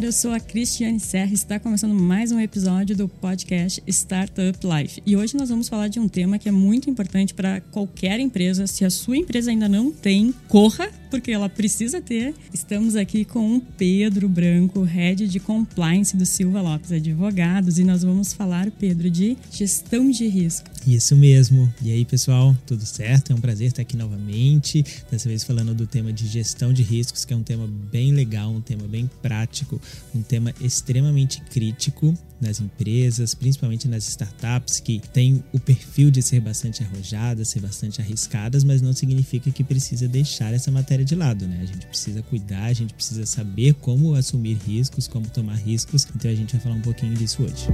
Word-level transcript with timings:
Galera, 0.00 0.06
eu 0.06 0.12
sou 0.12 0.32
a 0.32 0.40
Cristiane 0.40 0.98
Serra 0.98 1.30
e 1.30 1.34
está 1.34 1.58
começando 1.58 1.92
mais 1.94 2.32
um 2.32 2.40
episódio 2.40 2.96
do 2.96 3.06
podcast 3.06 3.82
Startup 3.86 4.58
Life. 4.64 5.02
E 5.04 5.14
hoje 5.14 5.36
nós 5.36 5.50
vamos 5.50 5.68
falar 5.68 5.88
de 5.88 6.00
um 6.00 6.08
tema 6.08 6.38
que 6.38 6.48
é 6.48 6.52
muito 6.52 6.88
importante 6.88 7.34
para 7.34 7.60
qualquer 7.60 8.18
empresa. 8.18 8.66
Se 8.66 8.84
a 8.84 8.88
sua 8.88 9.18
empresa 9.18 9.50
ainda 9.50 9.68
não 9.68 9.90
tem, 9.90 10.32
corra, 10.48 10.90
porque 11.10 11.32
ela 11.32 11.48
precisa 11.48 12.00
ter. 12.00 12.34
Estamos 12.54 12.94
aqui 12.94 13.24
com 13.24 13.56
o 13.56 13.60
Pedro 13.60 14.28
Branco, 14.28 14.82
Head 14.82 15.26
de 15.28 15.40
Compliance 15.40 16.16
do 16.16 16.24
Silva 16.24 16.62
Lopes 16.62 16.92
Advogados, 16.92 17.78
e 17.78 17.84
nós 17.84 18.02
vamos 18.02 18.32
falar, 18.32 18.70
Pedro, 18.70 19.10
de 19.10 19.36
gestão 19.50 20.10
de 20.10 20.26
risco. 20.28 20.70
Isso 20.86 21.14
mesmo. 21.16 21.72
E 21.82 21.92
aí, 21.92 22.04
pessoal, 22.04 22.56
tudo 22.66 22.86
certo? 22.86 23.32
É 23.32 23.34
um 23.34 23.40
prazer 23.40 23.68
estar 23.68 23.82
aqui 23.82 23.96
novamente. 23.96 24.84
Dessa 25.10 25.28
vez 25.28 25.44
falando 25.44 25.74
do 25.74 25.86
tema 25.86 26.12
de 26.12 26.26
gestão 26.26 26.72
de 26.72 26.82
riscos, 26.82 27.24
que 27.24 27.34
é 27.34 27.36
um 27.36 27.42
tema 27.42 27.68
bem 27.90 28.12
legal, 28.12 28.50
um 28.50 28.60
tema 28.60 28.86
bem 28.86 29.10
prático, 29.20 29.80
um 30.14 30.22
tema 30.22 30.54
extremamente 30.60 31.42
crítico 31.42 32.14
nas 32.40 32.60
empresas, 32.60 33.34
principalmente 33.34 33.86
nas 33.86 34.08
startups, 34.08 34.80
que 34.80 35.00
têm 35.12 35.44
o 35.52 35.60
perfil 35.60 36.10
de 36.10 36.22
ser 36.22 36.40
bastante 36.40 36.82
arrojadas, 36.82 37.48
ser 37.48 37.60
bastante 37.60 38.00
arriscadas, 38.00 38.64
mas 38.64 38.80
não 38.80 38.92
significa 38.94 39.50
que 39.50 39.62
precisa 39.62 40.08
deixar 40.08 40.54
essa 40.54 40.70
matéria 40.70 40.99
de 41.04 41.14
lado, 41.14 41.46
né? 41.46 41.58
A 41.62 41.64
gente 41.64 41.86
precisa 41.86 42.22
cuidar, 42.22 42.64
a 42.64 42.72
gente 42.72 42.94
precisa 42.94 43.26
saber 43.26 43.74
como 43.74 44.14
assumir 44.14 44.58
riscos, 44.66 45.06
como 45.08 45.28
tomar 45.28 45.54
riscos. 45.54 46.06
Então 46.14 46.30
a 46.30 46.34
gente 46.34 46.52
vai 46.52 46.60
falar 46.60 46.74
um 46.76 46.80
pouquinho 46.80 47.14
disso 47.14 47.42
hoje. 47.42 47.66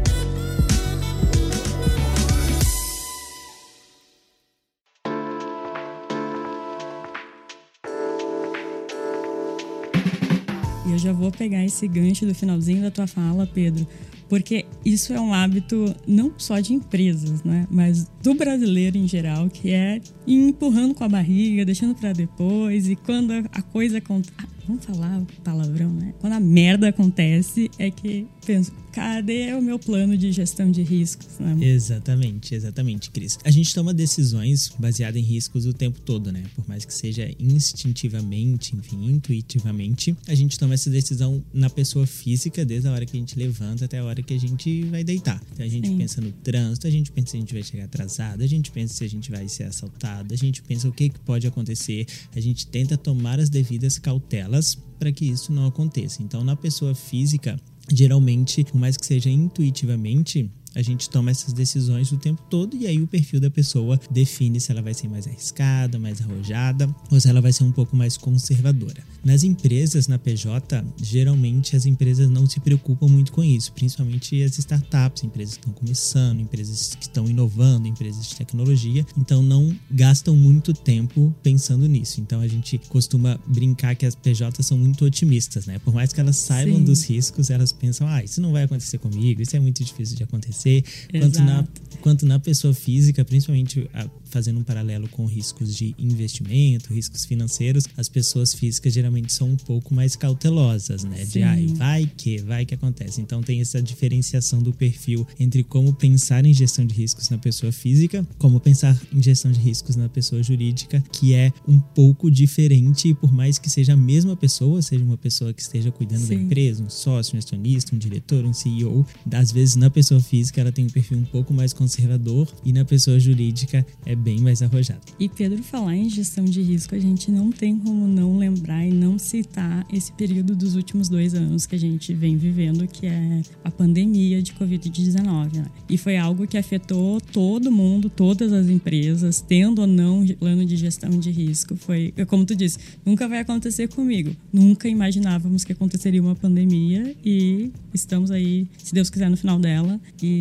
E 10.86 10.92
eu 10.92 10.98
já 10.98 11.12
vou 11.12 11.30
pegar 11.30 11.64
esse 11.64 11.86
gancho 11.88 12.26
do 12.26 12.34
finalzinho 12.34 12.82
da 12.82 12.90
tua 12.90 13.06
fala, 13.06 13.46
Pedro, 13.46 13.86
porque 14.28 14.64
isso 14.84 15.12
é 15.12 15.20
um 15.20 15.32
hábito 15.32 15.94
não 16.06 16.32
só 16.36 16.60
de 16.60 16.72
empresas, 16.72 17.42
né, 17.42 17.66
mas 17.70 18.10
do 18.22 18.34
brasileiro 18.34 18.96
em 18.96 19.06
geral, 19.06 19.48
que 19.48 19.70
é 19.70 20.00
ir 20.26 20.48
empurrando 20.48 20.94
com 20.94 21.04
a 21.04 21.08
barriga, 21.08 21.64
deixando 21.64 21.94
para 21.94 22.12
depois, 22.12 22.88
e 22.88 22.96
quando 22.96 23.32
a 23.32 23.62
coisa 23.62 23.98
acontece. 23.98 24.56
Vamos 24.66 24.84
falar 24.84 25.24
palavrão, 25.44 25.92
né? 25.92 26.12
Quando 26.18 26.32
a 26.32 26.40
merda 26.40 26.88
acontece, 26.88 27.70
é 27.78 27.88
que 27.88 28.26
penso, 28.44 28.72
cadê 28.90 29.52
o 29.54 29.62
meu 29.62 29.78
plano 29.78 30.16
de 30.16 30.32
gestão 30.32 30.70
de 30.72 30.82
riscos? 30.82 31.38
Né? 31.38 31.56
Exatamente, 31.60 32.52
exatamente, 32.52 33.10
Cris. 33.10 33.38
A 33.44 33.50
gente 33.50 33.72
toma 33.72 33.94
decisões 33.94 34.72
baseadas 34.76 35.20
em 35.20 35.24
riscos 35.24 35.66
o 35.66 35.72
tempo 35.72 36.00
todo, 36.00 36.32
né? 36.32 36.42
Por 36.56 36.66
mais 36.66 36.84
que 36.84 36.92
seja 36.92 37.30
instintivamente, 37.38 38.74
enfim, 38.74 39.08
intuitivamente, 39.08 40.16
a 40.26 40.34
gente 40.34 40.58
toma 40.58 40.74
essa 40.74 40.90
decisão 40.90 41.44
na 41.54 41.70
pessoa 41.70 42.06
física, 42.06 42.64
desde 42.64 42.88
a 42.88 42.92
hora 42.92 43.06
que 43.06 43.16
a 43.16 43.20
gente 43.20 43.38
levanta 43.38 43.84
até 43.84 43.98
a 43.98 44.04
hora 44.04 44.15
que 44.22 44.34
a 44.34 44.38
gente 44.38 44.84
vai 44.84 45.04
deitar. 45.04 45.40
Então 45.52 45.64
a 45.64 45.68
gente 45.68 45.88
Sim. 45.88 45.98
pensa 45.98 46.20
no 46.20 46.32
trânsito, 46.32 46.86
a 46.86 46.90
gente 46.90 47.12
pensa 47.12 47.28
se 47.28 47.36
a 47.36 47.40
gente 47.40 47.52
vai 47.52 47.62
chegar 47.62 47.84
atrasado, 47.84 48.42
a 48.42 48.46
gente 48.46 48.70
pensa 48.70 48.94
se 48.94 49.04
a 49.04 49.08
gente 49.08 49.30
vai 49.30 49.48
ser 49.48 49.64
assaltado, 49.64 50.32
a 50.32 50.36
gente 50.36 50.62
pensa 50.62 50.88
o 50.88 50.92
que, 50.92 51.08
que 51.08 51.20
pode 51.20 51.46
acontecer, 51.46 52.06
a 52.34 52.40
gente 52.40 52.66
tenta 52.66 52.96
tomar 52.96 53.40
as 53.40 53.48
devidas 53.48 53.98
cautelas 53.98 54.76
para 54.98 55.12
que 55.12 55.26
isso 55.26 55.52
não 55.52 55.66
aconteça. 55.66 56.22
Então, 56.22 56.42
na 56.42 56.56
pessoa 56.56 56.94
física, 56.94 57.58
geralmente, 57.92 58.64
por 58.64 58.78
mais 58.78 58.96
que 58.96 59.06
seja 59.06 59.30
intuitivamente, 59.30 60.50
a 60.76 60.82
gente 60.82 61.08
toma 61.08 61.30
essas 61.30 61.54
decisões 61.54 62.12
o 62.12 62.18
tempo 62.18 62.42
todo 62.50 62.76
e 62.76 62.86
aí 62.86 63.00
o 63.00 63.06
perfil 63.06 63.40
da 63.40 63.48
pessoa 63.48 63.98
define 64.10 64.60
se 64.60 64.70
ela 64.70 64.82
vai 64.82 64.92
ser 64.92 65.08
mais 65.08 65.26
arriscada, 65.26 65.98
mais 65.98 66.20
arrojada 66.20 66.94
ou 67.10 67.18
se 67.18 67.30
ela 67.30 67.40
vai 67.40 67.50
ser 67.50 67.64
um 67.64 67.72
pouco 67.72 67.96
mais 67.96 68.18
conservadora. 68.18 69.02
Nas 69.24 69.42
empresas, 69.42 70.06
na 70.06 70.18
PJ, 70.18 70.84
geralmente 71.02 71.74
as 71.74 71.86
empresas 71.86 72.28
não 72.28 72.46
se 72.46 72.60
preocupam 72.60 73.08
muito 73.08 73.32
com 73.32 73.42
isso, 73.42 73.72
principalmente 73.72 74.42
as 74.42 74.58
startups, 74.58 75.24
empresas 75.24 75.54
que 75.54 75.60
estão 75.60 75.72
começando, 75.72 76.40
empresas 76.40 76.94
que 76.94 77.04
estão 77.04 77.26
inovando, 77.26 77.88
empresas 77.88 78.28
de 78.28 78.36
tecnologia, 78.36 79.04
então 79.16 79.42
não 79.42 79.74
gastam 79.90 80.36
muito 80.36 80.74
tempo 80.74 81.34
pensando 81.42 81.88
nisso. 81.88 82.20
Então 82.20 82.42
a 82.42 82.46
gente 82.46 82.76
costuma 82.90 83.40
brincar 83.46 83.96
que 83.96 84.04
as 84.04 84.14
PJs 84.14 84.66
são 84.66 84.76
muito 84.76 85.06
otimistas, 85.06 85.64
né? 85.64 85.78
Por 85.78 85.94
mais 85.94 86.12
que 86.12 86.20
elas 86.20 86.36
saibam 86.36 86.76
Sim. 86.76 86.84
dos 86.84 87.08
riscos, 87.08 87.48
elas 87.48 87.72
pensam, 87.72 88.06
ah, 88.06 88.22
isso 88.22 88.42
não 88.42 88.52
vai 88.52 88.64
acontecer 88.64 88.98
comigo, 88.98 89.40
isso 89.40 89.56
é 89.56 89.60
muito 89.60 89.82
difícil 89.82 90.16
de 90.16 90.22
acontecer 90.22 90.65
acontecer, 90.66 90.84
quanto 91.12 91.42
na, 91.42 91.66
quanto 92.00 92.26
na 92.26 92.38
pessoa 92.38 92.74
física, 92.74 93.24
principalmente 93.24 93.88
a, 93.92 94.08
fazendo 94.24 94.60
um 94.60 94.62
paralelo 94.62 95.08
com 95.08 95.24
riscos 95.26 95.74
de 95.74 95.94
investimento, 95.98 96.92
riscos 96.92 97.24
financeiros, 97.24 97.84
as 97.96 98.08
pessoas 98.08 98.54
físicas 98.54 98.92
geralmente 98.92 99.32
são 99.32 99.50
um 99.50 99.56
pouco 99.56 99.94
mais 99.94 100.16
cautelosas, 100.16 101.04
né? 101.04 101.24
Sim. 101.24 101.32
De 101.32 101.42
ai, 101.42 101.66
vai 101.66 102.10
que, 102.16 102.38
vai 102.38 102.66
que 102.66 102.74
acontece. 102.74 103.20
Então 103.20 103.42
tem 103.42 103.60
essa 103.60 103.82
diferenciação 103.82 104.62
do 104.62 104.72
perfil 104.72 105.26
entre 105.38 105.64
como 105.64 105.92
pensar 105.92 106.44
em 106.44 106.52
gestão 106.52 106.84
de 106.84 106.94
riscos 106.94 107.30
na 107.30 107.38
pessoa 107.38 107.72
física, 107.72 108.26
como 108.38 108.60
pensar 108.60 109.00
em 109.12 109.22
gestão 109.22 109.50
de 109.50 109.58
riscos 109.58 109.96
na 109.96 110.08
pessoa 110.08 110.42
jurídica, 110.42 111.02
que 111.12 111.34
é 111.34 111.52
um 111.66 111.78
pouco 111.78 112.30
diferente, 112.30 113.14
por 113.14 113.32
mais 113.32 113.58
que 113.58 113.70
seja 113.70 113.94
a 113.94 113.96
mesma 113.96 114.36
pessoa, 114.36 114.82
seja 114.82 115.04
uma 115.04 115.16
pessoa 115.16 115.52
que 115.52 115.62
esteja 115.62 115.90
cuidando 115.90 116.20
Sim. 116.20 116.36
da 116.36 116.42
empresa, 116.42 116.82
um 116.82 116.90
sócio, 116.90 117.34
um 117.34 117.38
acionista, 117.38 117.94
um 117.94 117.98
diretor, 117.98 118.44
um 118.44 118.52
CEO, 118.52 119.06
às 119.32 119.50
vezes 119.50 119.76
na 119.76 119.90
pessoa 119.90 120.20
física 120.20 120.45
ela 120.54 120.72
tem 120.72 120.84
um 120.84 120.90
perfil 120.90 121.18
um 121.18 121.24
pouco 121.24 121.52
mais 121.52 121.72
conservador 121.72 122.48
e 122.64 122.72
na 122.72 122.84
pessoa 122.84 123.18
jurídica 123.18 123.86
é 124.04 124.14
bem 124.14 124.40
mais 124.40 124.62
arrojado. 124.62 125.00
E 125.18 125.28
Pedro, 125.28 125.62
falar 125.62 125.96
em 125.96 126.08
gestão 126.08 126.44
de 126.44 126.62
risco, 126.62 126.94
a 126.94 126.98
gente 126.98 127.30
não 127.30 127.50
tem 127.50 127.78
como 127.78 128.06
não 128.06 128.38
lembrar 128.38 128.86
e 128.86 128.92
não 128.92 129.18
citar 129.18 129.86
esse 129.92 130.12
período 130.12 130.54
dos 130.54 130.74
últimos 130.74 131.08
dois 131.08 131.34
anos 131.34 131.66
que 131.66 131.74
a 131.74 131.78
gente 131.78 132.14
vem 132.14 132.36
vivendo, 132.36 132.86
que 132.86 133.06
é 133.06 133.42
a 133.64 133.70
pandemia 133.70 134.42
de 134.42 134.52
Covid-19. 134.52 135.56
Né? 135.56 135.66
E 135.88 135.98
foi 135.98 136.16
algo 136.16 136.46
que 136.46 136.56
afetou 136.56 137.20
todo 137.20 137.70
mundo, 137.70 138.08
todas 138.08 138.52
as 138.52 138.68
empresas, 138.68 139.40
tendo 139.40 139.80
ou 139.80 139.86
não 139.86 140.24
plano 140.38 140.64
de 140.64 140.76
gestão 140.76 141.10
de 141.10 141.30
risco. 141.30 141.76
Foi, 141.76 142.12
como 142.26 142.44
tu 142.44 142.54
disse, 142.54 142.78
nunca 143.04 143.28
vai 143.28 143.40
acontecer 143.40 143.88
comigo. 143.88 144.34
Nunca 144.52 144.88
imaginávamos 144.88 145.64
que 145.64 145.72
aconteceria 145.72 146.22
uma 146.22 146.34
pandemia 146.34 147.14
e 147.24 147.70
estamos 147.92 148.30
aí, 148.30 148.66
se 148.78 148.94
Deus 148.94 149.10
quiser, 149.10 149.28
no 149.28 149.36
final 149.36 149.58
dela. 149.58 150.00
E 150.22 150.35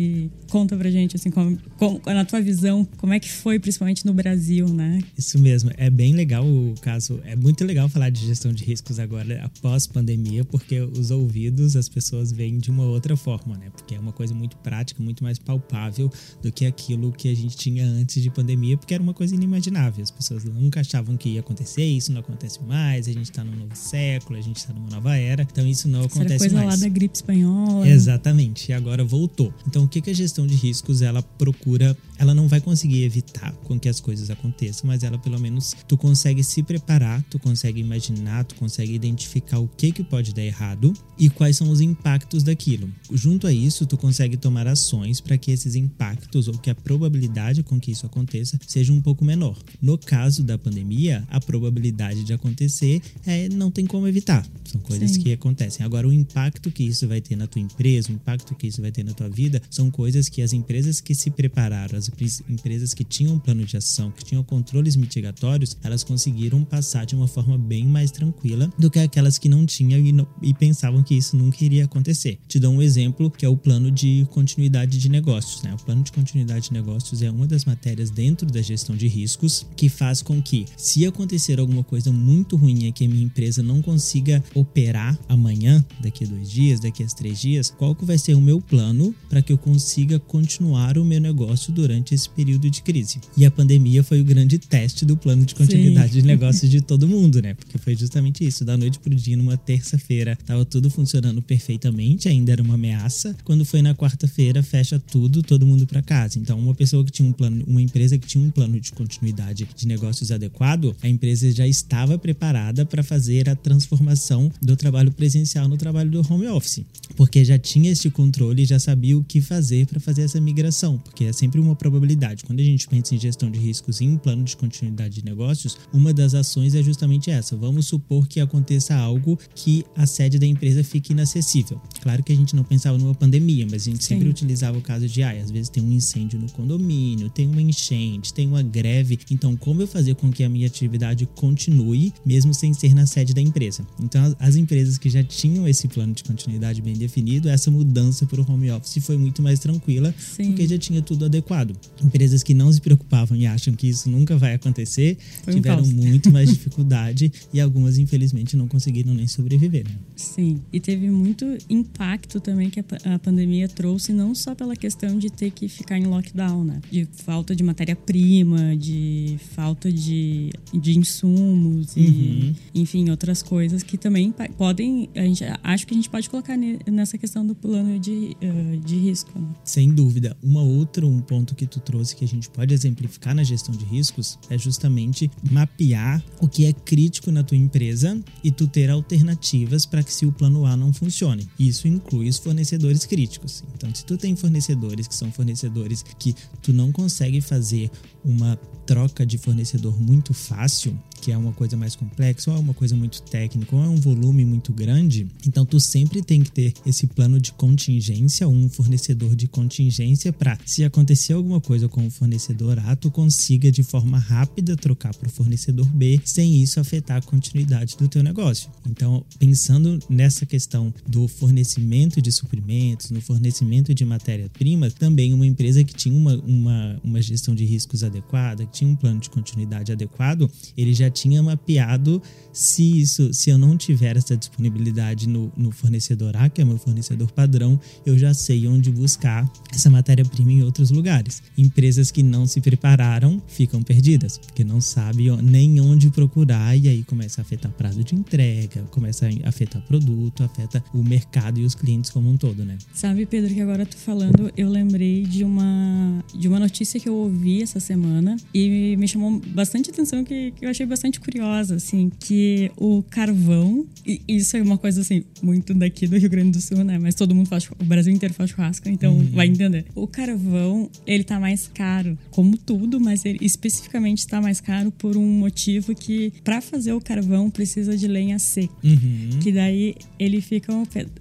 conta 0.50 0.76
pra 0.76 0.90
gente, 0.90 1.16
assim, 1.16 1.30
como, 1.30 1.58
como, 1.76 2.00
na 2.06 2.24
tua 2.24 2.40
visão, 2.40 2.86
como 2.96 3.12
é 3.12 3.20
que 3.20 3.30
foi, 3.30 3.58
principalmente 3.58 4.04
no 4.06 4.14
Brasil, 4.14 4.68
né? 4.68 5.00
Isso 5.16 5.38
mesmo, 5.38 5.70
é 5.76 5.90
bem 5.90 6.14
legal 6.14 6.44
o 6.46 6.74
caso, 6.80 7.20
é 7.24 7.36
muito 7.36 7.64
legal 7.64 7.88
falar 7.88 8.10
de 8.10 8.26
gestão 8.26 8.52
de 8.52 8.64
riscos 8.64 8.98
agora, 8.98 9.44
após 9.44 9.86
pandemia, 9.86 10.44
porque 10.44 10.80
os 10.80 11.10
ouvidos 11.10 11.76
as 11.76 11.88
pessoas 11.88 12.32
veem 12.32 12.58
de 12.58 12.70
uma 12.70 12.84
outra 12.84 13.16
forma, 13.16 13.56
né? 13.56 13.70
Porque 13.70 13.94
é 13.94 14.00
uma 14.00 14.12
coisa 14.12 14.34
muito 14.34 14.56
prática, 14.58 15.02
muito 15.02 15.22
mais 15.22 15.38
palpável 15.38 16.10
do 16.42 16.50
que 16.52 16.66
aquilo 16.66 17.12
que 17.12 17.28
a 17.28 17.34
gente 17.34 17.56
tinha 17.56 17.84
antes 17.86 18.22
de 18.22 18.30
pandemia, 18.30 18.76
porque 18.76 18.94
era 18.94 19.02
uma 19.02 19.14
coisa 19.14 19.34
inimaginável. 19.34 20.02
As 20.02 20.10
pessoas 20.10 20.44
nunca 20.44 20.80
achavam 20.80 21.16
que 21.16 21.30
ia 21.30 21.40
acontecer, 21.40 21.84
isso 21.84 22.12
não 22.12 22.20
acontece 22.20 22.62
mais, 22.62 23.08
a 23.08 23.12
gente 23.12 23.30
tá 23.30 23.44
num 23.44 23.56
novo 23.56 23.76
século, 23.76 24.38
a 24.38 24.42
gente 24.42 24.64
tá 24.66 24.72
numa 24.72 24.90
nova 24.90 25.16
era, 25.16 25.42
então 25.42 25.66
isso 25.66 25.88
não 25.88 26.04
acontece 26.04 26.34
era 26.34 26.38
coisa 26.38 26.56
mais. 26.56 26.80
lá 26.80 26.86
da 26.86 26.88
gripe 26.88 27.16
espanhola. 27.16 27.88
Exatamente, 27.88 28.70
e 28.70 28.72
agora 28.72 29.04
voltou. 29.04 29.52
Então 29.66 29.85
o 29.86 29.88
que, 29.88 30.00
que 30.00 30.10
a 30.10 30.14
gestão 30.14 30.46
de 30.46 30.54
riscos 30.54 31.00
ela 31.00 31.22
procura 31.22 31.96
ela 32.18 32.34
não 32.34 32.48
vai 32.48 32.60
conseguir 32.60 33.02
evitar 33.02 33.52
com 33.64 33.78
que 33.78 33.88
as 33.88 34.00
coisas 34.00 34.30
aconteçam, 34.30 34.86
mas 34.86 35.02
ela 35.02 35.18
pelo 35.18 35.38
menos 35.38 35.74
tu 35.86 35.96
consegue 35.96 36.42
se 36.42 36.62
preparar, 36.62 37.22
tu 37.24 37.38
consegue 37.38 37.80
imaginar, 37.80 38.44
tu 38.44 38.54
consegue 38.54 38.94
identificar 38.94 39.58
o 39.58 39.68
que 39.68 39.92
que 39.92 40.04
pode 40.04 40.34
dar 40.34 40.42
errado 40.42 40.92
e 41.18 41.28
quais 41.28 41.56
são 41.56 41.70
os 41.70 41.80
impactos 41.80 42.42
daquilo. 42.42 42.88
Junto 43.12 43.46
a 43.46 43.52
isso, 43.52 43.86
tu 43.86 43.96
consegue 43.96 44.36
tomar 44.36 44.66
ações 44.66 45.20
para 45.20 45.38
que 45.38 45.50
esses 45.50 45.74
impactos 45.74 46.48
ou 46.48 46.58
que 46.58 46.70
a 46.70 46.74
probabilidade 46.74 47.62
com 47.62 47.80
que 47.80 47.90
isso 47.90 48.06
aconteça 48.06 48.58
seja 48.66 48.92
um 48.92 49.00
pouco 49.00 49.24
menor. 49.24 49.56
No 49.80 49.98
caso 49.98 50.42
da 50.42 50.58
pandemia, 50.58 51.24
a 51.28 51.40
probabilidade 51.40 52.24
de 52.24 52.32
acontecer 52.32 53.00
é 53.26 53.48
não 53.48 53.70
tem 53.70 53.86
como 53.86 54.06
evitar. 54.06 54.46
São 54.64 54.80
coisas 54.80 55.12
Sim. 55.12 55.22
que 55.22 55.32
acontecem. 55.32 55.84
Agora 55.84 56.06
o 56.06 56.12
impacto 56.12 56.70
que 56.70 56.84
isso 56.84 57.06
vai 57.06 57.20
ter 57.20 57.36
na 57.36 57.46
tua 57.46 57.62
empresa, 57.62 58.10
o 58.10 58.14
impacto 58.14 58.54
que 58.54 58.66
isso 58.66 58.80
vai 58.80 58.90
ter 58.90 59.04
na 59.04 59.12
tua 59.12 59.28
vida, 59.28 59.60
são 59.70 59.90
coisas 59.90 60.28
que 60.28 60.42
as 60.42 60.52
empresas 60.52 61.00
que 61.00 61.14
se 61.14 61.30
prepararam, 61.30 61.98
as 61.98 62.05
as 62.08 62.42
empresas 62.48 62.94
que 62.94 63.04
tinham 63.04 63.34
um 63.34 63.38
plano 63.38 63.64
de 63.64 63.76
ação, 63.76 64.10
que 64.10 64.24
tinham 64.24 64.42
controles 64.42 64.96
mitigatórios, 64.96 65.76
elas 65.82 66.04
conseguiram 66.04 66.64
passar 66.64 67.04
de 67.04 67.14
uma 67.14 67.28
forma 67.28 67.56
bem 67.58 67.86
mais 67.86 68.10
tranquila 68.10 68.72
do 68.78 68.90
que 68.90 68.98
aquelas 68.98 69.38
que 69.38 69.48
não 69.48 69.66
tinham 69.66 69.98
e, 69.98 70.12
não, 70.12 70.26
e 70.42 70.52
pensavam 70.54 71.02
que 71.02 71.14
isso 71.14 71.36
nunca 71.36 71.64
iria 71.64 71.84
acontecer. 71.84 72.38
Te 72.48 72.58
dou 72.58 72.72
um 72.72 72.82
exemplo 72.82 73.30
que 73.30 73.44
é 73.44 73.48
o 73.48 73.56
plano 73.56 73.90
de 73.90 74.26
continuidade 74.30 74.98
de 74.98 75.08
negócios. 75.08 75.62
Né? 75.62 75.74
O 75.74 75.84
plano 75.84 76.02
de 76.02 76.12
continuidade 76.12 76.68
de 76.68 76.72
negócios 76.72 77.22
é 77.22 77.30
uma 77.30 77.46
das 77.46 77.64
matérias 77.64 78.10
dentro 78.10 78.46
da 78.46 78.62
gestão 78.62 78.96
de 78.96 79.08
riscos 79.08 79.66
que 79.76 79.88
faz 79.88 80.22
com 80.22 80.40
que, 80.42 80.66
se 80.76 81.06
acontecer 81.06 81.58
alguma 81.58 81.82
coisa 81.82 82.12
muito 82.12 82.56
ruim 82.56 82.86
e 82.86 82.92
que 82.92 83.04
a 83.04 83.08
minha 83.08 83.24
empresa 83.24 83.62
não 83.62 83.82
consiga 83.82 84.42
operar 84.54 85.18
amanhã, 85.28 85.84
daqui 86.00 86.24
a 86.24 86.28
dois 86.28 86.50
dias, 86.50 86.80
daqui 86.80 87.02
a 87.02 87.06
três 87.06 87.40
dias, 87.40 87.70
qual 87.76 87.94
que 87.94 88.04
vai 88.04 88.18
ser 88.18 88.34
o 88.34 88.40
meu 88.40 88.60
plano 88.60 89.14
para 89.28 89.42
que 89.42 89.52
eu 89.52 89.58
consiga 89.58 90.18
continuar 90.18 90.98
o 90.98 91.04
meu 91.04 91.20
negócio 91.20 91.72
durante 91.72 91.95
esse 92.14 92.28
período 92.28 92.70
de 92.70 92.82
crise? 92.82 93.20
E 93.36 93.44
a 93.44 93.50
pandemia 93.50 94.02
foi 94.02 94.20
o 94.20 94.24
grande 94.24 94.58
teste 94.58 95.04
do 95.04 95.16
plano 95.16 95.44
de 95.44 95.54
continuidade 95.54 96.12
Sim. 96.12 96.20
de 96.20 96.26
negócios 96.26 96.70
de 96.70 96.80
todo 96.82 97.08
mundo, 97.08 97.40
né? 97.40 97.54
Porque 97.54 97.78
foi 97.78 97.96
justamente 97.96 98.46
isso, 98.46 98.64
da 98.64 98.76
noite 98.76 98.98
pro 98.98 99.14
dia, 99.14 99.36
numa 99.36 99.56
terça-feira, 99.56 100.36
tava 100.44 100.64
tudo 100.64 100.90
funcionando 100.90 101.40
perfeitamente, 101.40 102.28
ainda 102.28 102.52
era 102.52 102.62
uma 102.62 102.74
ameaça. 102.74 103.36
Quando 103.44 103.64
foi 103.64 103.82
na 103.82 103.94
quarta-feira, 103.94 104.62
fecha 104.62 104.98
tudo, 104.98 105.42
todo 105.42 105.66
mundo 105.66 105.86
para 105.86 106.02
casa. 106.02 106.38
Então, 106.38 106.58
uma 106.58 106.74
pessoa 106.74 107.04
que 107.04 107.10
tinha 107.10 107.28
um 107.28 107.32
plano, 107.32 107.64
uma 107.66 107.80
empresa 107.80 108.18
que 108.18 108.26
tinha 108.26 108.42
um 108.42 108.50
plano 108.50 108.78
de 108.80 108.92
continuidade 108.92 109.66
de 109.76 109.86
negócios 109.86 110.30
adequado, 110.30 110.94
a 111.02 111.08
empresa 111.08 111.50
já 111.50 111.66
estava 111.66 112.18
preparada 112.18 112.84
para 112.84 113.02
fazer 113.02 113.48
a 113.48 113.56
transformação 113.56 114.50
do 114.60 114.76
trabalho 114.76 115.10
presencial 115.12 115.68
no 115.68 115.76
trabalho 115.76 116.10
do 116.10 116.32
home 116.32 116.46
office, 116.48 116.82
porque 117.16 117.44
já 117.44 117.58
tinha 117.58 117.92
esse 117.92 118.10
controle 118.10 118.64
já 118.64 118.78
sabia 118.78 119.16
o 119.16 119.24
que 119.24 119.40
fazer 119.40 119.86
para 119.86 120.00
fazer 120.00 120.22
essa 120.22 120.40
migração, 120.40 120.98
porque 120.98 121.24
é 121.24 121.32
sempre 121.32 121.60
uma 121.60 121.76
probabilidade. 121.90 122.44
Quando 122.44 122.60
a 122.60 122.64
gente 122.64 122.88
pensa 122.88 123.14
em 123.14 123.18
gestão 123.18 123.50
de 123.50 123.58
riscos 123.58 124.00
e 124.00 124.04
em 124.04 124.16
plano 124.16 124.42
de 124.42 124.56
continuidade 124.56 125.16
de 125.16 125.24
negócios, 125.24 125.78
uma 125.92 126.12
das 126.12 126.34
ações 126.34 126.74
é 126.74 126.82
justamente 126.82 127.30
essa. 127.30 127.56
Vamos 127.56 127.86
supor 127.86 128.26
que 128.26 128.40
aconteça 128.40 128.94
algo 128.94 129.38
que 129.54 129.84
a 129.94 130.06
sede 130.06 130.38
da 130.38 130.46
empresa 130.46 130.82
fique 130.82 131.12
inacessível. 131.12 131.80
Claro 132.00 132.22
que 132.22 132.32
a 132.32 132.36
gente 132.36 132.56
não 132.56 132.64
pensava 132.64 132.98
numa 132.98 133.14
pandemia, 133.14 133.66
mas 133.70 133.82
a 133.82 133.90
gente 133.90 134.04
Sim. 134.04 134.14
sempre 134.14 134.28
utilizava 134.28 134.78
o 134.78 134.82
caso 134.82 135.08
de, 135.08 135.22
ah, 135.22 135.30
às 135.30 135.50
vezes 135.50 135.68
tem 135.68 135.82
um 135.82 135.92
incêndio 135.92 136.38
no 136.38 136.50
condomínio, 136.50 137.30
tem 137.30 137.46
uma 137.46 137.62
enchente, 137.62 138.34
tem 138.34 138.46
uma 138.46 138.62
greve. 138.62 139.18
Então, 139.30 139.56
como 139.56 139.82
eu 139.82 139.86
fazer 139.86 140.14
com 140.16 140.30
que 140.30 140.42
a 140.42 140.48
minha 140.48 140.66
atividade 140.66 141.26
continue, 141.34 142.12
mesmo 142.24 142.52
sem 142.52 142.74
ser 142.74 142.94
na 142.94 143.06
sede 143.06 143.32
da 143.32 143.40
empresa? 143.40 143.86
Então, 144.00 144.34
as 144.38 144.56
empresas 144.56 144.98
que 144.98 145.08
já 145.08 145.22
tinham 145.22 145.68
esse 145.68 145.86
plano 145.88 146.14
de 146.14 146.24
continuidade 146.24 146.82
bem 146.82 146.94
definido, 146.94 147.48
essa 147.48 147.70
mudança 147.70 148.26
para 148.26 148.40
o 148.40 148.50
home 148.50 148.70
office 148.70 149.04
foi 149.04 149.16
muito 149.16 149.42
mais 149.42 149.60
tranquila, 149.60 150.14
Sim. 150.18 150.46
porque 150.46 150.66
já 150.66 150.78
tinha 150.78 151.02
tudo 151.02 151.24
adequado. 151.24 151.75
Empresas 152.02 152.42
que 152.42 152.54
não 152.54 152.72
se 152.72 152.80
preocupavam 152.80 153.36
e 153.36 153.46
acham 153.46 153.74
que 153.74 153.88
isso 153.88 154.08
nunca 154.10 154.36
vai 154.36 154.54
acontecer, 154.54 155.16
foi 155.42 155.54
tiveram 155.54 155.82
um 155.82 155.92
muito 155.92 156.30
mais 156.30 156.48
dificuldade 156.52 157.32
e 157.52 157.60
algumas, 157.60 157.98
infelizmente, 157.98 158.56
não 158.56 158.68
conseguiram 158.68 159.14
nem 159.14 159.26
sobreviver. 159.26 159.84
Né? 159.84 159.94
Sim, 160.14 160.60
e 160.72 160.80
teve 160.80 161.10
muito 161.10 161.44
impacto 161.68 162.40
também 162.40 162.70
que 162.70 162.80
a 162.80 163.18
pandemia 163.18 163.68
trouxe, 163.68 164.12
não 164.12 164.34
só 164.34 164.54
pela 164.54 164.76
questão 164.76 165.18
de 165.18 165.30
ter 165.30 165.50
que 165.50 165.68
ficar 165.68 165.98
em 165.98 166.04
lockdown, 166.04 166.64
né? 166.64 166.80
De 166.90 167.06
falta 167.24 167.54
de 167.54 167.62
matéria-prima, 167.62 168.76
de 168.76 169.36
falta 169.54 169.90
de, 169.92 170.50
de 170.72 170.98
insumos 170.98 171.96
e, 171.96 172.00
uhum. 172.00 172.54
enfim, 172.74 173.10
outras 173.10 173.42
coisas 173.42 173.82
que 173.82 173.96
também 173.96 174.32
podem. 174.56 175.08
A 175.14 175.22
gente, 175.22 175.44
acho 175.62 175.86
que 175.86 175.94
a 175.94 175.96
gente 175.96 176.10
pode 176.10 176.28
colocar 176.30 176.56
nessa 176.56 177.18
questão 177.18 177.46
do 177.46 177.54
plano 177.54 177.98
de, 177.98 178.36
uh, 178.42 178.76
de 178.78 178.96
risco. 178.96 179.38
Né? 179.38 179.48
Sem 179.64 179.92
dúvida. 179.92 180.36
Uma 180.42 180.62
outra, 180.62 181.06
um 181.06 181.20
ponto 181.20 181.54
que 181.54 181.65
tu 181.66 181.80
trouxe 181.80 182.14
que 182.14 182.24
a 182.24 182.28
gente 182.28 182.48
pode 182.48 182.72
exemplificar 182.72 183.34
na 183.34 183.42
gestão 183.44 183.74
de 183.74 183.84
riscos 183.84 184.38
é 184.48 184.58
justamente 184.58 185.30
mapear 185.50 186.22
o 186.40 186.48
que 186.48 186.64
é 186.64 186.72
crítico 186.72 187.30
na 187.30 187.42
tua 187.42 187.56
empresa 187.56 188.18
e 188.42 188.50
tu 188.50 188.66
ter 188.66 188.90
alternativas 188.90 189.86
para 189.86 190.02
que 190.02 190.12
se 190.12 190.26
o 190.26 190.32
plano 190.32 190.64
A 190.64 190.76
não 190.76 190.92
funcione. 190.92 191.48
Isso 191.58 191.88
inclui 191.88 192.28
os 192.28 192.38
fornecedores 192.38 193.04
críticos. 193.04 193.64
Então, 193.74 193.94
se 193.94 194.04
tu 194.04 194.16
tem 194.16 194.36
fornecedores 194.36 195.06
que 195.06 195.14
são 195.14 195.30
fornecedores 195.32 196.02
que 196.18 196.34
tu 196.62 196.72
não 196.72 196.92
consegue 196.92 197.40
fazer 197.40 197.90
uma 198.24 198.58
troca 198.86 199.26
de 199.26 199.36
fornecedor 199.36 200.00
muito 200.00 200.32
fácil, 200.32 200.96
que 201.20 201.32
é 201.32 201.36
uma 201.36 201.52
coisa 201.52 201.76
mais 201.76 201.96
complexa, 201.96 202.50
ou 202.50 202.56
é 202.56 202.60
uma 202.60 202.72
coisa 202.72 202.94
muito 202.94 203.20
técnica, 203.22 203.74
ou 203.74 203.82
é 203.82 203.88
um 203.88 203.96
volume 203.96 204.44
muito 204.44 204.72
grande, 204.72 205.26
então 205.46 205.66
tu 205.66 205.80
sempre 205.80 206.22
tem 206.22 206.42
que 206.42 206.52
ter 206.52 206.72
esse 206.86 207.06
plano 207.08 207.40
de 207.40 207.52
contingência, 207.52 208.46
um 208.46 208.68
fornecedor 208.68 209.34
de 209.34 209.48
contingência 209.48 210.32
para 210.32 210.56
se 210.64 210.84
acontecer 210.84 211.32
alguma 211.32 211.55
coisa 211.60 211.88
com 211.88 212.06
o 212.06 212.10
fornecedor 212.10 212.78
A, 212.78 212.96
tu 212.96 213.10
consiga 213.10 213.70
de 213.70 213.82
forma 213.82 214.18
rápida 214.18 214.76
trocar 214.76 215.14
para 215.14 215.28
o 215.28 215.30
fornecedor 215.30 215.86
B, 215.86 216.20
sem 216.24 216.62
isso 216.62 216.80
afetar 216.80 217.18
a 217.18 217.22
continuidade 217.22 217.96
do 217.96 218.08
teu 218.08 218.22
negócio. 218.22 218.70
Então, 218.88 219.24
pensando 219.38 219.98
nessa 220.08 220.46
questão 220.46 220.92
do 221.06 221.28
fornecimento 221.28 222.20
de 222.20 222.30
suprimentos, 222.32 223.10
no 223.10 223.20
fornecimento 223.20 223.94
de 223.94 224.04
matéria-prima, 224.04 224.90
também 224.90 225.32
uma 225.32 225.46
empresa 225.46 225.82
que 225.84 225.94
tinha 225.94 226.14
uma, 226.14 226.34
uma, 226.36 227.00
uma 227.02 227.22
gestão 227.22 227.54
de 227.54 227.64
riscos 227.64 228.02
adequada, 228.02 228.64
que 228.66 228.72
tinha 228.72 228.90
um 228.90 228.96
plano 228.96 229.20
de 229.20 229.30
continuidade 229.30 229.92
adequado, 229.92 230.50
ele 230.76 230.94
já 230.94 231.10
tinha 231.10 231.42
mapeado 231.42 232.22
se 232.52 233.00
isso, 233.00 233.32
se 233.34 233.50
eu 233.50 233.58
não 233.58 233.76
tiver 233.76 234.16
essa 234.16 234.36
disponibilidade 234.36 235.28
no, 235.28 235.52
no 235.56 235.70
fornecedor 235.70 236.36
A, 236.36 236.48
que 236.48 236.60
é 236.60 236.64
meu 236.64 236.78
fornecedor 236.78 237.30
padrão, 237.32 237.78
eu 238.04 238.18
já 238.18 238.32
sei 238.32 238.66
onde 238.66 238.90
buscar 238.90 239.50
essa 239.72 239.90
matéria-prima 239.90 240.52
em 240.52 240.62
outros 240.62 240.90
lugares. 240.90 241.35
Empresas 241.56 242.10
que 242.10 242.22
não 242.22 242.46
se 242.46 242.60
prepararam 242.60 243.42
ficam 243.46 243.82
perdidas, 243.82 244.38
porque 244.38 244.64
não 244.64 244.80
sabem 244.80 245.36
nem 245.42 245.80
onde 245.80 246.10
procurar 246.10 246.76
e 246.76 246.88
aí 246.88 247.02
começa 247.02 247.40
a 247.40 247.42
afetar 247.42 247.72
prazo 247.72 248.04
de 248.04 248.14
entrega, 248.14 248.82
começa 248.90 249.26
a 249.26 249.48
afetar 249.48 249.82
produto, 249.82 250.42
afeta 250.42 250.82
o 250.92 251.02
mercado 251.02 251.58
e 251.58 251.64
os 251.64 251.74
clientes 251.74 252.10
como 252.10 252.30
um 252.30 252.36
todo, 252.36 252.64
né? 252.64 252.76
Sabe, 252.92 253.26
Pedro, 253.26 253.52
que 253.52 253.60
agora 253.60 253.86
tu 253.86 253.96
falando, 253.96 254.52
eu 254.56 254.68
lembrei 254.68 255.24
de 255.24 255.44
uma 255.44 256.24
de 256.34 256.48
uma 256.48 256.58
notícia 256.58 257.00
que 257.00 257.08
eu 257.08 257.14
ouvi 257.14 257.62
essa 257.62 257.80
semana 257.80 258.36
e 258.54 258.96
me 258.96 259.08
chamou 259.08 259.40
bastante 259.48 259.90
atenção 259.90 260.24
que, 260.24 260.52
que 260.52 260.64
eu 260.64 260.70
achei 260.70 260.86
bastante 260.86 261.20
curiosa, 261.20 261.76
assim, 261.76 262.10
que 262.20 262.70
o 262.76 263.02
carvão, 263.02 263.86
e 264.06 264.20
isso 264.28 264.56
é 264.56 264.62
uma 264.62 264.78
coisa 264.78 265.00
assim, 265.00 265.24
muito 265.42 265.74
daqui 265.74 266.06
do 266.06 266.16
Rio 266.16 266.30
Grande 266.30 266.52
do 266.52 266.60
Sul, 266.60 266.84
né? 266.84 266.98
Mas 266.98 267.14
todo 267.14 267.34
mundo 267.34 267.48
faz, 267.48 267.68
o 267.70 267.84
Brasil 267.84 268.12
inteiro 268.12 268.34
faz 268.34 268.50
churrasco, 268.50 268.88
então 268.88 269.14
uhum. 269.14 269.30
vai 269.32 269.46
entender. 269.46 269.86
O 269.94 270.06
carvão, 270.06 270.90
ele 271.06 271.24
tá 271.34 271.40
mais 271.40 271.68
caro, 271.72 272.18
como 272.30 272.56
tudo, 272.56 273.00
mas 273.00 273.24
ele 273.24 273.38
especificamente 273.42 274.18
está 274.18 274.40
mais 274.40 274.60
caro 274.60 274.90
por 274.90 275.16
um 275.16 275.26
motivo 275.26 275.94
que 275.94 276.32
para 276.44 276.60
fazer 276.60 276.92
o 276.92 277.00
carvão 277.00 277.50
precisa 277.50 277.96
de 277.96 278.06
lenha 278.06 278.38
seca. 278.38 278.72
Uhum. 278.82 279.38
Que 279.40 279.52
daí 279.52 279.94
ele 280.18 280.40
fica 280.40 280.72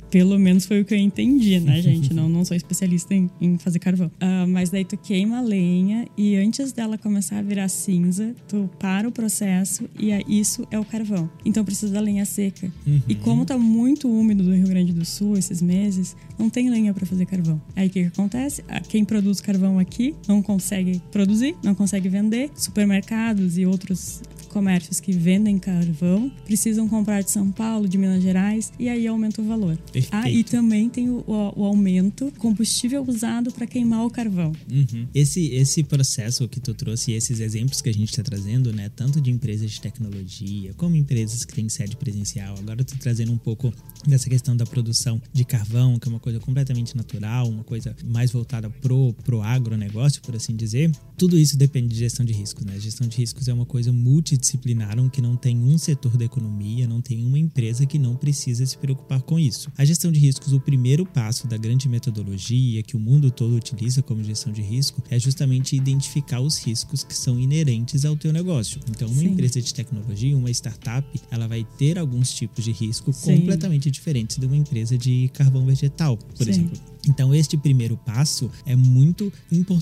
pelo 0.10 0.40
menos 0.40 0.66
foi 0.66 0.82
o 0.82 0.86
que 0.86 0.94
eu 0.94 0.98
entendi, 0.98 1.60
né, 1.60 1.82
gente? 1.84 2.14
Não, 2.14 2.30
não 2.30 2.46
sou 2.46 2.56
especialista 2.56 3.14
em, 3.14 3.30
em 3.42 3.58
fazer 3.58 3.80
carvão. 3.80 4.08
Uh, 4.08 4.48
mas 4.48 4.70
daí 4.70 4.86
tu 4.86 4.98
queima 4.98 5.40
a 5.40 5.42
lenha 5.42 6.08
e 6.18 6.36
antes 6.36 6.72
dela 6.72 6.98
começar 6.98 7.40
a 7.40 7.42
virar 7.42 7.68
cinza, 7.68 8.34
tu 8.48 8.70
para 8.80 9.08
o 9.08 9.12
processo 9.12 9.90
e 10.00 10.12
isso 10.28 10.68
é 10.72 10.80
o 10.80 10.86
carvão. 10.86 11.30
Então 11.44 11.64
precisa 11.66 11.94
da 11.94 12.00
lenha 12.00 12.26
seca. 12.26 12.72
Uhum. 12.86 13.02
E 13.08 13.16
como 13.16 13.46
tá 13.46 13.58
muito 13.58 14.10
úmido 14.10 14.44
do 14.44 14.54
Rio 14.54 14.68
Grande 14.68 14.94
do 14.94 15.04
Sul 15.04 15.38
esses 15.38 15.62
meses, 15.62 16.16
não 16.38 16.50
tem 16.50 16.70
lenha 16.70 16.94
para 16.94 17.06
fazer 17.06 17.26
carvão. 17.26 17.62
Aí 17.76 17.88
o 17.88 17.90
que, 17.90 18.02
que 18.04 18.08
acontece? 18.08 18.64
Ah, 18.68 18.80
quem 18.80 19.04
produz 19.04 19.42
carvão 19.42 19.80
aqui 19.80 19.95
não 20.28 20.42
consegue 20.42 21.02
produzir, 21.12 21.56
não 21.64 21.76
consegue 21.76 22.10
vender. 22.10 22.50
Supermercados 22.56 23.58
e 23.58 23.66
outros 23.66 24.22
comércios 24.56 25.02
que 25.02 25.12
vendem 25.12 25.60
carvão 25.60 26.32
precisam 26.46 26.88
comprar 26.88 27.22
de 27.22 27.30
São 27.30 27.52
Paulo, 27.52 27.90
de 27.90 27.98
Minas 27.98 28.24
Gerais, 28.24 28.72
e 28.80 28.88
aí 28.88 29.06
aumenta 29.06 29.42
o 29.42 29.46
valor. 29.46 29.76
Perfeito. 29.92 30.16
Ah, 30.16 30.32
e 30.32 30.46
também 30.46 30.90
tem 30.90 31.10
o, 31.10 31.26
o, 31.28 31.60
o 31.60 31.66
aumento 31.66 32.32
combustível 32.38 33.04
usado 33.06 33.52
para 33.52 33.68
queimar 33.68 34.06
o 34.06 34.10
carvão. 34.10 34.54
Uhum. 34.72 35.08
Esse, 35.14 35.48
esse 35.48 35.84
processo 35.84 36.48
que 36.48 36.62
tu 36.62 36.74
trouxe, 36.74 37.12
esses 37.12 37.42
exemplos 37.42 37.82
que 37.82 37.90
a 37.90 37.94
gente 37.94 38.12
está 38.12 38.24
trazendo, 38.24 38.72
né, 38.72 38.90
tanto 38.96 39.20
de 39.20 39.30
empresas 39.30 39.72
de 39.72 39.82
tecnologia 39.82 40.74
como 40.78 40.96
empresas 40.96 41.44
que 41.44 41.54
têm 41.54 41.68
sede 41.68 41.98
presencial, 41.98 42.56
agora 42.58 42.80
eu 42.80 42.86
tô 42.86 42.96
trazendo 42.96 43.34
um 43.34 43.38
pouco 43.38 43.74
dessa 44.08 44.30
questão 44.30 44.56
da 44.56 44.66
produção 44.66 45.22
de 45.34 45.44
carvão, 45.44 46.00
que 46.00 46.08
é 46.08 46.10
uma 46.10 46.20
coisa 46.20 46.40
completamente 46.40 46.96
natural, 46.96 47.50
uma 47.50 47.64
coisa 47.66 47.94
mais 48.06 48.32
voltada 48.32 48.70
pro, 48.70 49.14
pro 49.26 49.42
agronegócio, 49.86 50.22
por 50.22 50.36
assim 50.36 50.56
dizer. 50.56 50.92
Tudo 51.18 51.38
isso 51.38 51.58
depende 51.58 51.90
de 51.90 51.96
gestão 51.96 52.26
de 52.26 52.34
riscos, 52.34 52.66
né? 52.66 52.78
Gestão 52.80 53.08
de 53.08 53.18
riscos 53.18 53.48
é 53.48 53.54
uma 53.54 53.66
coisa 53.66 53.92
multidisciplinar 53.92 54.96
que 55.12 55.22
não 55.22 55.36
tem 55.36 55.58
um 55.58 55.78
setor 55.78 56.16
da 56.16 56.26
economia, 56.26 56.88
não 56.88 57.02
tem 57.02 57.26
uma 57.26 57.38
empresa 57.38 57.86
que 57.86 57.98
não 58.00 58.16
precisa 58.16 58.66
se 58.66 58.78
preocupar 58.78 59.22
com 59.22 59.40
isso. 59.40 59.72
A 59.78 59.84
gestão 59.84 60.12
de 60.12 60.20
riscos, 60.20 60.54
o 60.54 60.60
primeiro 60.60 61.06
passo 61.06 61.48
da 61.48 61.58
grande 61.58 61.90
metodologia 61.90 62.82
que 62.84 62.96
o 62.96 63.00
mundo 63.00 63.30
todo 63.30 63.56
utiliza 63.56 64.02
como 64.02 64.24
gestão 64.24 64.54
de 64.54 64.62
risco, 64.62 65.04
é 65.10 65.20
justamente 65.20 65.76
identificar 65.76 66.40
os 66.40 66.58
riscos 66.58 67.04
que 67.04 67.16
são 67.16 67.40
inerentes 67.40 68.06
ao 68.06 68.16
teu 68.16 68.32
negócio. 68.32 68.80
Então, 68.90 69.10
uma 69.10 69.22
Sim. 69.22 69.28
empresa 69.28 69.62
de 69.62 69.74
tecnologia, 69.74 70.38
uma 70.38 70.52
startup, 70.52 71.08
ela 71.30 71.48
vai 71.48 71.66
ter 71.78 71.98
alguns 71.98 72.32
tipos 72.32 72.64
de 72.64 72.72
risco 72.72 73.12
Sim. 73.12 73.38
completamente 73.38 73.92
diferentes 73.92 74.38
de 74.38 74.46
uma 74.46 74.56
empresa 74.56 74.98
de 74.98 75.30
carvão 75.34 75.66
vegetal, 75.66 76.18
por 76.18 76.46
Sim. 76.46 76.52
exemplo. 76.52 76.96
Então, 77.08 77.34
este 77.34 77.56
primeiro 77.56 77.98
passo 77.98 78.50
é 78.66 78.76
muito 78.76 79.32
importante 79.52 79.75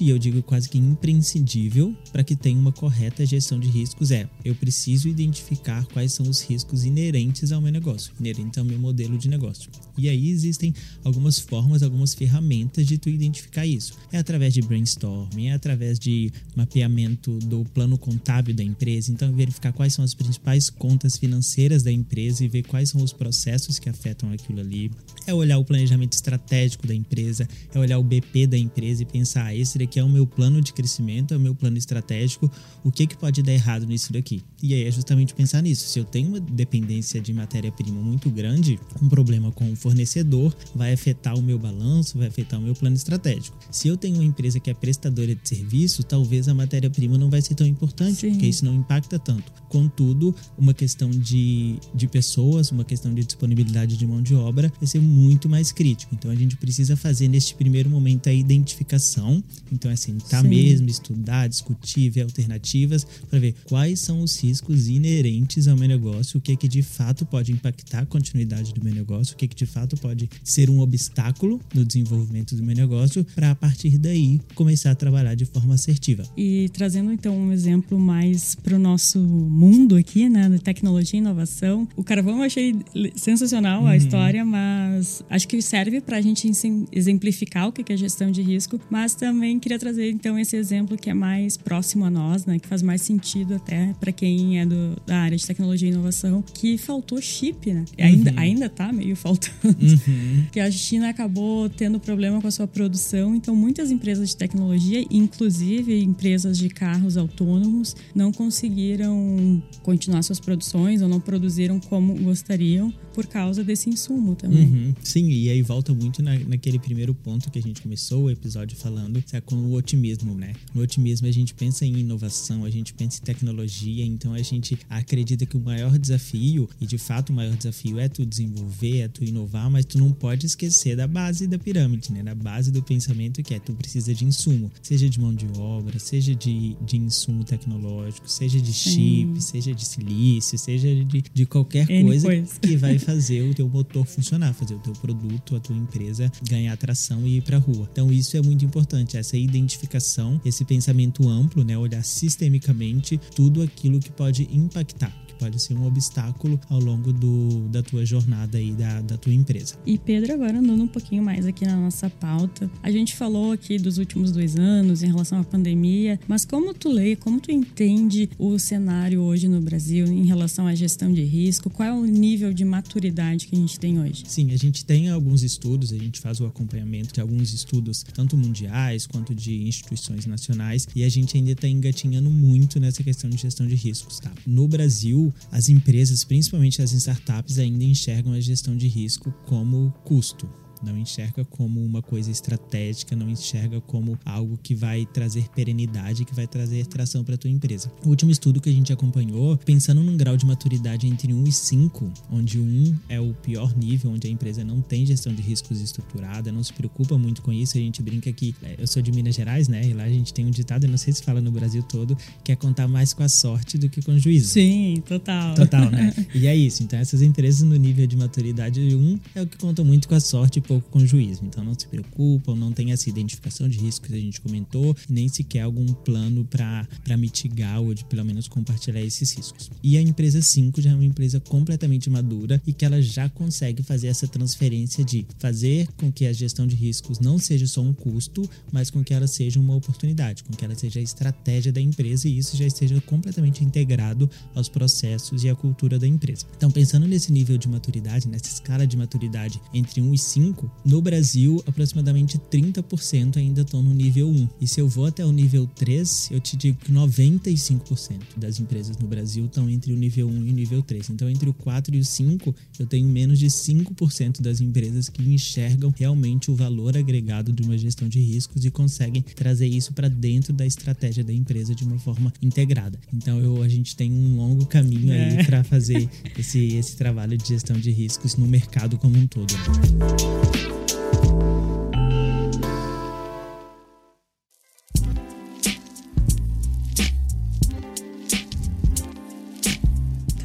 e 0.00 0.10
eu 0.10 0.18
digo 0.18 0.42
quase 0.42 0.68
que 0.68 0.78
imprescindível 0.78 1.94
para 2.12 2.22
que 2.22 2.36
tenha 2.36 2.58
uma 2.58 2.72
correta 2.72 3.26
gestão 3.26 3.58
de 3.58 3.68
riscos. 3.68 4.10
É, 4.10 4.28
eu 4.44 4.54
preciso 4.54 5.08
identificar 5.08 5.84
quais 5.86 6.12
são 6.12 6.28
os 6.28 6.42
riscos 6.42 6.84
inerentes 6.84 7.52
ao 7.52 7.60
meu 7.60 7.72
negócio, 7.72 8.12
inerentes 8.18 8.58
ao 8.58 8.64
meu 8.64 8.78
modelo 8.78 9.18
de 9.18 9.28
negócio. 9.28 9.70
E 9.96 10.08
aí 10.08 10.28
existem 10.28 10.72
algumas 11.02 11.38
formas, 11.38 11.82
algumas 11.82 12.14
ferramentas 12.14 12.86
de 12.86 12.98
tu 12.98 13.08
identificar 13.08 13.66
isso. 13.66 13.94
É 14.12 14.18
através 14.18 14.54
de 14.54 14.62
brainstorming, 14.62 15.48
é 15.48 15.52
através 15.52 15.98
de 15.98 16.32
mapeamento 16.54 17.38
do 17.40 17.64
plano 17.74 17.98
contábil 17.98 18.54
da 18.54 18.62
empresa. 18.62 19.10
Então, 19.10 19.32
verificar 19.32 19.72
quais 19.72 19.92
são 19.92 20.04
as 20.04 20.14
principais 20.14 20.70
contas 20.70 21.16
financeiras 21.16 21.82
da 21.82 21.90
empresa 21.90 22.44
e 22.44 22.48
ver 22.48 22.62
quais 22.62 22.90
são 22.90 23.02
os 23.02 23.12
processos 23.12 23.78
que 23.78 23.88
afetam 23.88 24.30
aquilo 24.30 24.60
ali. 24.60 24.90
É 25.26 25.34
olhar 25.34 25.58
o 25.58 25.64
planejamento 25.64 26.12
estratégico 26.12 26.86
da 26.86 26.94
empresa, 26.94 27.48
é 27.74 27.78
olhar 27.78 27.98
o 27.98 28.04
BP 28.04 28.46
da 28.46 28.56
empresa 28.56 29.02
e 29.02 29.06
pensar: 29.06 29.37
ah, 29.38 29.54
esse 29.54 29.78
daqui 29.78 29.98
é 29.98 30.04
o 30.04 30.08
meu 30.08 30.26
plano 30.26 30.60
de 30.60 30.72
crescimento, 30.72 31.32
é 31.34 31.36
o 31.36 31.40
meu 31.40 31.54
plano 31.54 31.78
estratégico, 31.78 32.50
o 32.84 32.90
que, 32.90 33.06
que 33.06 33.16
pode 33.16 33.42
dar 33.42 33.52
errado 33.52 33.86
nisso 33.86 34.12
daqui? 34.12 34.42
E 34.62 34.74
aí 34.74 34.84
é 34.84 34.90
justamente 34.90 35.34
pensar 35.34 35.62
nisso. 35.62 35.88
Se 35.88 35.98
eu 35.98 36.04
tenho 36.04 36.28
uma 36.28 36.40
dependência 36.40 37.20
de 37.20 37.32
matéria-prima 37.32 38.00
muito 38.00 38.30
grande, 38.30 38.78
um 39.02 39.08
problema 39.08 39.52
com 39.52 39.70
o 39.70 39.76
fornecedor 39.76 40.54
vai 40.74 40.92
afetar 40.92 41.36
o 41.38 41.42
meu 41.42 41.58
balanço, 41.58 42.18
vai 42.18 42.28
afetar 42.28 42.58
o 42.58 42.62
meu 42.62 42.74
plano 42.74 42.96
estratégico. 42.96 43.56
Se 43.70 43.88
eu 43.88 43.96
tenho 43.96 44.16
uma 44.16 44.24
empresa 44.24 44.58
que 44.58 44.70
é 44.70 44.74
prestadora 44.74 45.34
de 45.34 45.48
serviço, 45.48 46.02
talvez 46.02 46.48
a 46.48 46.54
matéria-prima 46.54 47.18
não 47.18 47.30
vai 47.30 47.42
ser 47.42 47.54
tão 47.54 47.66
importante, 47.66 48.20
Sim. 48.20 48.30
porque 48.30 48.46
isso 48.46 48.64
não 48.64 48.74
impacta 48.74 49.18
tanto. 49.18 49.52
Contudo, 49.68 50.34
uma 50.56 50.72
questão 50.72 51.10
de, 51.10 51.76
de 51.94 52.08
pessoas, 52.08 52.70
uma 52.70 52.84
questão 52.84 53.12
de 53.12 53.24
disponibilidade 53.24 53.96
de 53.96 54.06
mão 54.06 54.22
de 54.22 54.34
obra 54.34 54.72
vai 54.78 54.86
ser 54.86 55.00
muito 55.00 55.48
mais 55.48 55.72
crítico. 55.72 56.14
Então 56.14 56.30
a 56.30 56.34
gente 56.34 56.56
precisa 56.56 56.96
fazer 56.96 57.28
neste 57.28 57.54
primeiro 57.54 57.90
momento 57.90 58.28
a 58.28 58.32
identificação. 58.32 59.27
Então, 59.72 59.90
é 59.90 59.96
sentar 59.96 60.42
Sim. 60.42 60.48
mesmo, 60.48 60.88
estudar, 60.88 61.48
discutir, 61.48 62.10
ver 62.10 62.22
alternativas 62.22 63.06
para 63.28 63.38
ver 63.38 63.54
quais 63.64 64.00
são 64.00 64.20
os 64.20 64.38
riscos 64.42 64.88
inerentes 64.88 65.68
ao 65.68 65.76
meu 65.76 65.88
negócio, 65.88 66.38
o 66.38 66.40
que 66.40 66.52
é 66.52 66.56
que 66.56 66.68
de 66.68 66.82
fato 66.82 67.26
pode 67.26 67.52
impactar 67.52 68.00
a 68.00 68.06
continuidade 68.06 68.72
do 68.72 68.82
meu 68.82 68.94
negócio, 68.94 69.34
o 69.34 69.36
que 69.36 69.44
é 69.44 69.48
que 69.48 69.56
de 69.56 69.66
fato 69.66 69.96
pode 69.96 70.28
ser 70.42 70.70
um 70.70 70.80
obstáculo 70.80 71.60
no 71.74 71.84
desenvolvimento 71.84 72.54
do 72.54 72.62
meu 72.62 72.74
negócio, 72.74 73.24
para 73.34 73.50
a 73.50 73.54
partir 73.54 73.98
daí 73.98 74.40
começar 74.54 74.90
a 74.90 74.94
trabalhar 74.94 75.34
de 75.34 75.44
forma 75.44 75.74
assertiva. 75.74 76.24
E 76.36 76.68
trazendo 76.72 77.12
então 77.12 77.36
um 77.36 77.52
exemplo 77.52 77.98
mais 77.98 78.54
para 78.54 78.76
o 78.76 78.78
nosso 78.78 79.18
mundo 79.18 79.96
aqui, 79.96 80.28
né, 80.28 80.48
tecnologia 80.62 81.18
e 81.18 81.22
inovação, 81.22 81.88
o 81.96 82.04
carvão 82.04 82.38
eu 82.38 82.42
achei 82.42 82.74
sensacional 83.16 83.86
a 83.86 83.90
uhum. 83.90 83.94
história, 83.94 84.44
mas 84.44 85.22
acho 85.28 85.48
que 85.48 85.60
serve 85.62 86.00
para 86.00 86.16
a 86.16 86.20
gente 86.20 86.50
exemplificar 86.92 87.68
o 87.68 87.72
que 87.72 87.92
é 87.92 87.96
gestão 87.96 88.30
de 88.30 88.42
risco, 88.42 88.80
mas 88.90 89.14
também 89.18 89.58
queria 89.58 89.78
trazer 89.78 90.10
então 90.10 90.38
esse 90.38 90.56
exemplo 90.56 90.96
que 90.96 91.10
é 91.10 91.14
mais 91.14 91.56
próximo 91.56 92.04
a 92.04 92.10
nós, 92.10 92.46
né, 92.46 92.58
que 92.58 92.68
faz 92.68 92.82
mais 92.82 93.02
sentido 93.02 93.54
até 93.54 93.94
para 94.00 94.12
quem 94.12 94.60
é 94.60 94.66
do, 94.66 94.96
da 95.06 95.18
área 95.18 95.36
de 95.36 95.46
tecnologia 95.46 95.88
e 95.88 95.92
inovação, 95.92 96.42
que 96.54 96.78
faltou 96.78 97.20
chip, 97.20 97.72
né? 97.72 97.80
Uhum. 97.80 98.04
Ainda, 98.04 98.34
ainda 98.36 98.68
tá 98.68 98.92
meio 98.92 99.16
faltando. 99.16 99.48
Uhum. 99.64 100.44
que 100.52 100.60
a 100.60 100.70
China 100.70 101.08
acabou 101.08 101.68
tendo 101.68 101.98
problema 101.98 102.40
com 102.40 102.46
a 102.46 102.50
sua 102.50 102.66
produção, 102.66 103.34
então 103.34 103.54
muitas 103.54 103.90
empresas 103.90 104.30
de 104.30 104.36
tecnologia, 104.36 105.04
inclusive 105.10 106.02
empresas 106.02 106.56
de 106.56 106.68
carros 106.68 107.16
autônomos, 107.16 107.96
não 108.14 108.32
conseguiram 108.32 109.62
continuar 109.82 110.22
suas 110.22 110.38
produções 110.38 111.02
ou 111.02 111.08
não 111.08 111.20
produziram 111.20 111.80
como 111.80 112.14
gostariam 112.14 112.92
por 113.18 113.26
causa 113.26 113.64
desse 113.64 113.90
insumo 113.90 114.36
também. 114.36 114.66
Uhum. 114.66 114.94
Sim, 115.02 115.28
e 115.28 115.48
aí 115.48 115.60
volta 115.60 115.92
muito 115.92 116.22
na, 116.22 116.38
naquele 116.38 116.78
primeiro 116.78 117.12
ponto 117.12 117.50
que 117.50 117.58
a 117.58 117.62
gente 117.62 117.82
começou 117.82 118.24
o 118.24 118.30
episódio 118.30 118.76
falando, 118.76 118.97
é 119.32 119.40
com 119.40 119.56
o 119.56 119.72
otimismo, 119.74 120.34
né? 120.34 120.54
No 120.74 120.82
otimismo 120.82 121.26
a 121.26 121.30
gente 121.30 121.54
pensa 121.54 121.84
em 121.84 121.98
inovação, 121.98 122.64
a 122.64 122.70
gente 122.70 122.94
pensa 122.94 123.20
em 123.20 123.24
tecnologia, 123.24 124.04
então 124.04 124.32
a 124.32 124.42
gente 124.42 124.78
acredita 124.88 125.46
que 125.46 125.56
o 125.56 125.60
maior 125.60 125.98
desafio, 125.98 126.68
e 126.80 126.86
de 126.86 126.98
fato 126.98 127.30
o 127.30 127.32
maior 127.32 127.56
desafio 127.56 127.98
é 127.98 128.08
tu 128.08 128.24
desenvolver, 128.24 129.00
é 129.00 129.08
tu 129.08 129.24
inovar, 129.24 129.70
mas 129.70 129.84
tu 129.84 129.98
não 129.98 130.12
pode 130.12 130.46
esquecer 130.46 130.96
da 130.96 131.06
base 131.06 131.46
da 131.46 131.58
pirâmide, 131.58 132.12
né? 132.12 132.22
Da 132.22 132.34
base 132.34 132.70
do 132.70 132.82
pensamento 132.82 133.42
que 133.42 133.54
é 133.54 133.58
tu 133.58 133.72
precisa 133.74 134.14
de 134.14 134.24
insumo, 134.24 134.70
seja 134.82 135.08
de 135.08 135.20
mão 135.20 135.34
de 135.34 135.46
obra, 135.58 135.98
seja 135.98 136.34
de, 136.34 136.76
de 136.84 136.96
insumo 136.96 137.44
tecnológico, 137.44 138.28
seja 138.30 138.60
de 138.60 138.72
chip, 138.72 139.34
Sim. 139.34 139.40
seja 139.40 139.74
de 139.74 139.84
silício, 139.84 140.58
seja 140.58 141.04
de, 141.04 141.24
de 141.32 141.46
qualquer 141.46 141.86
coisa, 141.86 142.26
coisa 142.26 142.60
que 142.60 142.76
vai 142.76 142.98
fazer 142.98 143.42
o 143.42 143.54
teu 143.54 143.68
motor 143.68 144.06
funcionar, 144.06 144.52
fazer 144.54 144.74
o 144.74 144.78
teu 144.78 144.92
produto, 144.94 145.56
a 145.56 145.60
tua 145.60 145.76
empresa 145.76 146.30
ganhar 146.48 146.72
atração 146.72 147.26
e 147.26 147.38
ir 147.38 147.42
para 147.42 147.56
a 147.56 147.60
rua. 147.60 147.88
Então 147.90 148.12
isso 148.12 148.36
é 148.36 148.42
muito 148.42 148.64
importante, 148.64 148.87
essa 149.18 149.36
identificação, 149.36 150.40
esse 150.44 150.64
pensamento 150.64 151.28
amplo, 151.28 151.64
né, 151.64 151.76
olhar 151.76 152.04
sistemicamente 152.04 153.18
tudo 153.34 153.62
aquilo 153.62 154.00
que 154.00 154.10
pode 154.10 154.48
impactar 154.52 155.27
pode 155.38 155.60
ser 155.60 155.74
um 155.74 155.86
obstáculo 155.86 156.60
ao 156.68 156.80
longo 156.80 157.12
do, 157.12 157.68
da 157.68 157.82
tua 157.82 158.04
jornada 158.04 158.58
aí 158.58 158.72
da, 158.72 159.00
da 159.00 159.16
tua 159.16 159.32
empresa. 159.32 159.76
E 159.86 159.96
Pedro, 159.98 160.32
agora 160.32 160.58
andando 160.58 160.82
um 160.82 160.88
pouquinho 160.88 161.22
mais 161.22 161.46
aqui 161.46 161.64
na 161.64 161.76
nossa 161.76 162.10
pauta, 162.10 162.70
a 162.82 162.90
gente 162.90 163.14
falou 163.14 163.52
aqui 163.52 163.78
dos 163.78 163.98
últimos 163.98 164.32
dois 164.32 164.56
anos 164.56 165.02
em 165.02 165.06
relação 165.06 165.40
à 165.40 165.44
pandemia, 165.44 166.18
mas 166.26 166.44
como 166.44 166.74
tu 166.74 166.88
lê, 166.88 167.16
como 167.16 167.40
tu 167.40 167.50
entende 167.50 168.28
o 168.38 168.58
cenário 168.58 169.20
hoje 169.20 169.48
no 169.48 169.60
Brasil 169.60 170.06
em 170.06 170.24
relação 170.24 170.66
à 170.66 170.74
gestão 170.74 171.12
de 171.12 171.22
risco? 171.22 171.70
Qual 171.70 171.88
é 171.88 171.92
o 171.92 172.04
nível 172.04 172.52
de 172.52 172.64
maturidade 172.64 173.46
que 173.46 173.56
a 173.56 173.58
gente 173.58 173.78
tem 173.78 174.00
hoje? 174.00 174.24
Sim, 174.26 174.52
a 174.52 174.56
gente 174.56 174.84
tem 174.84 175.10
alguns 175.10 175.42
estudos, 175.42 175.92
a 175.92 175.98
gente 175.98 176.20
faz 176.20 176.40
o 176.40 176.46
acompanhamento 176.46 177.14
de 177.14 177.20
alguns 177.20 177.52
estudos, 177.52 178.04
tanto 178.14 178.36
mundiais 178.36 179.06
quanto 179.06 179.34
de 179.34 179.62
instituições 179.66 180.26
nacionais, 180.26 180.86
e 180.94 181.04
a 181.04 181.08
gente 181.08 181.36
ainda 181.36 181.52
está 181.52 181.68
engatinhando 181.68 182.30
muito 182.30 182.80
nessa 182.80 183.02
questão 183.02 183.30
de 183.30 183.36
gestão 183.36 183.66
de 183.66 183.74
riscos, 183.74 184.18
tá? 184.18 184.32
No 184.46 184.66
Brasil, 184.66 185.27
as 185.50 185.68
empresas, 185.68 186.24
principalmente 186.24 186.82
as 186.82 186.92
startups, 186.92 187.58
ainda 187.58 187.84
enxergam 187.84 188.32
a 188.32 188.40
gestão 188.40 188.76
de 188.76 188.88
risco 188.88 189.32
como 189.46 189.92
custo 190.04 190.48
não 190.84 190.96
enxerga 190.96 191.44
como 191.44 191.84
uma 191.84 192.02
coisa 192.02 192.30
estratégica, 192.30 193.16
não 193.16 193.28
enxerga 193.28 193.80
como 193.80 194.18
algo 194.24 194.58
que 194.62 194.74
vai 194.74 195.06
trazer 195.06 195.48
perenidade, 195.54 196.24
que 196.24 196.34
vai 196.34 196.46
trazer 196.46 196.86
tração 196.86 197.24
para 197.24 197.36
tua 197.36 197.50
empresa. 197.50 197.90
O 198.04 198.08
último 198.08 198.30
estudo 198.30 198.60
que 198.60 198.68
a 198.68 198.72
gente 198.72 198.92
acompanhou, 198.92 199.56
pensando 199.58 200.02
num 200.02 200.16
grau 200.16 200.36
de 200.36 200.46
maturidade 200.46 201.06
entre 201.06 201.32
1 201.32 201.44
e 201.46 201.52
5, 201.52 202.12
onde 202.30 202.58
1 202.58 202.96
é 203.08 203.20
o 203.20 203.34
pior 203.34 203.76
nível, 203.76 204.10
onde 204.10 204.26
a 204.26 204.30
empresa 204.30 204.64
não 204.64 204.80
tem 204.80 205.04
gestão 205.06 205.34
de 205.34 205.42
riscos 205.42 205.80
estruturada, 205.80 206.52
não 206.52 206.62
se 206.62 206.72
preocupa 206.72 207.16
muito 207.18 207.42
com 207.42 207.52
isso, 207.52 207.76
a 207.76 207.80
gente 207.80 208.02
brinca 208.02 208.32
que 208.32 208.54
é, 208.62 208.76
eu 208.78 208.86
sou 208.86 209.02
de 209.02 209.12
Minas 209.12 209.34
Gerais, 209.34 209.68
né? 209.68 209.84
E 209.84 209.92
lá 209.92 210.04
a 210.04 210.08
gente 210.08 210.32
tem 210.32 210.46
um 210.46 210.50
ditado, 210.50 210.84
eu 210.84 210.90
não 210.90 210.98
sei 210.98 211.12
se 211.12 211.22
fala 211.22 211.40
no 211.40 211.50
Brasil 211.50 211.82
todo, 211.82 212.16
que 212.42 212.52
é 212.52 212.56
contar 212.56 212.88
mais 212.88 213.12
com 213.12 213.22
a 213.22 213.28
sorte 213.28 213.78
do 213.78 213.88
que 213.88 214.02
com 214.02 214.12
o 214.12 214.18
juízo. 214.18 214.48
Sim, 214.48 215.02
total. 215.06 215.54
Total, 215.54 215.90
né? 215.90 216.14
e 216.34 216.46
é 216.46 216.54
isso. 216.54 216.82
Então 216.82 216.98
essas 216.98 217.22
empresas 217.22 217.62
no 217.62 217.76
nível 217.76 218.06
de 218.06 218.16
maturidade 218.16 218.80
1 218.80 219.18
é 219.34 219.42
o 219.42 219.46
que 219.46 219.56
conta 219.56 219.82
muito 219.84 220.08
com 220.08 220.14
a 220.14 220.20
sorte 220.20 220.60
pouco 220.68 220.90
com 220.90 220.98
o 220.98 221.06
juízo. 221.06 221.40
Então 221.44 221.64
não 221.64 221.76
se 221.76 221.88
preocupam, 221.88 222.54
não 222.54 222.70
tem 222.70 222.92
essa 222.92 223.08
identificação 223.08 223.66
de 223.68 223.78
risco 223.78 224.06
que 224.06 224.14
a 224.14 224.20
gente 224.20 224.40
comentou, 224.40 224.94
nem 225.08 225.26
sequer 225.28 225.62
algum 225.62 225.86
plano 225.86 226.44
para 226.44 227.16
mitigar 227.16 227.80
ou 227.80 227.94
de 227.94 228.04
pelo 228.04 228.24
menos 228.24 228.46
compartilhar 228.46 229.00
esses 229.00 229.32
riscos. 229.32 229.70
E 229.82 229.96
a 229.96 230.02
empresa 230.02 230.42
5 230.42 230.82
já 230.82 230.90
é 230.90 230.94
uma 230.94 231.04
empresa 231.04 231.40
completamente 231.40 232.10
madura 232.10 232.60
e 232.66 232.72
que 232.74 232.84
ela 232.84 233.00
já 233.00 233.28
consegue 233.30 233.82
fazer 233.82 234.08
essa 234.08 234.28
transferência 234.28 235.02
de 235.02 235.26
fazer 235.38 235.88
com 235.96 236.12
que 236.12 236.26
a 236.26 236.32
gestão 236.32 236.66
de 236.66 236.76
riscos 236.76 237.18
não 237.18 237.38
seja 237.38 237.66
só 237.66 237.80
um 237.80 237.94
custo, 237.94 238.48
mas 238.70 238.90
com 238.90 239.02
que 239.02 239.14
ela 239.14 239.26
seja 239.26 239.58
uma 239.58 239.74
oportunidade, 239.74 240.44
com 240.44 240.52
que 240.52 240.64
ela 240.64 240.74
seja 240.74 241.00
a 241.00 241.02
estratégia 241.02 241.72
da 241.72 241.80
empresa 241.80 242.28
e 242.28 242.36
isso 242.36 242.56
já 242.56 242.66
esteja 242.66 243.00
completamente 243.00 243.64
integrado 243.64 244.28
aos 244.54 244.68
processos 244.68 245.44
e 245.44 245.48
à 245.48 245.54
cultura 245.54 245.98
da 245.98 246.06
empresa. 246.06 246.44
Então, 246.56 246.70
pensando 246.70 247.06
nesse 247.06 247.32
nível 247.32 247.56
de 247.56 247.68
maturidade, 247.68 248.28
nessa 248.28 248.48
escala 248.48 248.86
de 248.86 248.96
maturidade 248.96 249.60
entre 249.72 250.00
1 250.00 250.12
e 250.12 250.18
5, 250.18 250.57
no 250.84 251.02
Brasil, 251.02 251.62
aproximadamente 251.66 252.38
30% 252.38 253.36
ainda 253.36 253.62
estão 253.62 253.82
no 253.82 253.92
nível 253.92 254.28
1. 254.28 254.48
E 254.60 254.66
se 254.66 254.80
eu 254.80 254.88
vou 254.88 255.06
até 255.06 255.24
o 255.24 255.32
nível 255.32 255.66
3, 255.66 256.30
eu 256.30 256.40
te 256.40 256.56
digo 256.56 256.78
que 256.78 256.92
95% 256.92 258.20
das 258.36 258.60
empresas 258.60 258.96
no 258.96 259.06
Brasil 259.06 259.46
estão 259.46 259.68
entre 259.68 259.92
o 259.92 259.96
nível 259.96 260.28
1 260.28 260.46
e 260.46 260.50
o 260.50 260.54
nível 260.54 260.82
3. 260.82 261.10
Então, 261.10 261.28
entre 261.28 261.48
o 261.48 261.54
4 261.54 261.94
e 261.94 262.00
o 262.00 262.04
5, 262.04 262.54
eu 262.78 262.86
tenho 262.86 263.08
menos 263.08 263.38
de 263.38 263.46
5% 263.46 264.40
das 264.40 264.60
empresas 264.60 265.08
que 265.08 265.22
enxergam 265.22 265.92
realmente 265.96 266.50
o 266.50 266.54
valor 266.54 266.96
agregado 266.96 267.52
de 267.52 267.62
uma 267.62 267.76
gestão 267.76 268.08
de 268.08 268.20
riscos 268.20 268.64
e 268.64 268.70
conseguem 268.70 269.22
trazer 269.22 269.66
isso 269.66 269.92
para 269.92 270.08
dentro 270.08 270.52
da 270.52 270.66
estratégia 270.66 271.22
da 271.22 271.32
empresa 271.32 271.74
de 271.74 271.84
uma 271.84 271.98
forma 271.98 272.32
integrada. 272.40 272.98
Então, 273.12 273.40
eu, 273.40 273.62
a 273.62 273.68
gente 273.68 273.94
tem 273.96 274.10
um 274.12 274.36
longo 274.36 274.66
caminho 274.66 275.12
aí 275.12 275.38
é. 275.38 275.44
para 275.44 275.62
fazer 275.64 276.08
esse, 276.38 276.76
esse 276.76 276.96
trabalho 276.96 277.36
de 277.36 277.48
gestão 277.48 277.78
de 277.78 277.90
riscos 277.90 278.36
no 278.36 278.46
mercado 278.46 278.96
como 278.98 279.18
um 279.18 279.26
todo. 279.26 279.52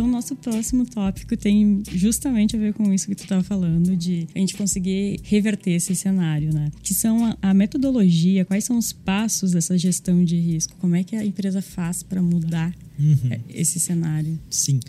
Então, 0.03 0.07
nosso 0.07 0.35
próximo 0.35 0.85
tópico 0.85 1.37
tem 1.37 1.83
justamente 1.91 2.55
a 2.55 2.59
ver 2.59 2.73
com 2.73 2.91
isso 2.93 3.07
que 3.07 3.15
tu 3.15 3.23
estava 3.23 3.43
falando, 3.43 3.95
de 3.95 4.27
a 4.35 4.39
gente 4.39 4.55
conseguir 4.55 5.21
reverter 5.23 5.71
esse 5.71 5.95
cenário, 5.95 6.53
né? 6.53 6.71
Que 6.81 6.93
são 6.93 7.25
a, 7.25 7.37
a 7.41 7.53
metodologia, 7.53 8.43
quais 8.43 8.65
são 8.65 8.77
os 8.77 8.91
passos 8.91 9.51
dessa 9.51 9.77
gestão 9.77 10.25
de 10.25 10.35
risco, 10.35 10.75
como 10.79 10.95
é 10.95 11.03
que 11.03 11.15
a 11.15 11.23
empresa 11.23 11.61
faz 11.61 12.03
para 12.03 12.21
mudar 12.21 12.75
uhum. 12.99 13.39
esse 13.47 13.79
cenário. 13.79 14.37
Sim. 14.49 14.79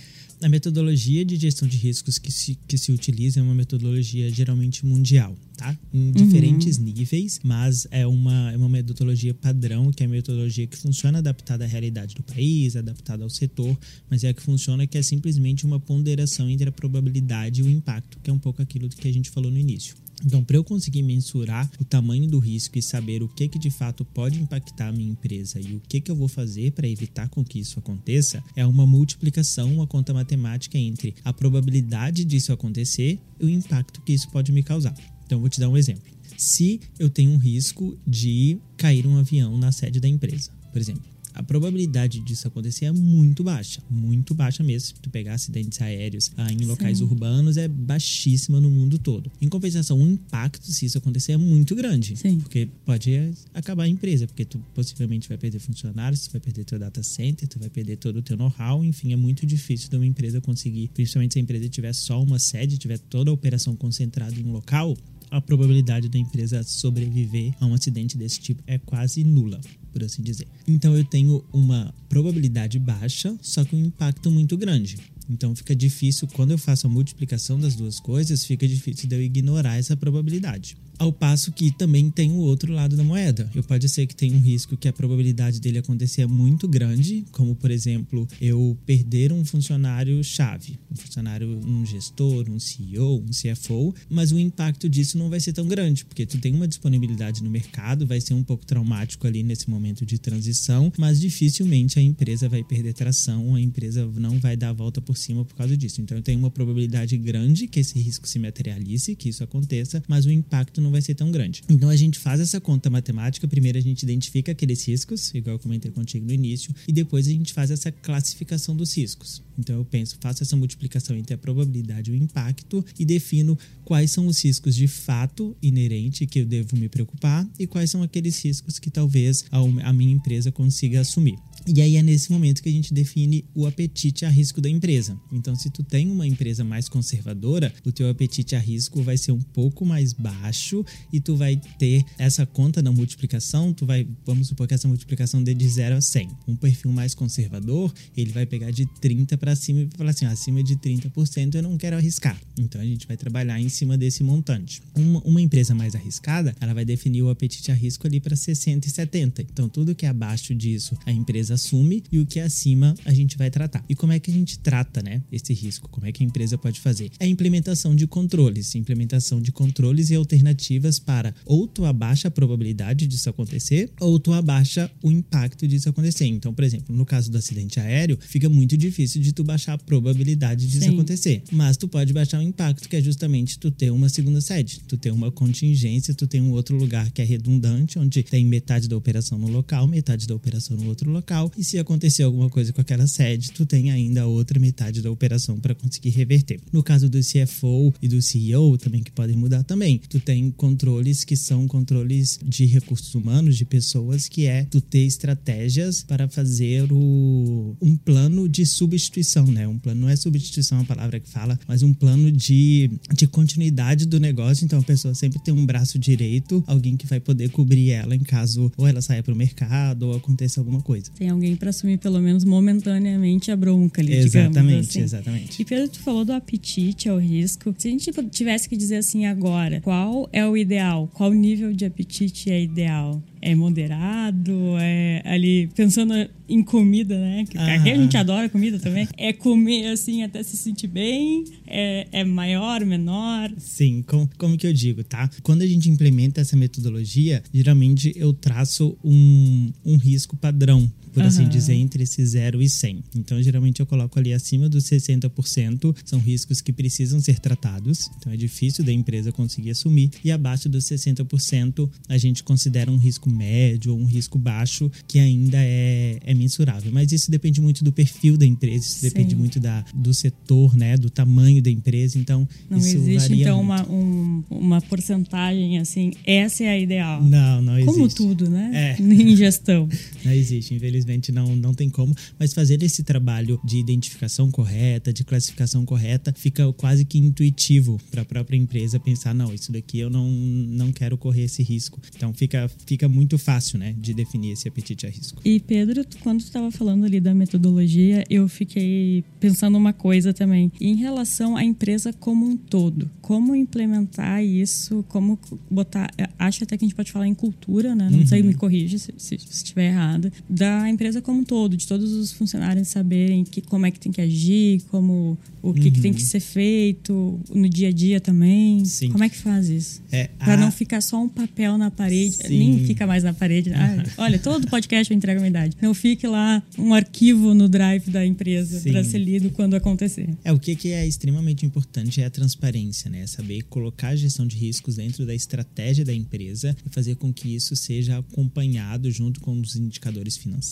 A 0.44 0.48
metodologia 0.50 1.24
de 1.24 1.36
gestão 1.36 1.66
de 1.66 1.78
riscos 1.78 2.18
que 2.18 2.30
se, 2.30 2.58
que 2.68 2.76
se 2.76 2.92
utiliza 2.92 3.40
é 3.40 3.42
uma 3.42 3.54
metodologia 3.54 4.28
geralmente 4.28 4.84
mundial, 4.84 5.34
tá? 5.56 5.76
Em 5.92 6.10
diferentes 6.12 6.78
uhum. 6.78 6.84
níveis, 6.84 7.40
mas 7.42 7.86
é 7.90 8.06
uma, 8.06 8.52
é 8.52 8.56
uma 8.56 8.68
metodologia 8.68 9.34
padrão, 9.34 9.90
que 9.90 10.02
é 10.02 10.06
a 10.06 10.08
metodologia 10.08 10.66
que 10.66 10.76
funciona 10.76 11.18
adaptada 11.18 11.64
à 11.64 11.66
realidade 11.66 12.14
do 12.14 12.22
país, 12.22 12.76
adaptada 12.76 13.24
ao 13.24 13.30
setor, 13.30 13.76
mas 14.10 14.24
é 14.24 14.28
a 14.28 14.34
que 14.34 14.42
funciona 14.42 14.86
que 14.86 14.98
é 14.98 15.02
simplesmente 15.02 15.64
uma 15.64 15.80
ponderação 15.80 16.48
entre 16.48 16.68
a 16.68 16.72
probabilidade 16.72 17.60
e 17.60 17.64
o 17.64 17.70
impacto, 17.70 18.18
que 18.22 18.30
é 18.30 18.32
um 18.32 18.38
pouco 18.38 18.60
aquilo 18.60 18.88
que 18.88 19.08
a 19.08 19.12
gente 19.12 19.30
falou 19.30 19.50
no 19.50 19.58
início. 19.58 19.96
Então, 20.24 20.42
para 20.42 20.56
eu 20.56 20.64
conseguir 20.64 21.02
mensurar 21.02 21.70
o 21.78 21.84
tamanho 21.84 22.26
do 22.28 22.38
risco 22.38 22.78
e 22.78 22.82
saber 22.82 23.22
o 23.22 23.28
que, 23.28 23.48
que 23.48 23.58
de 23.58 23.70
fato 23.70 24.04
pode 24.04 24.40
impactar 24.40 24.88
a 24.88 24.92
minha 24.92 25.10
empresa 25.10 25.60
e 25.60 25.74
o 25.74 25.82
que, 25.86 26.00
que 26.00 26.10
eu 26.10 26.16
vou 26.16 26.28
fazer 26.28 26.72
para 26.72 26.88
evitar 26.88 27.28
com 27.28 27.44
que 27.44 27.58
isso 27.58 27.78
aconteça, 27.78 28.42
é 28.56 28.64
uma 28.64 28.86
multiplicação, 28.86 29.72
uma 29.72 29.86
conta 29.86 30.14
matemática 30.14 30.78
entre 30.78 31.14
a 31.24 31.32
probabilidade 31.32 32.24
disso 32.24 32.52
acontecer 32.52 33.18
e 33.40 33.44
o 33.44 33.50
impacto 33.50 34.00
que 34.02 34.12
isso 34.12 34.30
pode 34.30 34.52
me 34.52 34.62
causar. 34.62 34.94
Então, 35.26 35.40
vou 35.40 35.48
te 35.48 35.60
dar 35.60 35.68
um 35.68 35.76
exemplo. 35.76 36.02
Se 36.36 36.80
eu 36.98 37.08
tenho 37.08 37.30
um 37.30 37.36
risco 37.36 37.96
de 38.06 38.58
cair 38.76 39.06
um 39.06 39.16
avião 39.18 39.56
na 39.56 39.70
sede 39.72 40.00
da 40.00 40.08
empresa, 40.08 40.50
por 40.72 40.80
exemplo, 40.80 41.14
a 41.34 41.42
probabilidade 41.42 42.20
disso 42.20 42.46
acontecer 42.46 42.84
é 42.84 42.92
muito 42.92 43.42
baixa, 43.42 43.82
muito 43.90 44.32
baixa 44.34 44.62
mesmo. 44.62 44.86
Se 44.86 44.94
tu 44.94 45.10
pegar 45.10 45.34
acidentes 45.34 45.82
aéreos 45.82 46.30
ah, 46.36 46.50
em 46.52 46.64
locais 46.64 46.98
Sim. 46.98 47.04
urbanos, 47.04 47.56
é 47.56 47.66
baixíssima 47.66 48.60
no 48.60 48.70
mundo 48.70 48.98
todo. 48.98 49.30
Em 49.40 49.48
compensação, 49.48 49.98
o 49.98 50.06
impacto, 50.06 50.70
se 50.70 50.86
isso 50.86 50.96
acontecer, 50.96 51.32
é 51.32 51.36
muito 51.36 51.74
grande. 51.74 52.16
Sim. 52.16 52.38
Porque 52.38 52.68
pode 52.84 53.32
acabar 53.52 53.82
a 53.82 53.88
empresa, 53.88 54.28
porque 54.28 54.44
tu 54.44 54.58
possivelmente 54.74 55.28
vai 55.28 55.36
perder 55.36 55.58
funcionários, 55.58 56.28
tu 56.28 56.30
vai 56.30 56.40
perder 56.40 56.64
teu 56.64 56.78
data 56.78 57.02
center, 57.02 57.48
tu 57.48 57.58
vai 57.58 57.68
perder 57.68 57.96
todo 57.96 58.18
o 58.18 58.22
teu 58.22 58.36
know-how, 58.36 58.84
enfim, 58.84 59.12
é 59.12 59.16
muito 59.16 59.44
difícil 59.44 59.90
de 59.90 59.96
uma 59.96 60.06
empresa 60.06 60.40
conseguir, 60.40 60.88
principalmente 60.94 61.32
se 61.32 61.40
a 61.40 61.42
empresa 61.42 61.68
tiver 61.68 61.92
só 61.92 62.22
uma 62.22 62.38
sede, 62.38 62.78
tiver 62.78 62.98
toda 62.98 63.30
a 63.30 63.34
operação 63.34 63.74
concentrada 63.74 64.38
em 64.38 64.44
um 64.44 64.52
local, 64.52 64.96
a 65.34 65.40
probabilidade 65.40 66.08
da 66.08 66.16
empresa 66.16 66.62
sobreviver 66.62 67.52
a 67.60 67.66
um 67.66 67.74
acidente 67.74 68.16
desse 68.16 68.38
tipo 68.38 68.62
é 68.68 68.78
quase 68.78 69.24
nula 69.24 69.60
por 69.92 70.04
assim 70.04 70.22
dizer. 70.22 70.46
Então 70.66 70.96
eu 70.96 71.04
tenho 71.04 71.44
uma 71.52 71.92
probabilidade 72.08 72.78
baixa, 72.78 73.36
só 73.42 73.64
com 73.64 73.76
um 73.76 73.86
impacto 73.86 74.30
muito 74.30 74.56
grande. 74.56 74.96
Então 75.28 75.54
fica 75.56 75.74
difícil, 75.74 76.28
quando 76.28 76.52
eu 76.52 76.58
faço 76.58 76.86
a 76.86 76.90
multiplicação 76.90 77.58
das 77.58 77.74
duas 77.74 77.98
coisas, 77.98 78.44
fica 78.44 78.66
difícil 78.68 79.08
de 79.08 79.16
eu 79.16 79.22
ignorar 79.22 79.76
essa 79.76 79.96
probabilidade. 79.96 80.76
Ao 80.98 81.12
passo 81.12 81.52
que 81.52 81.72
também 81.72 82.10
tem 82.10 82.30
o 82.30 82.38
outro 82.38 82.72
lado 82.72 82.96
da 82.96 83.02
moeda. 83.02 83.50
Eu 83.54 83.62
pode 83.62 83.88
ser 83.88 84.06
que 84.06 84.14
tenha 84.14 84.36
um 84.36 84.40
risco 84.40 84.76
que 84.76 84.88
a 84.88 84.92
probabilidade 84.92 85.60
dele 85.60 85.78
acontecer 85.78 86.22
é 86.22 86.26
muito 86.26 86.68
grande, 86.68 87.24
como 87.32 87.54
por 87.54 87.70
exemplo, 87.70 88.26
eu 88.40 88.78
perder 88.86 89.32
um 89.32 89.44
funcionário 89.44 90.22
chave, 90.22 90.78
um 90.90 90.96
funcionário, 90.96 91.48
um 91.66 91.84
gestor, 91.84 92.48
um 92.48 92.60
CEO, 92.60 93.22
um 93.22 93.30
CFO, 93.30 93.94
mas 94.08 94.32
o 94.32 94.38
impacto 94.38 94.88
disso 94.88 95.18
não 95.18 95.28
vai 95.28 95.40
ser 95.40 95.52
tão 95.52 95.66
grande, 95.66 96.04
porque 96.04 96.24
tu 96.24 96.38
tem 96.38 96.54
uma 96.54 96.68
disponibilidade 96.68 97.42
no 97.42 97.50
mercado, 97.50 98.06
vai 98.06 98.20
ser 98.20 98.34
um 98.34 98.42
pouco 98.42 98.64
traumático 98.64 99.26
ali 99.26 99.42
nesse 99.42 99.68
momento 99.68 100.06
de 100.06 100.18
transição, 100.18 100.92
mas 100.98 101.20
dificilmente 101.20 101.98
a 101.98 102.02
empresa 102.02 102.48
vai 102.48 102.62
perder 102.62 102.92
tração, 102.94 103.54
a 103.54 103.60
empresa 103.60 104.06
não 104.16 104.38
vai 104.38 104.56
dar 104.56 104.70
a 104.70 104.72
volta 104.72 105.00
por 105.00 105.16
cima 105.16 105.44
por 105.44 105.54
causa 105.54 105.76
disso. 105.76 106.00
Então 106.00 106.16
eu 106.16 106.22
tenho 106.22 106.38
uma 106.38 106.50
probabilidade 106.50 107.16
grande 107.16 107.66
que 107.66 107.80
esse 107.80 107.98
risco 107.98 108.28
se 108.28 108.38
materialize, 108.38 109.14
que 109.16 109.28
isso 109.28 109.42
aconteça, 109.42 110.02
mas 110.08 110.26
o 110.26 110.30
impacto 110.30 110.80
não 110.84 110.90
vai 110.90 111.02
ser 111.02 111.14
tão 111.14 111.30
grande. 111.32 111.62
Então 111.68 111.88
a 111.88 111.96
gente 111.96 112.18
faz 112.18 112.40
essa 112.40 112.60
conta 112.60 112.88
matemática, 112.88 113.48
primeiro 113.48 113.78
a 113.78 113.80
gente 113.80 114.02
identifica 114.02 114.52
aqueles 114.52 114.86
riscos, 114.86 115.34
igual 115.34 115.56
eu 115.56 115.58
comentei 115.58 115.90
contigo 115.90 116.26
no 116.26 116.32
início, 116.32 116.74
e 116.86 116.92
depois 116.92 117.26
a 117.26 117.30
gente 117.30 117.52
faz 117.52 117.70
essa 117.70 117.90
classificação 117.90 118.76
dos 118.76 118.96
riscos. 118.96 119.42
Então 119.58 119.76
eu 119.76 119.84
penso, 119.84 120.16
faço 120.20 120.42
essa 120.42 120.56
multiplicação 120.56 121.16
entre 121.16 121.34
a 121.34 121.38
probabilidade 121.38 122.10
e 122.10 122.14
o 122.14 122.16
impacto 122.16 122.84
e 122.98 123.04
defino 123.04 123.58
quais 123.84 124.10
são 124.10 124.26
os 124.26 124.42
riscos 124.44 124.74
de 124.74 124.86
fato 124.86 125.56
inerente 125.62 126.26
que 126.26 126.40
eu 126.40 126.46
devo 126.46 126.76
me 126.76 126.88
preocupar 126.88 127.48
e 127.58 127.66
quais 127.66 127.90
são 127.90 128.02
aqueles 128.02 128.42
riscos 128.44 128.78
que 128.78 128.90
talvez 128.90 129.44
a 129.50 129.92
minha 129.92 130.12
empresa 130.12 130.52
consiga 130.52 131.00
assumir. 131.00 131.38
E 131.66 131.80
aí 131.80 131.96
é 131.96 132.02
nesse 132.02 132.30
momento 132.30 132.62
que 132.62 132.68
a 132.68 132.72
gente 132.72 132.92
define 132.92 133.44
o 133.54 133.66
apetite 133.66 134.26
a 134.26 134.28
risco 134.28 134.60
da 134.60 134.68
empresa. 134.68 135.18
Então, 135.32 135.56
se 135.56 135.70
tu 135.70 135.82
tem 135.82 136.10
uma 136.10 136.26
empresa 136.26 136.62
mais 136.62 136.90
conservadora, 136.90 137.72
o 137.86 137.90
teu 137.90 138.08
apetite 138.10 138.54
a 138.54 138.58
risco 138.58 139.02
vai 139.02 139.16
ser 139.16 139.32
um 139.32 139.40
pouco 139.40 139.84
mais 139.86 140.12
baixo 140.12 140.84
e 141.10 141.20
tu 141.20 141.36
vai 141.36 141.56
ter 141.78 142.04
essa 142.18 142.44
conta 142.44 142.82
da 142.82 142.92
multiplicação, 142.92 143.72
tu 143.72 143.86
vai, 143.86 144.06
vamos 144.26 144.48
supor 144.48 144.68
que 144.68 144.74
essa 144.74 144.86
multiplicação 144.86 145.42
dê 145.42 145.54
de 145.54 145.66
0 145.66 145.96
a 145.96 146.00
100. 146.02 146.28
Um 146.46 146.54
perfil 146.54 146.92
mais 146.92 147.14
conservador, 147.14 147.92
ele 148.14 148.30
vai 148.30 148.44
pegar 148.44 148.70
de 148.70 148.84
30 149.00 149.38
para 149.38 149.56
cima 149.56 149.80
e 149.80 149.88
falar 149.96 150.10
assim, 150.10 150.26
acima 150.26 150.62
de 150.62 150.76
30% 150.76 151.54
eu 151.54 151.62
não 151.62 151.78
quero 151.78 151.96
arriscar. 151.96 152.38
Então, 152.58 152.78
a 152.78 152.84
gente 152.84 153.06
vai 153.06 153.16
trabalhar 153.16 153.58
em 153.58 153.70
cima 153.70 153.96
desse 153.96 154.22
montante. 154.22 154.82
Uma, 154.94 155.20
uma 155.20 155.40
empresa 155.40 155.74
mais 155.74 155.94
arriscada, 155.94 156.54
ela 156.60 156.74
vai 156.74 156.84
definir 156.84 157.22
o 157.22 157.30
apetite 157.30 157.70
a 157.70 157.74
risco 157.74 158.06
ali 158.06 158.20
para 158.20 158.36
60 158.36 158.86
e 158.86 158.90
70. 158.90 159.42
Então, 159.42 159.66
tudo 159.66 159.94
que 159.94 160.04
é 160.04 160.10
abaixo 160.10 160.54
disso, 160.54 160.96
a 161.06 161.12
empresa 161.12 161.53
assume 161.54 162.02
e 162.10 162.18
o 162.18 162.26
que 162.26 162.40
é 162.40 162.44
acima 162.44 162.94
a 163.04 163.12
gente 163.12 163.36
vai 163.36 163.50
tratar. 163.50 163.84
E 163.88 163.94
como 163.94 164.12
é 164.12 164.18
que 164.18 164.30
a 164.30 164.34
gente 164.34 164.58
trata, 164.58 165.02
né, 165.02 165.22
esse 165.30 165.52
risco? 165.52 165.88
Como 165.88 166.06
é 166.06 166.12
que 166.12 166.22
a 166.22 166.26
empresa 166.26 166.58
pode 166.58 166.80
fazer? 166.80 167.10
É 167.18 167.24
a 167.24 167.28
implementação 167.28 167.94
de 167.94 168.06
controles, 168.06 168.74
implementação 168.74 169.40
de 169.40 169.52
controles 169.52 170.10
e 170.10 170.14
alternativas 170.14 170.98
para 170.98 171.34
ou 171.46 171.66
tu 171.66 171.84
abaixa 171.84 172.28
a 172.28 172.30
probabilidade 172.30 173.06
disso 173.06 173.28
acontecer 173.28 173.90
ou 174.00 174.18
tu 174.18 174.32
abaixa 174.32 174.90
o 175.02 175.10
impacto 175.10 175.66
disso 175.66 175.88
acontecer. 175.88 176.26
Então, 176.26 176.52
por 176.52 176.64
exemplo, 176.64 176.94
no 176.94 177.06
caso 177.06 177.30
do 177.30 177.38
acidente 177.38 177.80
aéreo, 177.80 178.18
fica 178.20 178.48
muito 178.48 178.76
difícil 178.76 179.20
de 179.22 179.32
tu 179.32 179.44
baixar 179.44 179.74
a 179.74 179.78
probabilidade 179.78 180.66
disso 180.66 180.86
Sim. 180.86 180.94
acontecer, 180.94 181.42
mas 181.50 181.76
tu 181.76 181.88
pode 181.88 182.12
baixar 182.12 182.38
o 182.38 182.42
impacto 182.42 182.88
que 182.88 182.96
é 182.96 183.02
justamente 183.02 183.58
tu 183.58 183.70
ter 183.70 183.90
uma 183.90 184.08
segunda 184.08 184.40
sede, 184.40 184.80
tu 184.86 184.96
ter 184.96 185.10
uma 185.10 185.30
contingência, 185.30 186.14
tu 186.14 186.26
ter 186.26 186.40
um 186.40 186.52
outro 186.52 186.76
lugar 186.76 187.10
que 187.10 187.22
é 187.22 187.24
redundante, 187.24 187.98
onde 187.98 188.22
tem 188.22 188.44
metade 188.44 188.88
da 188.88 188.96
operação 188.96 189.38
no 189.38 189.48
local, 189.48 189.86
metade 189.86 190.26
da 190.26 190.34
operação 190.34 190.76
no 190.76 190.88
outro 190.88 191.10
local 191.10 191.43
local 191.44 191.50
e 191.56 191.64
se 191.64 191.78
acontecer 191.78 192.22
alguma 192.22 192.48
coisa 192.48 192.72
com 192.72 192.80
aquela 192.80 193.06
sede, 193.06 193.52
tu 193.52 193.66
tem 193.66 193.90
ainda 193.90 194.22
a 194.22 194.26
outra 194.26 194.58
metade 194.58 195.02
da 195.02 195.10
operação 195.10 195.58
para 195.58 195.74
conseguir 195.74 196.10
reverter. 196.10 196.60
No 196.72 196.82
caso 196.82 197.08
do 197.08 197.18
CFO 197.20 197.92
e 198.00 198.08
do 198.08 198.20
CEO 198.22 198.76
também 198.78 199.02
que 199.02 199.10
podem 199.10 199.36
mudar 199.36 199.62
também, 199.62 200.00
tu 200.08 200.20
tem 200.20 200.50
controles 200.50 201.24
que 201.24 201.36
são 201.36 201.66
controles 201.66 202.38
de 202.44 202.66
recursos 202.66 203.14
humanos, 203.14 203.56
de 203.56 203.64
pessoas, 203.64 204.28
que 204.28 204.46
é 204.46 204.64
tu 204.64 204.80
ter 204.80 205.04
estratégias 205.04 206.02
para 206.02 206.28
fazer 206.28 206.90
o, 206.92 207.76
um 207.80 207.96
plano 207.96 208.48
de 208.48 208.64
substituição, 208.64 209.46
né? 209.46 209.66
Um 209.66 209.78
plano 209.78 210.02
não 210.02 210.08
é 210.08 210.16
substituição 210.16 210.80
a 210.80 210.84
palavra 210.84 211.20
que 211.20 211.28
fala, 211.28 211.58
mas 211.66 211.82
um 211.82 211.92
plano 211.92 212.30
de, 212.30 212.90
de 213.14 213.26
continuidade 213.26 214.06
do 214.06 214.18
negócio. 214.18 214.64
Então 214.64 214.78
a 214.78 214.82
pessoa 214.82 215.14
sempre 215.14 215.38
tem 215.38 215.52
um 215.52 215.64
braço 215.64 215.98
direito, 215.98 216.62
alguém 216.66 216.96
que 216.96 217.06
vai 217.06 217.20
poder 217.20 217.50
cobrir 217.50 217.90
ela 217.90 218.14
em 218.14 218.20
caso 218.20 218.72
ou 218.76 218.86
ela 218.86 219.00
saia 219.00 219.22
para 219.22 219.32
o 219.32 219.36
mercado 219.36 220.08
ou 220.08 220.16
aconteça 220.16 220.60
alguma 220.60 220.80
coisa. 220.80 221.10
Tem 221.12 221.28
alguém 221.34 221.56
para 221.56 221.70
assumir 221.70 221.98
pelo 221.98 222.20
menos 222.20 222.44
momentaneamente 222.44 223.50
a 223.50 223.56
bronca 223.56 224.00
ali, 224.00 224.14
Exatamente, 224.14 224.88
assim. 224.88 225.00
exatamente. 225.00 225.60
E 225.60 225.64
Pedro, 225.64 225.88
tu 225.88 226.00
falou 226.00 226.24
do 226.24 226.32
apetite 226.32 227.08
ao 227.08 227.18
risco. 227.18 227.74
Se 227.76 227.88
a 227.88 227.90
gente 227.90 228.10
tivesse 228.30 228.68
que 228.68 228.76
dizer 228.76 228.96
assim 228.96 229.26
agora, 229.26 229.80
qual 229.80 230.28
é 230.32 230.46
o 230.46 230.56
ideal? 230.56 231.10
Qual 231.12 231.32
nível 231.32 231.72
de 231.72 231.84
apetite 231.84 232.50
é 232.50 232.62
ideal? 232.62 233.22
é 233.44 233.54
moderado, 233.54 234.74
é 234.80 235.20
ali 235.22 235.68
pensando 235.74 236.14
em 236.48 236.62
comida, 236.62 237.18
né? 237.18 237.44
Que 237.44 237.58
a 237.58 237.94
gente 237.94 238.16
adora 238.16 238.48
comida 238.48 238.78
também. 238.78 239.06
É 239.18 239.34
comer 239.34 239.88
assim 239.88 240.22
até 240.22 240.42
se 240.42 240.56
sentir 240.56 240.86
bem, 240.86 241.44
é, 241.66 242.08
é 242.10 242.24
maior, 242.24 242.82
menor. 242.86 243.52
Sim, 243.58 244.02
como, 244.06 244.30
como 244.38 244.56
que 244.56 244.66
eu 244.66 244.72
digo, 244.72 245.04
tá? 245.04 245.28
Quando 245.42 245.60
a 245.60 245.66
gente 245.66 245.90
implementa 245.90 246.40
essa 246.40 246.56
metodologia, 246.56 247.42
geralmente 247.52 248.14
eu 248.16 248.32
traço 248.32 248.96
um, 249.04 249.70
um 249.84 249.98
risco 249.98 250.34
padrão 250.38 250.90
por 251.14 251.22
uhum. 251.22 251.28
assim 251.28 251.48
dizer, 251.48 251.74
entre 251.74 252.02
esse 252.02 252.24
0 252.26 252.60
e 252.60 252.68
100. 252.68 253.04
Então, 253.14 253.40
geralmente 253.40 253.78
eu 253.78 253.86
coloco 253.86 254.18
ali 254.18 254.32
acima 254.32 254.68
dos 254.68 254.84
60%, 254.84 255.96
são 256.04 256.18
riscos 256.18 256.60
que 256.60 256.72
precisam 256.72 257.20
ser 257.20 257.38
tratados, 257.38 258.10
então 258.18 258.32
é 258.32 258.36
difícil 258.36 258.84
da 258.84 258.92
empresa 258.92 259.30
conseguir 259.30 259.70
assumir, 259.70 260.10
e 260.24 260.32
abaixo 260.32 260.68
dos 260.68 260.84
60% 260.84 261.88
a 262.08 262.18
gente 262.18 262.42
considera 262.42 262.90
um 262.90 262.96
risco 262.96 263.30
médio 263.30 263.92
ou 263.92 264.00
um 264.00 264.04
risco 264.04 264.36
baixo 264.36 264.90
que 265.06 265.20
ainda 265.20 265.58
é, 265.60 266.18
é 266.24 266.34
mensurável. 266.34 266.90
Mas 266.92 267.12
isso 267.12 267.30
depende 267.30 267.60
muito 267.60 267.84
do 267.84 267.92
perfil 267.92 268.36
da 268.36 268.44
empresa, 268.44 268.84
isso 268.84 268.98
Sim. 268.98 269.08
depende 269.08 269.36
muito 269.36 269.60
da, 269.60 269.84
do 269.94 270.12
setor, 270.12 270.76
né, 270.76 270.96
do 270.96 271.08
tamanho 271.08 271.62
da 271.62 271.70
empresa. 271.70 272.18
Então, 272.18 272.48
não 272.68 272.78
isso 272.78 272.96
existe 272.96 273.34
então 273.34 273.62
muito. 273.62 273.88
uma, 273.88 273.94
um, 273.94 274.44
uma 274.50 274.80
porcentagem 274.80 275.78
assim, 275.78 276.12
essa 276.26 276.64
é 276.64 276.68
a 276.70 276.78
ideal. 276.78 277.22
Não, 277.22 277.62
não 277.62 277.78
existe. 277.78 277.94
Como 277.94 278.08
tudo, 278.08 278.50
né? 278.50 278.96
É. 278.98 279.02
Em 279.14 279.36
gestão. 279.36 279.88
Não 280.24 280.32
existe, 280.32 280.74
infelizmente 280.74 281.03
não, 281.32 281.54
não 281.56 281.74
tem 281.74 281.88
como. 281.88 282.14
Mas 282.38 282.52
fazer 282.52 282.82
esse 282.82 283.02
trabalho 283.02 283.60
de 283.64 283.78
identificação 283.78 284.50
correta, 284.50 285.12
de 285.12 285.24
classificação 285.24 285.84
correta, 285.84 286.32
fica 286.36 286.72
quase 286.72 287.04
que 287.04 287.18
intuitivo 287.18 288.00
para 288.10 288.22
a 288.22 288.24
própria 288.24 288.56
empresa 288.56 288.98
pensar, 288.98 289.34
não, 289.34 289.52
isso 289.52 289.72
daqui 289.72 289.98
eu 289.98 290.10
não, 290.10 290.28
não 290.28 290.92
quero 290.92 291.16
correr 291.16 291.44
esse 291.44 291.62
risco. 291.62 292.00
Então 292.14 292.32
fica, 292.32 292.70
fica 292.86 293.08
muito 293.08 293.38
fácil, 293.38 293.78
né, 293.78 293.94
de 293.98 294.14
definir 294.14 294.52
esse 294.52 294.68
apetite 294.68 295.06
a 295.06 295.10
risco. 295.10 295.40
E 295.44 295.60
Pedro, 295.60 296.04
quando 296.20 296.40
tu 296.40 296.44
estava 296.44 296.70
falando 296.70 297.04
ali 297.04 297.20
da 297.20 297.34
metodologia, 297.34 298.24
eu 298.28 298.48
fiquei 298.48 299.24
pensando 299.40 299.76
uma 299.76 299.92
coisa 299.92 300.32
também. 300.32 300.70
Em 300.80 300.96
relação 300.96 301.56
à 301.56 301.64
empresa 301.64 302.12
como 302.12 302.46
um 302.46 302.56
todo, 302.56 303.10
como 303.20 303.54
implementar 303.54 304.44
isso, 304.44 305.04
como 305.08 305.38
botar. 305.70 306.10
Acho 306.38 306.64
até 306.64 306.76
que 306.76 306.84
a 306.84 306.88
gente 306.88 306.96
pode 306.96 307.12
falar 307.12 307.26
em 307.26 307.34
cultura, 307.34 307.94
né? 307.94 308.08
Não 308.10 308.20
uhum. 308.20 308.26
sei, 308.26 308.42
me 308.42 308.54
corrija 308.54 308.98
se, 308.98 309.12
se, 309.16 309.38
se 309.38 309.52
estiver 309.52 309.88
errada. 309.88 310.32
Da 310.48 310.88
empresa 310.94 311.20
como 311.20 311.40
um 311.40 311.44
todo, 311.44 311.76
de 311.76 311.86
todos 311.86 312.12
os 312.12 312.32
funcionários 312.32 312.88
saberem 312.88 313.44
que, 313.44 313.60
como 313.60 313.86
é 313.86 313.90
que 313.90 314.00
tem 314.00 314.10
que 314.10 314.20
agir, 314.20 314.82
como 314.90 315.38
o 315.64 315.72
que, 315.72 315.88
uhum. 315.88 315.92
que 315.92 316.00
tem 316.00 316.12
que 316.12 316.22
ser 316.22 316.40
feito 316.40 317.40
no 317.52 317.66
dia 317.68 317.88
a 317.88 317.92
dia 317.92 318.20
também. 318.20 318.84
Sim. 318.84 319.08
Como 319.08 319.24
é 319.24 319.30
que 319.30 319.36
faz 319.38 319.70
isso? 319.70 320.02
É, 320.12 320.28
Para 320.38 320.54
a... 320.54 320.56
não 320.58 320.70
ficar 320.70 321.00
só 321.00 321.22
um 321.22 321.28
papel 321.28 321.78
na 321.78 321.90
parede, 321.90 322.36
Sim. 322.36 322.58
nem 322.58 322.86
fica 322.86 323.06
mais 323.06 323.24
na 323.24 323.32
parede. 323.32 323.72
Ah, 323.72 324.04
olha, 324.18 324.38
todo 324.38 324.68
podcast 324.68 325.10
eu 325.10 325.16
entrego 325.16 325.38
a 325.38 325.40
minha 325.40 325.48
idade. 325.48 325.76
Não 325.80 325.94
fique 325.94 326.26
lá 326.26 326.62
um 326.78 326.92
arquivo 326.92 327.54
no 327.54 327.66
drive 327.66 328.10
da 328.10 328.26
empresa 328.26 328.80
para 328.90 329.02
ser 329.02 329.18
lido 329.18 329.50
quando 329.50 329.74
acontecer. 329.74 330.28
É, 330.44 330.52
o 330.52 330.58
que, 330.58 330.76
que 330.76 330.92
é 330.92 331.06
extremamente 331.06 331.64
importante 331.64 332.20
é 332.20 332.26
a 332.26 332.30
transparência, 332.30 333.10
né? 333.10 333.26
Saber 333.26 333.62
colocar 333.62 334.08
a 334.08 334.16
gestão 334.16 334.46
de 334.46 334.56
riscos 334.56 334.96
dentro 334.96 335.24
da 335.24 335.34
estratégia 335.34 336.04
da 336.04 336.12
empresa 336.12 336.76
e 336.84 336.90
fazer 336.90 337.14
com 337.16 337.32
que 337.32 337.54
isso 337.54 337.74
seja 337.74 338.18
acompanhado 338.18 339.10
junto 339.10 339.40
com 339.40 339.58
os 339.58 339.76
indicadores 339.76 340.36
financeiros, 340.36 340.64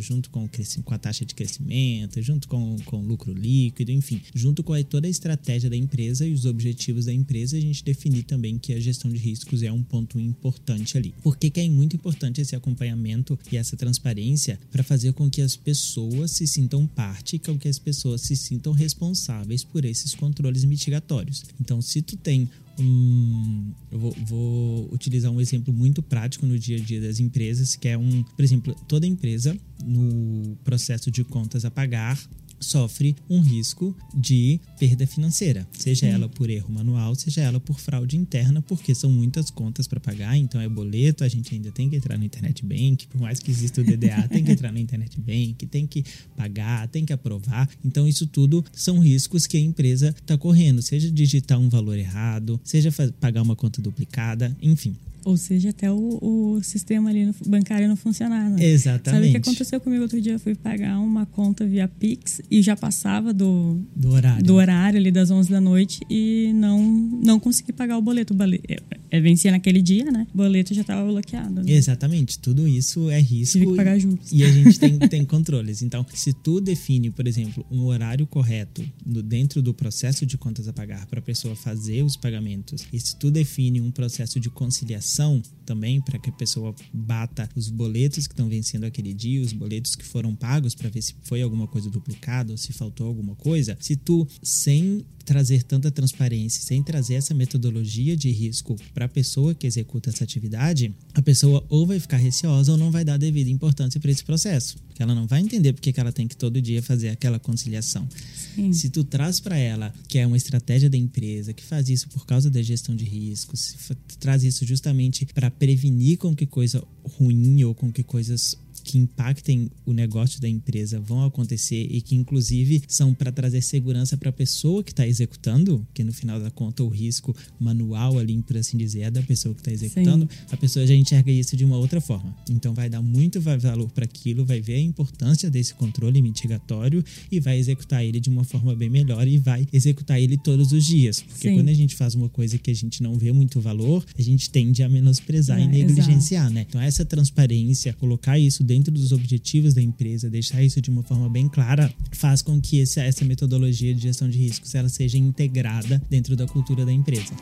junto 0.00 0.30
com, 0.30 0.48
com 0.84 0.94
a 0.94 0.98
taxa 0.98 1.24
de 1.24 1.34
crescimento, 1.34 2.20
junto 2.22 2.48
com, 2.48 2.76
com 2.84 2.98
o 2.98 3.06
lucro 3.06 3.32
líquido, 3.32 3.90
enfim, 3.90 4.20
junto 4.34 4.62
com 4.62 4.80
toda 4.84 5.06
a 5.06 5.10
estratégia 5.10 5.70
da 5.70 5.76
empresa 5.76 6.26
e 6.26 6.32
os 6.32 6.44
objetivos 6.44 7.06
da 7.06 7.12
empresa, 7.12 7.56
a 7.56 7.60
gente 7.60 7.84
definir 7.84 8.24
também 8.24 8.58
que 8.58 8.72
a 8.72 8.80
gestão 8.80 9.10
de 9.10 9.18
riscos 9.18 9.62
é 9.62 9.72
um 9.72 9.82
ponto 9.82 10.18
importante 10.20 10.96
ali. 10.96 11.14
Por 11.22 11.36
que, 11.36 11.50
que 11.50 11.60
é 11.60 11.68
muito 11.68 11.96
importante 11.96 12.40
esse 12.40 12.54
acompanhamento 12.54 13.38
e 13.50 13.56
essa 13.56 13.76
transparência 13.76 14.58
para 14.70 14.82
fazer 14.82 15.12
com 15.12 15.30
que 15.30 15.40
as 15.40 15.56
pessoas 15.56 16.32
se 16.32 16.46
sintam 16.46 16.86
parte, 16.86 17.38
com 17.38 17.58
que 17.58 17.68
as 17.68 17.78
pessoas 17.78 18.22
se 18.22 18.36
sintam 18.36 18.72
responsáveis 18.72 19.64
por 19.64 19.84
esses 19.84 20.14
controles 20.14 20.64
mitigatórios. 20.64 21.44
Então, 21.60 21.80
se 21.80 22.02
tu 22.02 22.16
tem 22.16 22.48
um. 22.78 23.72
Eu 23.90 23.98
vou, 23.98 24.16
vou, 24.26 24.88
utilizar 24.92 25.30
um 25.30 25.40
exemplo 25.40 25.72
muito 25.72 26.02
prático 26.02 26.46
no 26.46 26.58
dia 26.58 26.76
a 26.76 26.80
dia 26.80 27.00
das 27.00 27.20
empresas, 27.20 27.76
que 27.76 27.88
é 27.88 27.96
um. 27.96 28.22
Por 28.22 28.42
exemplo, 28.42 28.74
toda 28.86 29.06
empresa, 29.06 29.56
no 29.84 30.56
processo 30.64 31.10
de 31.10 31.24
contas 31.24 31.64
a 31.64 31.70
pagar, 31.70 32.18
sofre 32.60 33.16
um 33.28 33.40
risco 33.40 33.96
de 34.14 34.60
perda 34.78 35.06
financeira, 35.06 35.66
seja 35.72 36.06
Sim. 36.06 36.12
ela 36.12 36.28
por 36.28 36.50
erro 36.50 36.72
manual, 36.72 37.14
seja 37.14 37.40
ela 37.42 37.60
por 37.60 37.78
fraude 37.78 38.16
interna, 38.16 38.62
porque 38.62 38.94
são 38.94 39.10
muitas 39.10 39.50
contas 39.50 39.86
para 39.86 40.00
pagar, 40.00 40.36
então 40.36 40.60
é 40.60 40.68
boleto, 40.68 41.24
a 41.24 41.28
gente 41.28 41.54
ainda 41.54 41.70
tem 41.70 41.88
que 41.88 41.96
entrar 41.96 42.18
no 42.18 42.24
internet 42.24 42.64
bank, 42.64 43.06
por 43.08 43.20
mais 43.20 43.38
que 43.38 43.50
exista 43.50 43.80
o 43.80 43.84
DDA, 43.84 44.28
tem 44.28 44.44
que 44.44 44.52
entrar 44.52 44.72
no 44.72 44.78
internet 44.78 45.18
bank, 45.20 45.66
tem 45.66 45.86
que 45.86 46.04
pagar, 46.36 46.88
tem 46.88 47.04
que 47.04 47.12
aprovar. 47.12 47.68
Então 47.84 48.06
isso 48.06 48.26
tudo 48.26 48.64
são 48.72 48.98
riscos 48.98 49.46
que 49.46 49.56
a 49.56 49.60
empresa 49.60 50.08
está 50.08 50.36
correndo, 50.36 50.82
seja 50.82 51.10
digitar 51.10 51.58
um 51.58 51.68
valor 51.68 51.98
errado, 51.98 52.60
seja 52.64 52.90
pagar 53.20 53.42
uma 53.42 53.56
conta 53.56 53.80
duplicada, 53.80 54.56
enfim. 54.60 54.96
Ou 55.26 55.36
seja, 55.36 55.70
até 55.70 55.90
o, 55.90 56.18
o 56.22 56.62
sistema 56.62 57.10
ali 57.10 57.26
no, 57.26 57.34
bancário 57.48 57.88
não 57.88 57.96
funcionar. 57.96 58.48
Né? 58.48 58.64
Exatamente. 58.64 59.10
Sabe 59.10 59.26
o 59.26 59.30
que 59.32 59.36
aconteceu 59.48 59.80
comigo 59.80 60.04
outro 60.04 60.20
dia? 60.20 60.34
Eu 60.34 60.38
fui 60.38 60.54
pagar 60.54 61.00
uma 61.00 61.26
conta 61.26 61.66
via 61.66 61.88
Pix 61.88 62.40
e 62.48 62.62
já 62.62 62.76
passava 62.76 63.34
do, 63.34 63.76
do 63.96 64.10
horário. 64.10 64.44
Do 64.44 64.54
horário 64.54 65.00
ali 65.00 65.10
das 65.10 65.28
11 65.28 65.50
da 65.50 65.60
noite 65.60 65.98
e 66.08 66.52
não, 66.54 66.80
não 66.80 67.40
consegui 67.40 67.72
pagar 67.72 67.98
o 67.98 68.02
boleto. 68.02 68.34
O 68.34 68.36
boleto 68.36 68.62
é, 68.68 68.76
é, 69.10 69.20
vencia 69.20 69.50
naquele 69.50 69.82
dia, 69.82 70.04
né? 70.12 70.28
O 70.32 70.36
boleto 70.36 70.72
já 70.72 70.82
estava 70.82 71.04
bloqueado. 71.04 71.60
Né? 71.60 71.72
Exatamente. 71.72 72.38
Tudo 72.38 72.68
isso 72.68 73.10
é 73.10 73.20
risco. 73.20 73.58
Tive 73.58 73.66
que 73.72 73.76
pagar 73.76 73.98
juros. 73.98 74.30
E 74.30 74.44
a 74.44 74.48
gente 74.48 74.78
tem, 74.78 74.96
tem 75.10 75.24
controles. 75.24 75.82
Então, 75.82 76.06
se 76.14 76.32
tu 76.32 76.60
define, 76.60 77.10
por 77.10 77.26
exemplo, 77.26 77.66
um 77.68 77.82
horário 77.86 78.28
correto 78.28 78.88
no, 79.04 79.24
dentro 79.24 79.60
do 79.60 79.74
processo 79.74 80.24
de 80.24 80.38
contas 80.38 80.68
a 80.68 80.72
pagar 80.72 81.04
para 81.06 81.18
a 81.18 81.22
pessoa 81.22 81.56
fazer 81.56 82.04
os 82.04 82.16
pagamentos, 82.16 82.86
e 82.92 83.00
se 83.00 83.16
tu 83.16 83.28
define 83.28 83.80
um 83.80 83.90
processo 83.90 84.38
de 84.38 84.48
conciliação 84.48 85.15
também 85.64 86.00
para 86.00 86.18
que 86.18 86.30
a 86.30 86.32
pessoa 86.32 86.74
bata 86.92 87.48
os 87.56 87.68
boletos 87.68 88.26
que 88.26 88.32
estão 88.32 88.48
vencendo 88.48 88.84
aquele 88.84 89.12
dia, 89.12 89.42
os 89.42 89.52
boletos 89.52 89.94
que 89.94 90.04
foram 90.04 90.34
pagos 90.34 90.74
para 90.74 90.88
ver 90.88 91.02
se 91.02 91.14
foi 91.22 91.42
alguma 91.42 91.66
coisa 91.66 91.90
duplicada 91.90 92.52
ou 92.52 92.58
se 92.58 92.72
faltou 92.72 93.06
alguma 93.06 93.34
coisa. 93.34 93.76
Se 93.80 93.96
tu 93.96 94.26
sem 94.42 95.04
trazer 95.26 95.64
tanta 95.64 95.90
transparência, 95.90 96.62
sem 96.62 96.82
trazer 96.82 97.14
essa 97.14 97.34
metodologia 97.34 98.16
de 98.16 98.30
risco 98.30 98.76
para 98.94 99.06
a 99.06 99.08
pessoa 99.08 99.54
que 99.54 99.66
executa 99.66 100.08
essa 100.08 100.22
atividade, 100.22 100.94
a 101.12 101.20
pessoa 101.20 101.62
ou 101.68 101.84
vai 101.84 101.98
ficar 101.98 102.16
receosa 102.16 102.72
ou 102.72 102.78
não 102.78 102.92
vai 102.92 103.04
dar 103.04 103.18
devida 103.18 103.50
importância 103.50 104.00
para 104.00 104.10
esse 104.10 104.24
processo, 104.24 104.78
porque 104.86 105.02
ela 105.02 105.14
não 105.14 105.26
vai 105.26 105.40
entender 105.40 105.72
porque 105.72 105.92
que 105.92 106.00
ela 106.00 106.12
tem 106.12 106.28
que 106.28 106.36
todo 106.36 106.62
dia 106.62 106.80
fazer 106.80 107.08
aquela 107.08 107.40
conciliação. 107.40 108.08
Sim. 108.54 108.72
Se 108.72 108.88
tu 108.88 109.02
traz 109.02 109.40
para 109.40 109.58
ela 109.58 109.92
que 110.08 110.18
é 110.18 110.26
uma 110.26 110.36
estratégia 110.36 110.88
da 110.88 110.96
empresa, 110.96 111.52
que 111.52 111.64
faz 111.64 111.88
isso 111.88 112.08
por 112.08 112.24
causa 112.24 112.48
da 112.48 112.62
gestão 112.62 112.94
de 112.94 113.04
riscos, 113.04 113.74
traz 114.20 114.44
isso 114.44 114.64
justamente 114.64 115.26
para 115.26 115.50
prevenir 115.50 116.18
com 116.18 116.34
que 116.34 116.46
coisa 116.46 116.82
ruim 117.02 117.64
ou 117.64 117.74
com 117.74 117.92
que 117.92 118.04
coisas 118.04 118.56
que 118.86 118.98
impactem 118.98 119.68
o 119.84 119.92
negócio 119.92 120.40
da 120.40 120.48
empresa 120.48 121.00
vão 121.00 121.24
acontecer 121.24 121.88
e 121.90 122.00
que, 122.00 122.14
inclusive, 122.14 122.84
são 122.86 123.12
para 123.12 123.32
trazer 123.32 123.60
segurança 123.60 124.16
para 124.16 124.30
a 124.30 124.32
pessoa 124.32 124.84
que 124.84 124.92
está 124.92 125.04
executando, 125.16 125.86
que 125.94 126.04
no 126.04 126.12
final 126.12 126.38
da 126.38 126.50
conta 126.50 126.82
o 126.82 126.88
risco 126.88 127.34
manual 127.58 128.18
ali, 128.18 128.40
por 128.42 128.56
assim 128.56 128.76
dizer, 128.76 129.00
é 129.00 129.10
da 129.10 129.22
pessoa 129.22 129.54
que 129.54 129.60
está 129.60 129.72
executando, 129.72 130.28
Sim. 130.30 130.46
a 130.50 130.56
pessoa 130.56 130.86
já 130.86 130.94
enxerga 130.94 131.30
isso 131.30 131.56
de 131.56 131.64
uma 131.64 131.76
outra 131.76 132.00
forma. 132.00 132.34
Então, 132.50 132.74
vai 132.74 132.88
dar 132.88 133.02
muito 133.02 133.40
valor 133.40 133.90
para 133.90 134.04
aquilo, 134.04 134.44
vai 134.44 134.60
ver 134.60 134.74
a 134.74 134.80
importância 134.80 135.50
desse 135.50 135.74
controle 135.74 136.20
mitigatório 136.20 137.04
e 137.30 137.40
vai 137.40 137.58
executar 137.58 138.04
ele 138.04 138.20
de 138.20 138.28
uma 138.28 138.44
forma 138.44 138.74
bem 138.74 138.90
melhor 138.90 139.26
e 139.26 139.38
vai 139.38 139.66
executar 139.72 140.20
ele 140.20 140.36
todos 140.36 140.72
os 140.72 140.84
dias. 140.84 141.22
Porque 141.22 141.48
Sim. 141.48 141.54
quando 141.54 141.68
a 141.68 141.74
gente 141.74 141.94
faz 141.94 142.14
uma 142.14 142.28
coisa 142.28 142.58
que 142.58 142.70
a 142.70 142.74
gente 142.74 143.02
não 143.02 143.14
vê 143.14 143.32
muito 143.32 143.60
valor, 143.60 144.04
a 144.16 144.22
gente 144.22 144.50
tende 144.50 144.82
a 144.82 144.88
menosprezar 144.88 145.58
é, 145.58 145.64
e 145.64 145.66
negligenciar, 145.66 146.44
exato. 146.44 146.54
né? 146.54 146.66
Então, 146.68 146.80
essa 146.80 147.04
transparência, 147.04 147.92
colocar 147.94 148.38
isso 148.38 148.62
dentro 148.62 148.92
dos 148.92 149.12
objetivos 149.12 149.74
da 149.74 149.82
empresa, 149.82 150.28
deixar 150.28 150.62
isso 150.62 150.80
de 150.80 150.90
uma 150.90 151.02
forma 151.02 151.28
bem 151.28 151.48
clara, 151.48 151.92
faz 152.12 152.42
com 152.42 152.60
que 152.60 152.80
essa, 152.80 153.02
essa 153.02 153.24
metodologia 153.24 153.94
de 153.94 154.02
gestão 154.02 154.28
de 154.28 154.38
riscos 154.38 154.74
ela 154.74 154.88
seja 154.88 155.05
integrada 155.14 156.00
dentro 156.08 156.34
da 156.34 156.46
cultura 156.46 156.84
da 156.84 156.92
empresa. 156.92 157.34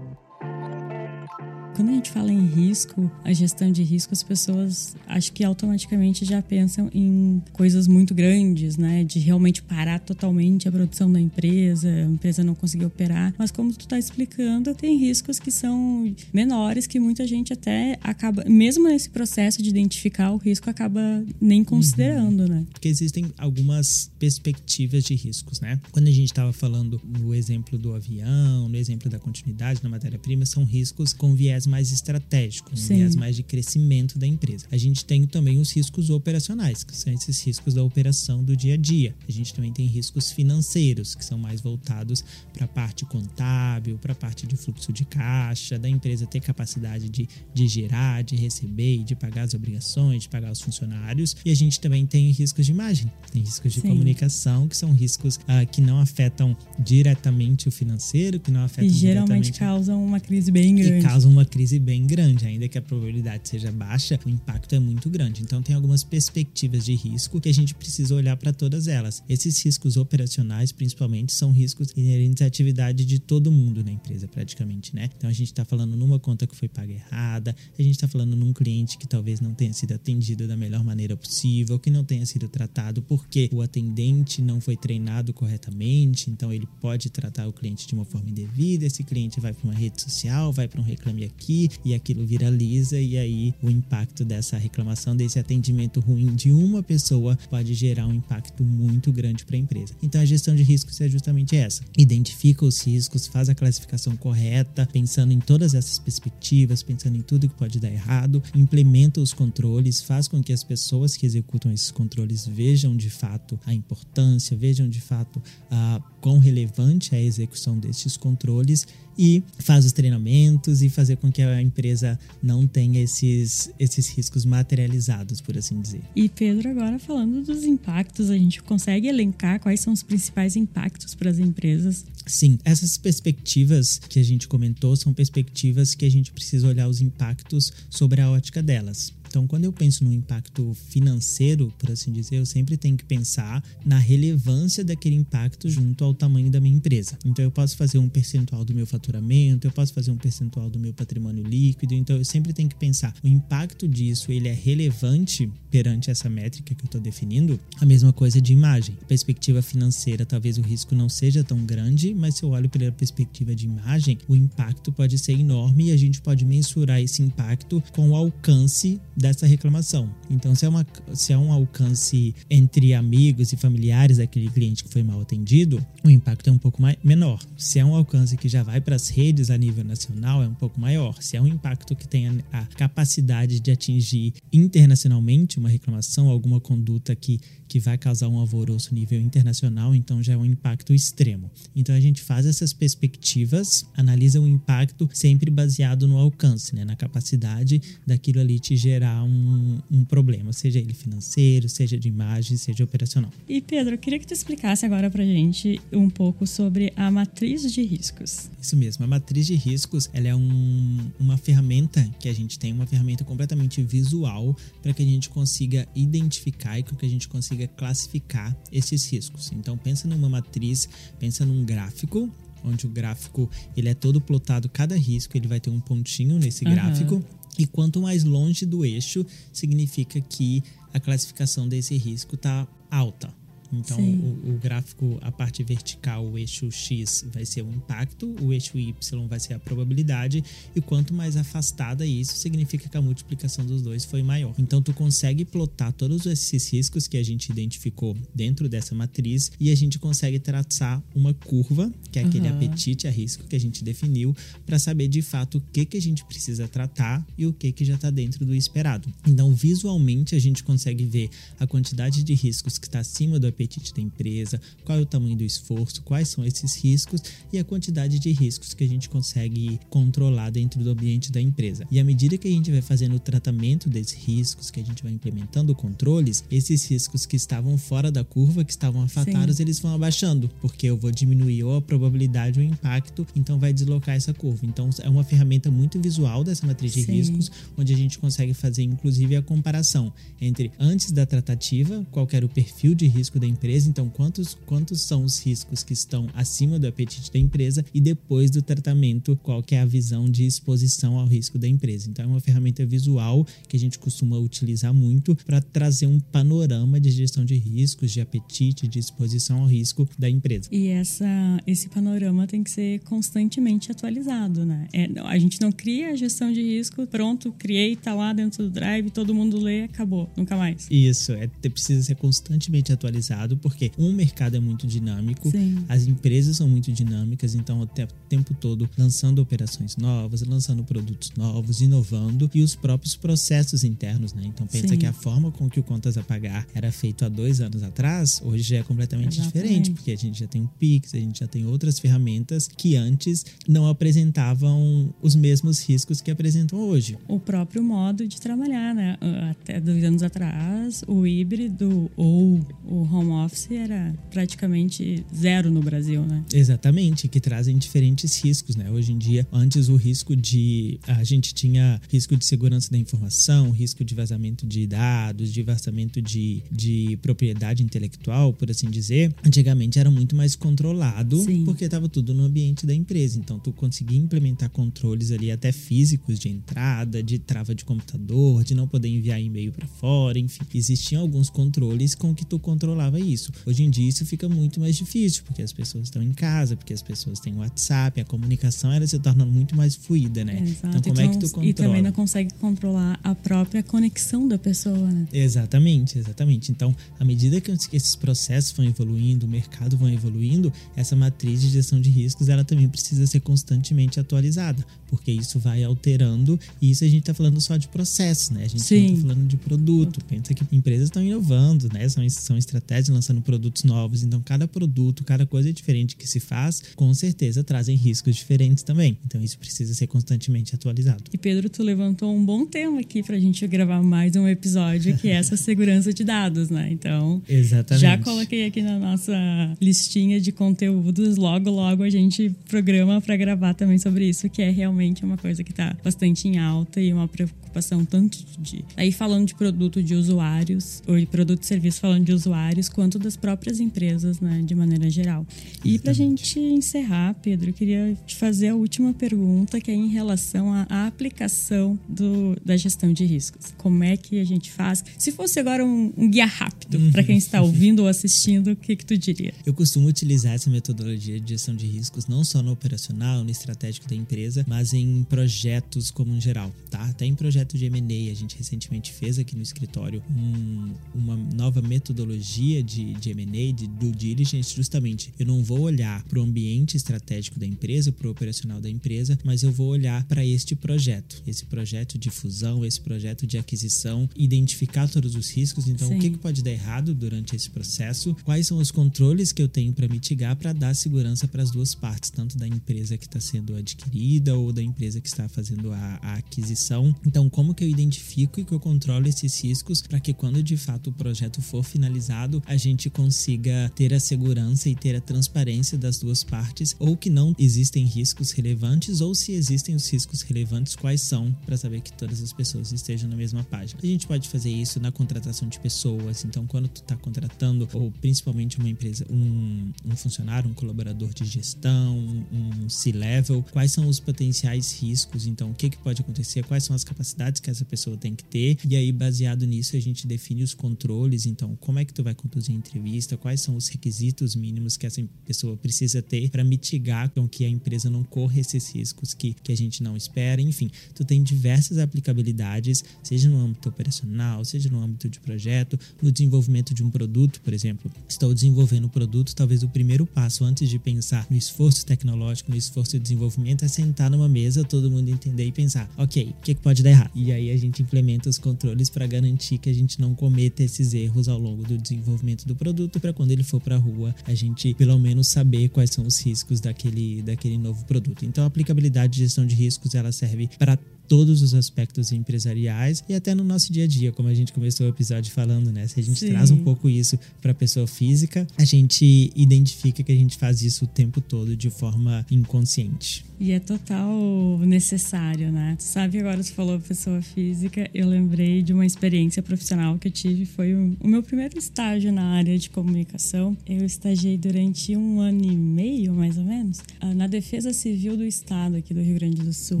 Gente 2.10 2.12
fala 2.12 2.32
em 2.32 2.46
risco, 2.46 3.10
a 3.24 3.32
gestão 3.32 3.70
de 3.70 3.82
risco, 3.82 4.12
as 4.12 4.22
pessoas 4.22 4.96
acho 5.06 5.32
que 5.32 5.44
automaticamente 5.44 6.24
já 6.24 6.42
pensam 6.42 6.90
em 6.92 7.40
coisas 7.52 7.86
muito 7.86 8.14
grandes, 8.14 8.76
né? 8.76 9.04
De 9.04 9.18
realmente 9.18 9.62
parar 9.62 10.00
totalmente 10.00 10.68
a 10.68 10.72
produção 10.72 11.10
da 11.10 11.20
empresa, 11.20 11.88
a 11.88 12.02
empresa 12.02 12.42
não 12.42 12.54
conseguir 12.54 12.84
operar. 12.84 13.34
Mas 13.38 13.50
como 13.50 13.72
tu 13.72 13.80
está 13.80 13.98
explicando, 13.98 14.74
tem 14.74 14.98
riscos 14.98 15.38
que 15.38 15.50
são 15.50 16.12
menores 16.32 16.86
que 16.86 16.98
muita 16.98 17.26
gente 17.26 17.52
até 17.52 17.98
acaba, 18.02 18.44
mesmo 18.46 18.88
nesse 18.88 19.10
processo 19.10 19.62
de 19.62 19.68
identificar 19.68 20.32
o 20.32 20.36
risco, 20.36 20.68
acaba 20.68 21.00
nem 21.40 21.62
considerando, 21.62 22.42
uhum. 22.42 22.48
né? 22.48 22.66
Porque 22.72 22.88
existem 22.88 23.32
algumas 23.38 24.10
perspectivas 24.18 25.04
de 25.04 25.14
riscos, 25.14 25.60
né? 25.60 25.78
Quando 25.92 26.08
a 26.08 26.12
gente 26.12 26.26
estava 26.26 26.52
falando 26.52 27.00
no 27.04 27.34
exemplo 27.34 27.78
do 27.78 27.94
avião, 27.94 28.68
no 28.68 28.76
exemplo 28.76 29.08
da 29.08 29.18
continuidade 29.18 29.80
na 29.82 29.88
matéria-prima, 29.88 30.44
são 30.44 30.64
riscos 30.64 31.12
com 31.12 31.34
viés 31.34 31.66
mais 31.66 31.92
estratégico, 32.00 32.70
um 32.72 32.76
viés 32.76 33.14
mais 33.14 33.36
de 33.36 33.42
crescimento 33.42 34.18
da 34.18 34.26
empresa. 34.26 34.66
A 34.70 34.76
gente 34.76 35.04
tem 35.04 35.26
também 35.26 35.58
os 35.58 35.72
riscos 35.72 36.10
operacionais, 36.10 36.82
que 36.82 36.96
são 36.96 37.12
esses 37.12 37.40
riscos 37.44 37.74
da 37.74 37.82
operação 37.82 38.42
do 38.42 38.56
dia 38.56 38.74
a 38.74 38.76
dia. 38.76 39.14
A 39.28 39.32
gente 39.32 39.54
também 39.54 39.72
tem 39.72 39.86
riscos 39.86 40.32
financeiros, 40.32 41.14
que 41.14 41.24
são 41.24 41.38
mais 41.38 41.60
voltados 41.60 42.24
para 42.52 42.64
a 42.64 42.68
parte 42.68 43.04
contábil, 43.04 43.98
para 43.98 44.12
a 44.12 44.16
parte 44.16 44.46
de 44.46 44.56
fluxo 44.56 44.92
de 44.92 45.04
caixa, 45.04 45.78
da 45.78 45.88
empresa 45.88 46.26
ter 46.26 46.40
capacidade 46.40 47.08
de, 47.08 47.28
de 47.52 47.68
gerar, 47.68 48.22
de 48.22 48.36
receber, 48.36 49.04
de 49.04 49.14
pagar 49.14 49.42
as 49.42 49.54
obrigações, 49.54 50.22
de 50.22 50.28
pagar 50.28 50.50
os 50.50 50.60
funcionários. 50.60 51.36
E 51.44 51.50
a 51.50 51.54
gente 51.54 51.80
também 51.80 52.06
tem 52.06 52.30
riscos 52.30 52.66
de 52.66 52.72
imagem, 52.72 53.10
tem 53.32 53.42
riscos 53.42 53.72
de 53.72 53.80
Sim. 53.80 53.88
comunicação, 53.88 54.66
que 54.66 54.76
são 54.76 54.92
riscos 54.92 55.36
uh, 55.36 55.66
que 55.70 55.80
não 55.80 56.00
afetam 56.00 56.56
diretamente 56.78 57.68
o 57.68 57.72
financeiro, 57.72 58.40
que 58.40 58.50
não 58.50 58.62
afetam 58.62 58.86
e 58.86 58.90
geralmente 58.90 59.52
causam 59.52 60.04
uma 60.04 60.20
crise 60.20 60.50
bem 60.50 60.74
grande. 60.74 60.98
E 60.98 61.02
causam 61.02 61.30
uma 61.30 61.44
crise 61.44 61.78
bem 61.78 61.89
grande, 62.06 62.46
ainda 62.46 62.68
que 62.68 62.76
a 62.76 62.82
probabilidade 62.82 63.48
seja 63.48 63.72
baixa, 63.72 64.18
o 64.24 64.28
impacto 64.28 64.74
é 64.74 64.78
muito 64.78 65.08
grande. 65.08 65.42
Então 65.42 65.62
tem 65.62 65.74
algumas 65.74 66.04
perspectivas 66.04 66.84
de 66.84 66.94
risco 66.94 67.40
que 67.40 67.48
a 67.48 67.54
gente 67.54 67.74
precisa 67.74 68.14
olhar 68.14 68.36
para 68.36 68.52
todas 68.52 68.86
elas. 68.86 69.22
Esses 69.28 69.64
riscos 69.64 69.96
operacionais, 69.96 70.72
principalmente, 70.72 71.32
são 71.32 71.50
riscos 71.50 71.92
inerentes 71.96 72.42
à 72.42 72.46
atividade 72.46 73.04
de 73.04 73.18
todo 73.18 73.50
mundo 73.50 73.82
na 73.82 73.92
empresa, 73.92 74.28
praticamente, 74.28 74.94
né? 74.94 75.08
Então 75.16 75.30
a 75.30 75.32
gente 75.32 75.48
está 75.48 75.64
falando 75.64 75.96
numa 75.96 76.18
conta 76.18 76.46
que 76.46 76.56
foi 76.56 76.68
paga 76.68 76.92
errada, 76.92 77.54
a 77.78 77.82
gente 77.82 77.94
está 77.94 78.06
falando 78.08 78.36
num 78.36 78.52
cliente 78.52 78.98
que 78.98 79.06
talvez 79.06 79.40
não 79.40 79.54
tenha 79.54 79.72
sido 79.72 79.92
atendido 79.92 80.46
da 80.46 80.56
melhor 80.56 80.84
maneira 80.84 81.16
possível, 81.16 81.78
que 81.78 81.90
não 81.90 82.04
tenha 82.04 82.26
sido 82.26 82.48
tratado 82.48 83.02
porque 83.02 83.48
o 83.52 83.62
atendente 83.62 84.42
não 84.42 84.60
foi 84.60 84.76
treinado 84.76 85.32
corretamente, 85.32 86.30
então 86.30 86.52
ele 86.52 86.68
pode 86.80 87.10
tratar 87.10 87.48
o 87.48 87.52
cliente 87.52 87.86
de 87.86 87.94
uma 87.94 88.04
forma 88.04 88.30
indevida, 88.30 88.86
esse 88.86 89.02
cliente 89.02 89.40
vai 89.40 89.52
para 89.52 89.64
uma 89.64 89.74
rede 89.74 90.00
social, 90.02 90.52
vai 90.52 90.68
para 90.68 90.80
um 90.80 90.84
reclame 90.84 91.24
aqui 91.24 91.68
e 91.84 91.94
aquilo 91.94 92.26
viraliza 92.26 93.00
e 93.00 93.16
aí 93.16 93.54
o 93.62 93.70
impacto 93.70 94.24
dessa 94.24 94.56
reclamação, 94.56 95.16
desse 95.16 95.38
atendimento 95.38 96.00
ruim 96.00 96.34
de 96.34 96.50
uma 96.50 96.82
pessoa 96.82 97.38
pode 97.48 97.74
gerar 97.74 98.06
um 98.06 98.14
impacto 98.14 98.62
muito 98.64 99.12
grande 99.12 99.44
para 99.44 99.56
a 99.56 99.58
empresa. 99.58 99.94
Então 100.02 100.20
a 100.20 100.24
gestão 100.24 100.54
de 100.54 100.62
riscos 100.62 101.00
é 101.00 101.08
justamente 101.08 101.56
essa. 101.56 101.82
Identifica 101.96 102.64
os 102.64 102.80
riscos, 102.86 103.26
faz 103.26 103.48
a 103.48 103.54
classificação 103.54 104.16
correta, 104.16 104.88
pensando 104.92 105.32
em 105.32 105.40
todas 105.40 105.74
essas 105.74 105.98
perspectivas, 105.98 106.82
pensando 106.82 107.16
em 107.16 107.22
tudo 107.22 107.48
que 107.48 107.54
pode 107.54 107.78
dar 107.80 107.90
errado, 107.90 108.42
implementa 108.54 109.20
os 109.20 109.32
controles, 109.32 110.02
faz 110.02 110.28
com 110.28 110.42
que 110.42 110.52
as 110.52 110.64
pessoas 110.64 111.16
que 111.16 111.26
executam 111.26 111.72
esses 111.72 111.90
controles 111.90 112.46
vejam 112.46 112.96
de 112.96 113.10
fato 113.10 113.58
a 113.66 113.72
importância, 113.72 114.56
vejam 114.56 114.88
de 114.88 115.00
fato 115.00 115.42
a 115.70 116.00
quão 116.20 116.38
relevante 116.38 117.14
é 117.14 117.18
a 117.18 117.22
execução 117.22 117.78
destes 117.78 118.16
controles 118.16 118.86
e 119.18 119.42
faz 119.58 119.84
os 119.84 119.92
treinamentos 119.92 120.82
e 120.82 120.88
fazer 120.88 121.16
com 121.16 121.30
que 121.30 121.42
a 121.42 121.60
empresa 121.60 122.18
não 122.42 122.66
tenha 122.66 123.00
esses, 123.00 123.70
esses 123.78 124.08
riscos 124.08 124.44
materializados, 124.44 125.40
por 125.40 125.58
assim 125.58 125.80
dizer. 125.80 126.00
E 126.16 126.28
Pedro, 126.28 126.70
agora 126.70 126.98
falando 126.98 127.42
dos 127.44 127.64
impactos, 127.64 128.30
a 128.30 128.36
gente 128.36 128.62
consegue 128.62 129.08
elencar 129.08 129.60
quais 129.60 129.80
são 129.80 129.92
os 129.92 130.02
principais 130.02 130.56
impactos 130.56 131.14
para 131.14 131.30
as 131.30 131.38
empresas? 131.38 132.04
Sim, 132.26 132.58
essas 132.64 132.96
perspectivas 132.96 133.98
que 134.08 134.18
a 134.18 134.24
gente 134.24 134.48
comentou 134.48 134.96
são 134.96 135.12
perspectivas 135.12 135.94
que 135.94 136.04
a 136.04 136.10
gente 136.10 136.32
precisa 136.32 136.66
olhar 136.66 136.88
os 136.88 137.00
impactos 137.00 137.72
sobre 137.90 138.20
a 138.20 138.30
ótica 138.30 138.62
delas. 138.62 139.12
Então, 139.30 139.46
quando 139.46 139.64
eu 139.64 139.72
penso 139.72 140.02
no 140.02 140.12
impacto 140.12 140.74
financeiro, 140.88 141.72
por 141.78 141.88
assim 141.88 142.10
dizer, 142.10 142.36
eu 142.38 142.44
sempre 142.44 142.76
tenho 142.76 142.96
que 142.96 143.04
pensar 143.04 143.62
na 143.86 143.96
relevância 143.96 144.84
daquele 144.84 145.14
impacto 145.14 145.70
junto 145.70 146.02
ao 146.02 146.12
tamanho 146.12 146.50
da 146.50 146.60
minha 146.60 146.76
empresa. 146.76 147.16
Então, 147.24 147.44
eu 147.44 147.50
posso 147.50 147.76
fazer 147.76 147.98
um 147.98 148.08
percentual 148.08 148.64
do 148.64 148.74
meu 148.74 148.84
faturamento, 148.84 149.68
eu 149.68 149.70
posso 149.70 149.94
fazer 149.94 150.10
um 150.10 150.16
percentual 150.16 150.68
do 150.68 150.80
meu 150.80 150.92
patrimônio 150.92 151.44
líquido. 151.44 151.94
Então, 151.94 152.16
eu 152.16 152.24
sempre 152.24 152.52
tenho 152.52 152.68
que 152.68 152.74
pensar 152.74 153.14
o 153.22 153.28
impacto 153.28 153.86
disso, 153.86 154.32
ele 154.32 154.48
é 154.48 154.52
relevante 154.52 155.48
perante 155.70 156.10
essa 156.10 156.28
métrica 156.28 156.74
que 156.74 156.82
eu 156.82 156.86
estou 156.86 157.00
definindo. 157.00 157.58
A 157.80 157.86
mesma 157.86 158.12
coisa 158.12 158.40
de 158.40 158.52
imagem. 158.52 158.98
Perspectiva 159.06 159.62
financeira, 159.62 160.26
talvez 160.26 160.58
o 160.58 160.62
risco 160.62 160.92
não 160.96 161.08
seja 161.08 161.44
tão 161.44 161.64
grande, 161.64 162.12
mas 162.12 162.34
se 162.34 162.42
eu 162.42 162.50
olho 162.50 162.68
pela 162.68 162.90
perspectiva 162.90 163.54
de 163.54 163.66
imagem, 163.66 164.18
o 164.26 164.34
impacto 164.34 164.90
pode 164.90 165.16
ser 165.18 165.38
enorme 165.38 165.86
e 165.86 165.92
a 165.92 165.96
gente 165.96 166.20
pode 166.20 166.44
mensurar 166.44 167.00
esse 167.00 167.22
impacto 167.22 167.80
com 167.92 168.10
o 168.10 168.16
alcance 168.16 169.00
dessa 169.20 169.46
reclamação. 169.46 170.08
Então, 170.28 170.54
se 170.54 170.64
é, 170.64 170.68
uma, 170.68 170.86
se 171.12 171.32
é 171.32 171.38
um 171.38 171.52
alcance 171.52 172.34
entre 172.50 172.94
amigos 172.94 173.52
e 173.52 173.56
familiares 173.56 174.16
daquele 174.16 174.50
cliente 174.50 174.82
que 174.82 174.90
foi 174.90 175.02
mal 175.02 175.20
atendido, 175.20 175.84
o 176.02 176.10
impacto 176.10 176.48
é 176.48 176.52
um 176.52 176.58
pouco 176.58 176.80
mais, 176.80 176.96
menor. 177.04 177.40
Se 177.56 177.78
é 177.78 177.84
um 177.84 177.94
alcance 177.94 178.36
que 178.36 178.48
já 178.48 178.62
vai 178.62 178.80
para 178.80 178.96
as 178.96 179.08
redes 179.08 179.50
a 179.50 179.58
nível 179.58 179.84
nacional, 179.84 180.42
é 180.42 180.48
um 180.48 180.54
pouco 180.54 180.80
maior. 180.80 181.22
Se 181.22 181.36
é 181.36 181.42
um 181.42 181.46
impacto 181.46 181.94
que 181.94 182.08
tem 182.08 182.28
a, 182.28 182.34
a 182.52 182.64
capacidade 182.64 183.60
de 183.60 183.70
atingir 183.70 184.34
internacionalmente 184.52 185.58
uma 185.58 185.68
reclamação, 185.68 186.28
alguma 186.28 186.60
conduta 186.60 187.14
que 187.14 187.40
que 187.70 187.78
vai 187.78 187.96
causar 187.96 188.26
um 188.26 188.36
alvoroço 188.36 188.92
nível 188.92 189.20
internacional, 189.20 189.94
então 189.94 190.20
já 190.20 190.32
é 190.32 190.36
um 190.36 190.44
impacto 190.44 190.92
extremo. 190.92 191.48
Então 191.74 191.94
a 191.94 192.00
gente 192.00 192.20
faz 192.20 192.44
essas 192.44 192.72
perspectivas, 192.72 193.86
analisa 193.96 194.40
o 194.40 194.48
impacto 194.48 195.08
sempre 195.12 195.52
baseado 195.52 196.08
no 196.08 196.18
alcance, 196.18 196.74
né, 196.74 196.84
na 196.84 196.96
capacidade 196.96 197.80
daquilo 198.04 198.40
ali 198.40 198.58
te 198.58 198.76
gerar 198.76 199.22
um, 199.22 199.78
um 199.88 200.04
problema, 200.04 200.52
seja 200.52 200.80
ele 200.80 200.92
financeiro, 200.92 201.68
seja 201.68 201.96
de 201.96 202.08
imagem, 202.08 202.56
seja 202.56 202.82
operacional. 202.82 203.30
E 203.48 203.60
Pedro, 203.60 203.94
eu 203.94 203.98
queria 203.98 204.18
que 204.18 204.26
tu 204.26 204.34
explicasse 204.34 204.84
agora 204.84 205.08
pra 205.08 205.24
gente 205.24 205.80
um 205.92 206.10
pouco 206.10 206.48
sobre 206.48 206.92
a 206.96 207.08
matriz 207.08 207.72
de 207.72 207.82
riscos. 207.82 208.50
Isso 208.60 208.76
mesmo, 208.76 209.04
a 209.04 209.08
matriz 209.08 209.46
de 209.46 209.54
riscos 209.54 210.10
ela 210.12 210.26
é 210.26 210.34
um, 210.34 210.98
uma 211.20 211.36
ferramenta 211.36 212.02
que 212.18 212.28
a 212.28 212.34
gente 212.34 212.58
tem, 212.58 212.72
uma 212.72 212.86
ferramenta 212.86 213.22
completamente 213.22 213.80
visual 213.80 214.56
para 214.82 214.92
que 214.92 215.02
a 215.02 215.06
gente 215.06 215.30
consiga 215.30 215.86
identificar 215.94 216.80
e 216.80 216.82
que 216.82 217.06
a 217.06 217.08
gente 217.08 217.28
consiga 217.28 217.59
consiga 217.60 217.68
classificar 217.68 218.56
esses 218.72 219.10
riscos. 219.10 219.50
Então 219.52 219.76
pensa 219.76 220.08
numa 220.08 220.28
matriz, 220.28 220.88
pensa 221.18 221.44
num 221.44 221.64
gráfico, 221.64 222.30
onde 222.64 222.86
o 222.86 222.88
gráfico 222.88 223.50
ele 223.76 223.88
é 223.88 223.94
todo 223.94 224.20
plotado 224.20 224.68
cada 224.68 224.96
risco, 224.96 225.36
ele 225.36 225.48
vai 225.48 225.60
ter 225.60 225.70
um 225.70 225.80
pontinho 225.80 226.38
nesse 226.38 226.64
uhum. 226.64 226.72
gráfico. 226.72 227.24
E 227.58 227.66
quanto 227.66 228.00
mais 228.00 228.24
longe 228.24 228.64
do 228.64 228.84
eixo, 228.84 229.26
significa 229.52 230.20
que 230.20 230.62
a 230.94 231.00
classificação 231.00 231.68
desse 231.68 231.96
risco 231.96 232.34
está 232.36 232.66
alta. 232.90 233.32
Então, 233.72 234.00
o, 234.00 234.54
o, 234.54 234.58
gráfico, 234.58 235.18
a 235.22 235.30
parte 235.30 235.62
vertical, 235.62 236.26
o 236.26 236.36
eixo 236.36 236.70
X 236.70 237.24
vai 237.32 237.44
ser 237.44 237.62
o 237.62 237.70
impacto, 237.70 238.34
o 238.40 238.52
eixo 238.52 238.78
Y 238.78 238.94
vai 239.28 239.38
ser 239.38 239.54
a 239.54 239.58
probabilidade, 239.58 240.42
e 240.74 240.80
quanto 240.80 241.14
mais 241.14 241.36
afastada 241.36 242.04
isso, 242.04 242.36
significa 242.36 242.88
que 242.88 242.96
a 242.96 243.02
multiplicação 243.02 243.64
dos 243.64 243.82
dois 243.82 244.04
foi 244.04 244.22
maior. 244.22 244.54
Então, 244.58 244.82
tu 244.82 244.92
consegue 244.92 245.44
plotar 245.44 245.92
todos 245.92 246.26
esses 246.26 246.72
riscos 246.72 247.06
que 247.06 247.16
a 247.16 247.22
gente 247.22 247.50
identificou 247.50 248.16
dentro 248.34 248.68
dessa 248.68 248.94
matriz 248.94 249.52
e 249.60 249.70
a 249.70 249.74
gente 249.74 249.98
consegue 249.98 250.38
traçar 250.38 251.02
uma 251.14 251.32
curva, 251.32 251.92
que 252.10 252.18
é 252.18 252.24
aquele 252.24 252.48
uhum. 252.48 252.56
apetite 252.56 253.06
a 253.06 253.10
risco 253.10 253.44
que 253.44 253.56
a 253.56 253.60
gente 253.60 253.84
definiu, 253.84 254.34
para 254.66 254.78
saber 254.78 255.08
de 255.08 255.22
fato 255.22 255.58
o 255.58 255.60
que, 255.72 255.84
que 255.84 255.96
a 255.96 256.02
gente 256.02 256.24
precisa 256.24 256.66
tratar 256.66 257.24
e 257.38 257.46
o 257.46 257.52
que, 257.52 257.70
que 257.72 257.84
já 257.84 257.94
está 257.94 258.10
dentro 258.10 258.44
do 258.44 258.54
esperado. 258.54 259.08
Então, 259.26 259.54
visualmente, 259.54 260.34
a 260.34 260.38
gente 260.38 260.64
consegue 260.64 261.04
ver 261.04 261.30
a 261.58 261.66
quantidade 261.66 262.22
de 262.24 262.34
riscos 262.34 262.78
que 262.78 262.86
está 262.86 263.00
acima 263.00 263.38
do 263.38 263.46
apetite 263.46 263.59
apetite 263.60 263.92
da 263.94 264.00
empresa, 264.00 264.60
qual 264.84 264.98
é 264.98 265.02
o 265.02 265.06
tamanho 265.06 265.36
do 265.36 265.44
esforço, 265.44 266.02
quais 266.02 266.28
são 266.28 266.44
esses 266.44 266.76
riscos 266.76 267.20
e 267.52 267.58
a 267.58 267.64
quantidade 267.64 268.18
de 268.18 268.32
riscos 268.32 268.72
que 268.72 268.84
a 268.84 268.88
gente 268.88 269.08
consegue 269.08 269.78
controlar 269.90 270.50
dentro 270.50 270.82
do 270.82 270.90
ambiente 270.90 271.30
da 271.30 271.40
empresa. 271.40 271.86
E 271.90 272.00
à 272.00 272.04
medida 272.04 272.38
que 272.38 272.48
a 272.48 272.50
gente 272.50 272.70
vai 272.70 272.80
fazendo 272.80 273.16
o 273.16 273.20
tratamento 273.20 273.88
desses 273.88 274.14
riscos, 274.14 274.70
que 274.70 274.80
a 274.80 274.84
gente 274.84 275.02
vai 275.02 275.12
implementando 275.12 275.74
controles, 275.74 276.42
esses 276.50 276.84
riscos 276.90 277.26
que 277.26 277.36
estavam 277.36 277.76
fora 277.76 278.10
da 278.10 278.24
curva, 278.24 278.64
que 278.64 278.72
estavam 278.72 279.02
afetados, 279.02 279.56
Sim. 279.56 279.62
eles 279.62 279.78
vão 279.78 279.94
abaixando, 279.94 280.50
porque 280.60 280.86
eu 280.86 280.96
vou 280.96 281.10
diminuir 281.10 281.64
ou 281.64 281.76
a 281.76 281.82
probabilidade 281.82 282.60
ou 282.60 282.66
o 282.66 282.68
impacto, 282.68 283.26
então 283.36 283.58
vai 283.58 283.72
deslocar 283.72 284.14
essa 284.14 284.32
curva. 284.32 284.64
Então 284.64 284.88
é 285.00 285.08
uma 285.08 285.24
ferramenta 285.24 285.70
muito 285.70 286.00
visual 286.00 286.42
dessa 286.42 286.66
matriz 286.66 286.92
de 286.92 287.02
Sim. 287.02 287.12
riscos, 287.12 287.50
onde 287.76 287.92
a 287.92 287.96
gente 287.96 288.18
consegue 288.18 288.54
fazer 288.54 288.82
inclusive 288.82 289.36
a 289.36 289.42
comparação 289.42 290.12
entre 290.40 290.72
antes 290.78 291.12
da 291.12 291.26
tratativa, 291.26 292.06
qual 292.10 292.26
era 292.32 292.46
o 292.46 292.48
perfil 292.48 292.94
de 292.94 293.06
risco 293.06 293.38
da 293.38 293.46
empresa, 293.50 293.88
então 293.88 294.08
quantos, 294.08 294.56
quantos 294.66 295.02
são 295.02 295.24
os 295.24 295.44
riscos 295.44 295.82
que 295.82 295.92
estão 295.92 296.28
acima 296.34 296.78
do 296.78 296.86
apetite 296.86 297.30
da 297.30 297.38
empresa 297.38 297.84
e 297.92 298.00
depois 298.00 298.50
do 298.50 298.62
tratamento, 298.62 299.38
qual 299.42 299.62
que 299.62 299.74
é 299.74 299.80
a 299.80 299.84
visão 299.84 300.30
de 300.30 300.46
exposição 300.46 301.18
ao 301.18 301.26
risco 301.26 301.58
da 301.58 301.68
empresa. 301.68 302.08
Então 302.08 302.24
é 302.24 302.28
uma 302.28 302.40
ferramenta 302.40 302.84
visual 302.86 303.46
que 303.68 303.76
a 303.76 303.80
gente 303.80 303.98
costuma 303.98 304.38
utilizar 304.38 304.94
muito 304.94 305.36
para 305.44 305.60
trazer 305.60 306.06
um 306.06 306.20
panorama 306.20 307.00
de 307.00 307.10
gestão 307.10 307.44
de 307.44 307.56
riscos, 307.56 308.12
de 308.12 308.20
apetite, 308.20 308.88
de 308.88 308.98
exposição 308.98 309.60
ao 309.60 309.66
risco 309.66 310.08
da 310.18 310.28
empresa. 310.28 310.68
E 310.70 310.88
essa, 310.88 311.26
esse 311.66 311.88
panorama 311.88 312.46
tem 312.46 312.62
que 312.62 312.70
ser 312.70 313.00
constantemente 313.00 313.90
atualizado, 313.90 314.64
né? 314.64 314.88
É, 314.92 315.08
a 315.24 315.38
gente 315.38 315.60
não 315.60 315.72
cria 315.72 316.10
a 316.10 316.16
gestão 316.16 316.52
de 316.52 316.62
risco, 316.62 317.06
pronto, 317.06 317.52
criei, 317.52 317.96
tá 317.96 318.14
lá 318.14 318.32
dentro 318.32 318.64
do 318.64 318.70
Drive, 318.70 319.10
todo 319.10 319.34
mundo 319.34 319.58
lê, 319.58 319.84
acabou, 319.84 320.30
nunca 320.36 320.56
mais. 320.56 320.86
Isso, 320.90 321.32
é, 321.32 321.48
precisa 321.48 322.02
ser 322.02 322.16
constantemente 322.16 322.92
atualizado 322.92 323.39
atualizado, 323.40 323.56
porque 323.56 323.90
um 323.98 324.12
mercado 324.12 324.56
é 324.56 324.60
muito 324.60 324.86
dinâmico, 324.86 325.50
Sim. 325.50 325.84
as 325.88 326.06
empresas 326.06 326.56
são 326.56 326.68
muito 326.68 326.92
dinâmicas, 326.92 327.54
então 327.54 327.80
o 327.80 327.86
tempo 327.86 328.54
todo 328.54 328.88
lançando 328.98 329.40
operações 329.40 329.96
novas, 329.96 330.42
lançando 330.42 330.84
produtos 330.84 331.32
novos, 331.36 331.80
inovando 331.80 332.50
e 332.54 332.62
os 332.62 332.74
próprios 332.74 333.16
processos 333.16 333.84
internos, 333.84 334.32
né? 334.32 334.42
Então 334.44 334.66
pensa 334.66 334.88
Sim. 334.88 334.98
que 334.98 335.06
a 335.06 335.12
forma 335.12 335.50
com 335.50 335.68
que 335.68 335.80
o 335.80 335.82
contas 335.82 336.16
a 336.18 336.22
pagar 336.22 336.66
era 336.74 336.90
feito 336.92 337.24
há 337.24 337.28
dois 337.28 337.60
anos 337.60 337.82
atrás, 337.82 338.40
hoje 338.44 338.62
já 338.62 338.76
é 338.78 338.82
completamente 338.82 339.38
Exatamente. 339.38 339.52
diferente, 339.52 339.90
porque 339.92 340.10
a 340.10 340.16
gente 340.16 340.40
já 340.40 340.46
tem 340.46 340.62
o 340.62 340.70
Pix, 340.78 341.14
a 341.14 341.18
gente 341.18 341.40
já 341.40 341.46
tem 341.46 341.66
outras 341.66 341.98
ferramentas 341.98 342.68
que 342.68 342.96
antes 342.96 343.44
não 343.68 343.88
apresentavam 343.88 345.12
os 345.22 345.34
mesmos 345.34 345.80
riscos 345.80 346.20
que 346.20 346.30
apresentam 346.30 346.78
hoje. 346.78 347.16
O 347.28 347.38
próprio 347.38 347.82
modo 347.82 348.26
de 348.26 348.40
trabalhar, 348.40 348.94
né? 348.94 349.16
Até 349.50 349.80
dois 349.80 350.02
anos 350.04 350.22
atrás, 350.22 351.02
o 351.06 351.26
híbrido 351.26 352.10
ou 352.16 352.60
o 352.84 353.02
home 353.02 353.29
office 353.32 353.70
era 353.70 354.14
praticamente 354.30 355.24
zero 355.34 355.70
no 355.70 355.80
Brasil, 355.80 356.22
né? 356.22 356.44
Exatamente, 356.52 357.28
que 357.28 357.40
trazem 357.40 357.76
diferentes 357.78 358.42
riscos, 358.42 358.76
né? 358.76 358.90
Hoje 358.90 359.12
em 359.12 359.18
dia, 359.18 359.46
antes 359.52 359.88
o 359.88 359.96
risco 359.96 360.34
de. 360.34 360.98
A 361.06 361.24
gente 361.24 361.54
tinha 361.54 362.00
risco 362.08 362.36
de 362.36 362.44
segurança 362.44 362.90
da 362.90 362.98
informação, 362.98 363.70
risco 363.70 364.04
de 364.04 364.14
vazamento 364.14 364.66
de 364.66 364.86
dados, 364.86 365.52
de 365.52 365.62
vazamento 365.62 366.20
de, 366.20 366.62
de 366.70 367.18
propriedade 367.22 367.82
intelectual, 367.82 368.52
por 368.52 368.70
assim 368.70 368.90
dizer. 368.90 369.34
Antigamente 369.44 369.98
era 369.98 370.10
muito 370.10 370.34
mais 370.34 370.56
controlado, 370.56 371.40
Sim. 371.44 371.64
porque 371.64 371.84
estava 371.84 372.08
tudo 372.08 372.34
no 372.34 372.44
ambiente 372.44 372.86
da 372.86 372.94
empresa. 372.94 373.38
Então, 373.38 373.58
tu 373.58 373.72
conseguia 373.72 374.18
implementar 374.18 374.70
controles 374.70 375.30
ali, 375.30 375.50
até 375.50 375.72
físicos, 375.72 376.38
de 376.38 376.48
entrada, 376.48 377.22
de 377.22 377.38
trava 377.38 377.74
de 377.74 377.84
computador, 377.84 378.64
de 378.64 378.74
não 378.74 378.88
poder 378.88 379.08
enviar 379.08 379.40
e-mail 379.40 379.72
para 379.72 379.86
fora, 379.86 380.38
enfim. 380.38 380.64
Existiam 380.74 381.22
alguns 381.22 381.50
controles 381.50 382.14
com 382.14 382.34
que 382.34 382.44
tu 382.44 382.58
controlava 382.58 383.19
isso. 383.20 383.52
Hoje 383.66 383.82
em 383.82 383.90
dia, 383.90 384.08
isso 384.08 384.24
fica 384.26 384.48
muito 384.48 384.80
mais 384.80 384.96
difícil, 384.96 385.42
porque 385.44 385.62
as 385.62 385.72
pessoas 385.72 386.04
estão 386.04 386.22
em 386.22 386.32
casa, 386.32 386.76
porque 386.76 386.92
as 386.92 387.02
pessoas 387.02 387.40
têm 387.40 387.54
WhatsApp, 387.54 388.20
a 388.20 388.24
comunicação 388.24 388.92
ela 388.92 389.06
se 389.06 389.18
torna 389.18 389.44
muito 389.44 389.76
mais 389.76 389.94
fluida, 389.94 390.44
né? 390.44 390.62
Exato. 390.62 390.96
Então, 390.96 391.14
como 391.14 391.20
e 391.20 391.24
é 391.24 391.28
que 391.28 391.38
tu 391.38 391.46
controla? 391.46 391.66
E 391.66 391.74
também 391.74 392.02
não 392.02 392.12
consegue 392.12 392.52
controlar 392.54 393.18
a 393.22 393.34
própria 393.34 393.82
conexão 393.82 394.46
da 394.46 394.58
pessoa, 394.58 395.10
né? 395.10 395.26
Exatamente, 395.32 396.18
exatamente. 396.18 396.70
Então, 396.72 396.94
à 397.18 397.24
medida 397.24 397.60
que 397.60 397.70
esses 397.92 398.14
processos 398.16 398.72
vão 398.72 398.86
evoluindo, 398.86 399.46
o 399.46 399.48
mercado 399.48 399.96
vão 399.96 400.08
evoluindo, 400.08 400.72
essa 400.96 401.14
matriz 401.16 401.60
de 401.60 401.68
gestão 401.68 402.00
de 402.00 402.10
riscos 402.10 402.48
ela 402.48 402.64
também 402.64 402.88
precisa 402.88 403.26
ser 403.26 403.40
constantemente 403.40 404.20
atualizada, 404.20 404.84
porque 405.10 405.32
isso 405.32 405.58
vai 405.58 405.82
alterando 405.82 406.58
e 406.80 406.90
isso 406.90 407.04
a 407.04 407.08
gente 407.08 407.20
está 407.20 407.34
falando 407.34 407.60
só 407.60 407.76
de 407.76 407.88
processos, 407.88 408.50
né? 408.50 408.64
A 408.64 408.68
gente 408.68 408.82
Sim. 408.82 409.00
não 409.00 409.14
está 409.14 409.28
falando 409.28 409.46
de 409.48 409.56
produto. 409.56 410.24
Pensa 410.24 410.54
que 410.54 410.64
empresas 410.74 411.06
estão 411.06 411.22
inovando, 411.22 411.88
né? 411.92 412.08
São, 412.08 412.26
são 412.30 412.56
estratégias 412.56 413.08
lançando 413.08 413.40
produtos 413.40 413.82
novos, 413.82 414.22
então 414.22 414.40
cada 414.40 414.68
produto, 414.68 415.24
cada 415.24 415.44
coisa 415.44 415.72
diferente 415.72 416.14
que 416.16 416.28
se 416.28 416.38
faz, 416.38 416.82
com 416.94 417.12
certeza 417.12 417.64
trazem 417.64 417.96
riscos 417.96 418.36
diferentes 418.36 418.84
também. 418.84 419.18
Então 419.26 419.42
isso 419.42 419.58
precisa 419.58 419.92
ser 419.92 420.06
constantemente 420.06 420.74
atualizado. 420.74 421.24
E 421.32 421.36
Pedro, 421.36 421.68
tu 421.68 421.82
levantou 421.82 422.34
um 422.34 422.44
bom 422.44 422.64
tema 422.64 423.00
aqui 423.00 423.22
pra 423.22 423.38
gente 423.38 423.66
gravar 423.66 424.02
mais 424.02 424.36
um 424.36 424.46
episódio, 424.46 425.16
que 425.16 425.28
é 425.28 425.32
essa 425.32 425.56
segurança 425.58 426.12
de 426.12 426.22
dados, 426.22 426.70
né? 426.70 426.88
Então, 426.92 427.42
Exatamente. 427.48 428.02
já 428.02 428.16
coloquei 428.18 428.66
aqui 428.66 428.80
na 428.80 428.98
nossa 428.98 429.34
listinha 429.80 430.40
de 430.40 430.52
conteúdos, 430.52 431.36
logo, 431.36 431.68
logo 431.70 432.02
a 432.04 432.10
gente 432.10 432.54
programa 432.68 433.20
pra 433.20 433.36
gravar 433.36 433.74
também 433.74 433.98
sobre 433.98 434.28
isso, 434.28 434.48
que 434.48 434.62
é 434.62 434.70
realmente 434.70 434.99
uma 435.24 435.36
coisa 435.36 435.64
que 435.64 435.72
tá 435.72 435.96
bastante 436.02 436.48
em 436.48 436.58
alta 436.58 437.00
e 437.00 437.12
uma 437.12 437.26
preocupação 437.28 437.69
tanto 438.08 438.38
de... 438.58 438.84
Aí 438.96 439.12
falando 439.12 439.46
de 439.46 439.54
produto 439.54 440.02
de 440.02 440.14
usuários, 440.14 441.02
ou 441.06 441.18
de 441.18 441.26
produto 441.26 441.62
e 441.62 441.66
serviço 441.66 442.00
falando 442.00 442.24
de 442.24 442.32
usuários, 442.32 442.88
quanto 442.88 443.18
das 443.18 443.36
próprias 443.36 443.80
empresas, 443.80 444.40
né, 444.40 444.62
de 444.64 444.74
maneira 444.74 445.08
geral. 445.10 445.46
E 445.84 445.98
pra 445.98 446.12
gente 446.12 446.58
encerrar, 446.58 447.34
Pedro, 447.34 447.70
eu 447.70 447.74
queria 447.74 448.16
te 448.26 448.36
fazer 448.36 448.68
a 448.68 448.74
última 448.74 449.12
pergunta, 449.12 449.80
que 449.80 449.90
é 449.90 449.94
em 449.94 450.08
relação 450.08 450.72
à 450.72 451.06
aplicação 451.06 451.98
do, 452.08 452.56
da 452.64 452.76
gestão 452.76 453.12
de 453.12 453.24
riscos. 453.24 453.72
Como 453.76 454.02
é 454.04 454.16
que 454.16 454.40
a 454.40 454.44
gente 454.44 454.70
faz? 454.70 455.04
Se 455.18 455.32
fosse 455.32 455.58
agora 455.58 455.84
um, 455.84 456.12
um 456.16 456.30
guia 456.30 456.46
rápido 456.46 456.98
para 457.12 457.22
quem 457.22 457.36
está 457.36 457.60
ouvindo 457.62 458.00
ou 458.00 458.08
assistindo, 458.08 458.72
o 458.72 458.76
que, 458.76 458.96
que 458.96 459.04
tu 459.04 459.16
diria? 459.16 459.54
Eu 459.64 459.74
costumo 459.74 460.08
utilizar 460.08 460.54
essa 460.54 460.70
metodologia 460.70 461.40
de 461.40 461.50
gestão 461.50 461.74
de 461.74 461.86
riscos 461.86 462.26
não 462.26 462.44
só 462.44 462.62
no 462.62 462.72
operacional, 462.72 463.44
no 463.44 463.50
estratégico 463.50 464.08
da 464.08 464.14
empresa, 464.14 464.64
mas 464.66 464.92
em 464.92 465.22
projetos 465.24 466.10
como 466.10 466.34
em 466.34 466.40
geral, 466.40 466.72
tá? 466.90 467.02
Até 467.04 467.26
em 467.26 467.34
projeto 467.60 467.76
de 467.78 467.84
M&A, 467.86 468.30
a 468.30 468.34
gente 468.34 468.56
recentemente 468.56 469.12
fez 469.12 469.38
aqui 469.38 469.54
no 469.54 469.62
escritório 469.62 470.22
um- 470.30 470.94
uma 471.14 471.36
nova 471.36 471.82
metodologia 471.82 472.82
de, 472.82 473.12
de 473.14 473.30
M&A, 473.30 473.72
de 473.72 473.86
due 473.86 474.12
diligence, 474.12 474.74
justamente. 474.74 475.32
Eu 475.38 475.46
não 475.46 475.62
vou 475.62 475.80
olhar 475.80 476.22
para 476.24 476.38
o 476.38 476.42
ambiente 476.42 476.96
estratégico 476.96 477.58
da 477.58 477.66
empresa, 477.66 478.10
para 478.12 478.26
o 478.28 478.30
operacional 478.30 478.80
da 478.80 478.88
empresa, 478.88 479.38
mas 479.44 479.62
eu 479.62 479.70
vou 479.72 479.88
olhar 479.88 480.24
para 480.24 480.44
este 480.44 480.74
projeto, 480.74 481.42
esse 481.46 481.64
projeto 481.66 482.18
de 482.18 482.30
fusão, 482.30 482.84
esse 482.84 483.00
projeto 483.00 483.46
de 483.46 483.58
aquisição, 483.58 484.28
identificar 484.36 485.08
todos 485.08 485.34
os 485.34 485.50
riscos. 485.50 485.86
Então, 485.88 486.08
o 486.08 486.12
Sim. 486.12 486.18
que, 486.18 486.30
que 486.30 486.38
pode 486.38 486.62
dar 486.62 486.70
errado 486.70 487.14
durante 487.14 487.54
esse 487.54 487.68
processo? 487.68 488.34
Quais 488.44 488.66
são 488.66 488.78
os 488.78 488.90
controles 488.90 489.52
que 489.52 489.60
eu 489.60 489.68
tenho 489.68 489.92
para 489.92 490.08
mitigar 490.08 490.56
para 490.56 490.72
dar 490.72 490.94
segurança 490.94 491.46
para 491.46 491.62
as 491.62 491.70
duas 491.70 491.94
partes, 491.94 492.30
tanto 492.30 492.56
da 492.56 492.66
empresa 492.66 493.18
que 493.18 493.26
está 493.26 493.40
sendo 493.40 493.74
adquirida 493.76 494.56
ou 494.56 494.72
da 494.72 494.82
empresa 494.82 495.20
que 495.20 495.28
está 495.28 495.48
fazendo 495.48 495.92
a, 495.92 496.18
a 496.22 496.34
aquisição? 496.34 497.14
Então, 497.26 497.49
como 497.50 497.74
que 497.74 497.84
eu 497.84 497.88
identifico 497.88 498.60
e 498.60 498.64
que 498.64 498.72
eu 498.72 498.80
controlo 498.80 499.28
esses 499.28 499.62
riscos 499.62 500.00
para 500.00 500.20
que 500.20 500.32
quando 500.32 500.62
de 500.62 500.76
fato 500.76 501.10
o 501.10 501.12
projeto 501.12 501.60
for 501.60 501.82
finalizado, 501.82 502.62
a 502.66 502.76
gente 502.76 503.10
consiga 503.10 503.90
ter 503.94 504.14
a 504.14 504.20
segurança 504.20 504.88
e 504.88 504.94
ter 504.94 505.16
a 505.16 505.20
transparência 505.20 505.98
das 505.98 506.18
duas 506.18 506.42
partes, 506.44 506.94
ou 506.98 507.16
que 507.16 507.28
não 507.28 507.54
existem 507.58 508.04
riscos 508.04 508.52
relevantes, 508.52 509.20
ou 509.20 509.34
se 509.34 509.52
existem 509.52 509.94
os 509.94 510.08
riscos 510.08 510.42
relevantes, 510.42 510.96
quais 510.96 511.20
são, 511.20 511.52
para 511.66 511.76
saber 511.76 512.00
que 512.00 512.12
todas 512.12 512.40
as 512.42 512.52
pessoas 512.52 512.92
estejam 512.92 513.28
na 513.28 513.36
mesma 513.36 513.64
página. 513.64 514.00
A 514.02 514.06
gente 514.06 514.26
pode 514.26 514.48
fazer 514.48 514.70
isso 514.70 515.00
na 515.00 515.10
contratação 515.10 515.68
de 515.68 515.78
pessoas, 515.80 516.44
então 516.44 516.66
quando 516.66 516.88
tu 516.88 517.02
tá 517.02 517.16
contratando, 517.16 517.88
ou 517.92 518.10
principalmente 518.10 518.78
uma 518.78 518.88
empresa, 518.88 519.26
um, 519.30 519.92
um 520.04 520.16
funcionário, 520.16 520.70
um 520.70 520.74
colaborador 520.74 521.32
de 521.34 521.44
gestão, 521.44 522.16
um 522.52 522.88
C-level, 522.88 523.64
quais 523.72 523.92
são 523.92 524.06
os 524.08 524.20
potenciais 524.20 524.92
riscos, 525.00 525.46
então 525.46 525.70
o 525.70 525.74
que, 525.74 525.90
que 525.90 525.98
pode 525.98 526.20
acontecer, 526.22 526.64
quais 526.64 526.84
são 526.84 526.94
as 526.94 527.04
capacidades 527.04 527.39
que 527.62 527.70
essa 527.70 527.84
pessoa 527.84 528.16
tem 528.16 528.34
que 528.34 528.44
ter, 528.44 528.76
e 528.86 528.96
aí 528.96 529.10
baseado 529.12 529.66
nisso 529.66 529.96
a 529.96 530.00
gente 530.00 530.26
define 530.26 530.62
os 530.62 530.74
controles, 530.74 531.46
então 531.46 531.76
como 531.80 531.98
é 531.98 532.04
que 532.04 532.12
tu 532.12 532.22
vai 532.22 532.34
conduzir 532.34 532.74
a 532.74 532.78
entrevista, 532.78 533.36
quais 533.36 533.60
são 533.60 533.76
os 533.76 533.88
requisitos 533.88 534.54
mínimos 534.54 534.96
que 534.96 535.06
essa 535.06 535.22
pessoa 535.46 535.76
precisa 535.76 536.20
ter 536.20 536.50
para 536.50 536.62
mitigar 536.62 537.30
com 537.30 537.48
que 537.48 537.64
a 537.64 537.68
empresa 537.68 538.10
não 538.10 538.22
corra 538.22 538.60
esses 538.60 538.94
riscos 538.94 539.32
que, 539.32 539.54
que 539.54 539.72
a 539.72 539.76
gente 539.76 540.02
não 540.02 540.16
espera, 540.16 540.60
enfim, 540.60 540.90
tu 541.14 541.24
tem 541.24 541.42
diversas 541.42 541.98
aplicabilidades, 541.98 543.04
seja 543.22 543.48
no 543.48 543.58
âmbito 543.58 543.88
operacional, 543.88 544.64
seja 544.64 544.90
no 544.90 545.02
âmbito 545.02 545.28
de 545.28 545.40
projeto, 545.40 545.98
no 546.20 546.30
desenvolvimento 546.30 546.92
de 546.94 547.02
um 547.02 547.10
produto, 547.10 547.60
por 547.60 547.72
exemplo. 547.72 548.10
Estou 548.28 548.52
desenvolvendo 548.52 549.06
um 549.06 549.08
produto, 549.08 549.54
talvez 549.54 549.82
o 549.82 549.88
primeiro 549.88 550.26
passo 550.26 550.64
antes 550.64 550.88
de 550.88 550.98
pensar 550.98 551.46
no 551.50 551.56
esforço 551.56 552.04
tecnológico, 552.04 552.70
no 552.70 552.76
esforço 552.76 553.12
de 553.12 553.20
desenvolvimento, 553.20 553.84
é 553.84 553.88
sentar 553.88 554.30
numa 554.30 554.48
mesa, 554.48 554.84
todo 554.84 555.10
mundo 555.10 555.28
entender 555.28 555.64
e 555.64 555.72
pensar, 555.72 556.10
ok, 556.16 556.54
o 556.58 556.62
que, 556.62 556.74
que 556.74 556.80
pode 556.80 557.02
dar 557.02 557.10
errado? 557.10 557.29
E 557.34 557.52
aí 557.52 557.70
a 557.70 557.76
gente 557.76 558.02
implementa 558.02 558.48
os 558.48 558.58
controles 558.58 559.08
para 559.08 559.26
garantir 559.26 559.78
que 559.78 559.90
a 559.90 559.94
gente 559.94 560.20
não 560.20 560.34
cometa 560.34 560.82
esses 560.82 561.14
erros 561.14 561.48
ao 561.48 561.58
longo 561.58 561.82
do 561.82 561.96
desenvolvimento 561.96 562.66
do 562.66 562.74
produto, 562.74 563.20
para 563.20 563.32
quando 563.32 563.50
ele 563.50 563.62
for 563.62 563.80
para 563.80 563.96
a 563.96 563.98
rua, 563.98 564.34
a 564.44 564.54
gente 564.54 564.94
pelo 564.94 565.18
menos 565.18 565.48
saber 565.48 565.88
quais 565.88 566.10
são 566.10 566.26
os 566.26 566.44
riscos 566.44 566.80
daquele, 566.80 567.42
daquele 567.42 567.78
novo 567.78 568.04
produto. 568.04 568.44
Então 568.44 568.64
a 568.64 568.66
aplicabilidade 568.66 569.34
de 569.34 569.38
gestão 569.40 569.66
de 569.66 569.74
riscos 569.74 570.14
ela 570.14 570.32
serve 570.32 570.68
para 570.78 570.98
todos 571.30 571.62
os 571.62 571.74
aspectos 571.74 572.32
empresariais 572.32 573.22
e 573.28 573.34
até 573.34 573.54
no 573.54 573.62
nosso 573.62 573.92
dia 573.92 574.02
a 574.02 574.06
dia, 574.08 574.32
como 574.32 574.48
a 574.48 574.54
gente 574.54 574.72
começou 574.72 575.06
o 575.06 575.08
episódio 575.08 575.52
falando, 575.52 575.92
né? 575.92 576.04
Se 576.08 576.18
a 576.18 576.22
gente 576.24 576.40
Sim. 576.40 576.48
traz 576.48 576.72
um 576.72 576.78
pouco 576.78 577.08
isso 577.08 577.38
para 577.62 577.70
a 577.70 577.74
pessoa 577.74 578.04
física, 578.04 578.66
a 578.76 578.84
gente 578.84 579.52
identifica 579.54 580.24
que 580.24 580.32
a 580.32 580.34
gente 580.34 580.56
faz 580.56 580.82
isso 580.82 581.04
o 581.04 581.06
tempo 581.06 581.40
todo 581.40 581.76
de 581.76 581.88
forma 581.88 582.44
inconsciente. 582.50 583.44
E 583.60 583.70
é 583.70 583.78
total 583.78 584.78
necessário, 584.80 585.70
né? 585.70 585.94
Tu 585.98 586.02
sabe, 586.02 586.40
agora 586.40 586.60
você 586.60 586.72
falou 586.72 586.98
pessoa 586.98 587.40
física, 587.42 588.10
eu 588.12 588.26
lembrei 588.26 588.82
de 588.82 588.92
uma 588.92 589.06
experiência 589.06 589.62
profissional 589.62 590.18
que 590.18 590.26
eu 590.26 590.32
tive, 590.32 590.64
foi 590.64 590.94
o, 590.94 591.16
o 591.20 591.28
meu 591.28 591.42
primeiro 591.42 591.78
estágio 591.78 592.32
na 592.32 592.42
área 592.42 592.76
de 592.76 592.90
comunicação. 592.90 593.76
Eu 593.86 594.04
estagiei 594.04 594.56
durante 594.56 595.14
um 595.14 595.40
ano 595.40 595.62
e 595.62 595.76
meio, 595.76 596.32
mais 596.34 596.58
ou 596.58 596.64
menos, 596.64 597.00
ah, 597.20 597.34
na 597.34 597.46
Defesa 597.46 597.92
Civil 597.92 598.36
do 598.36 598.44
Estado 598.44 598.96
aqui 598.96 599.14
do 599.14 599.20
Rio 599.20 599.34
Grande 599.36 599.62
do 599.62 599.72
Sul. 599.72 600.00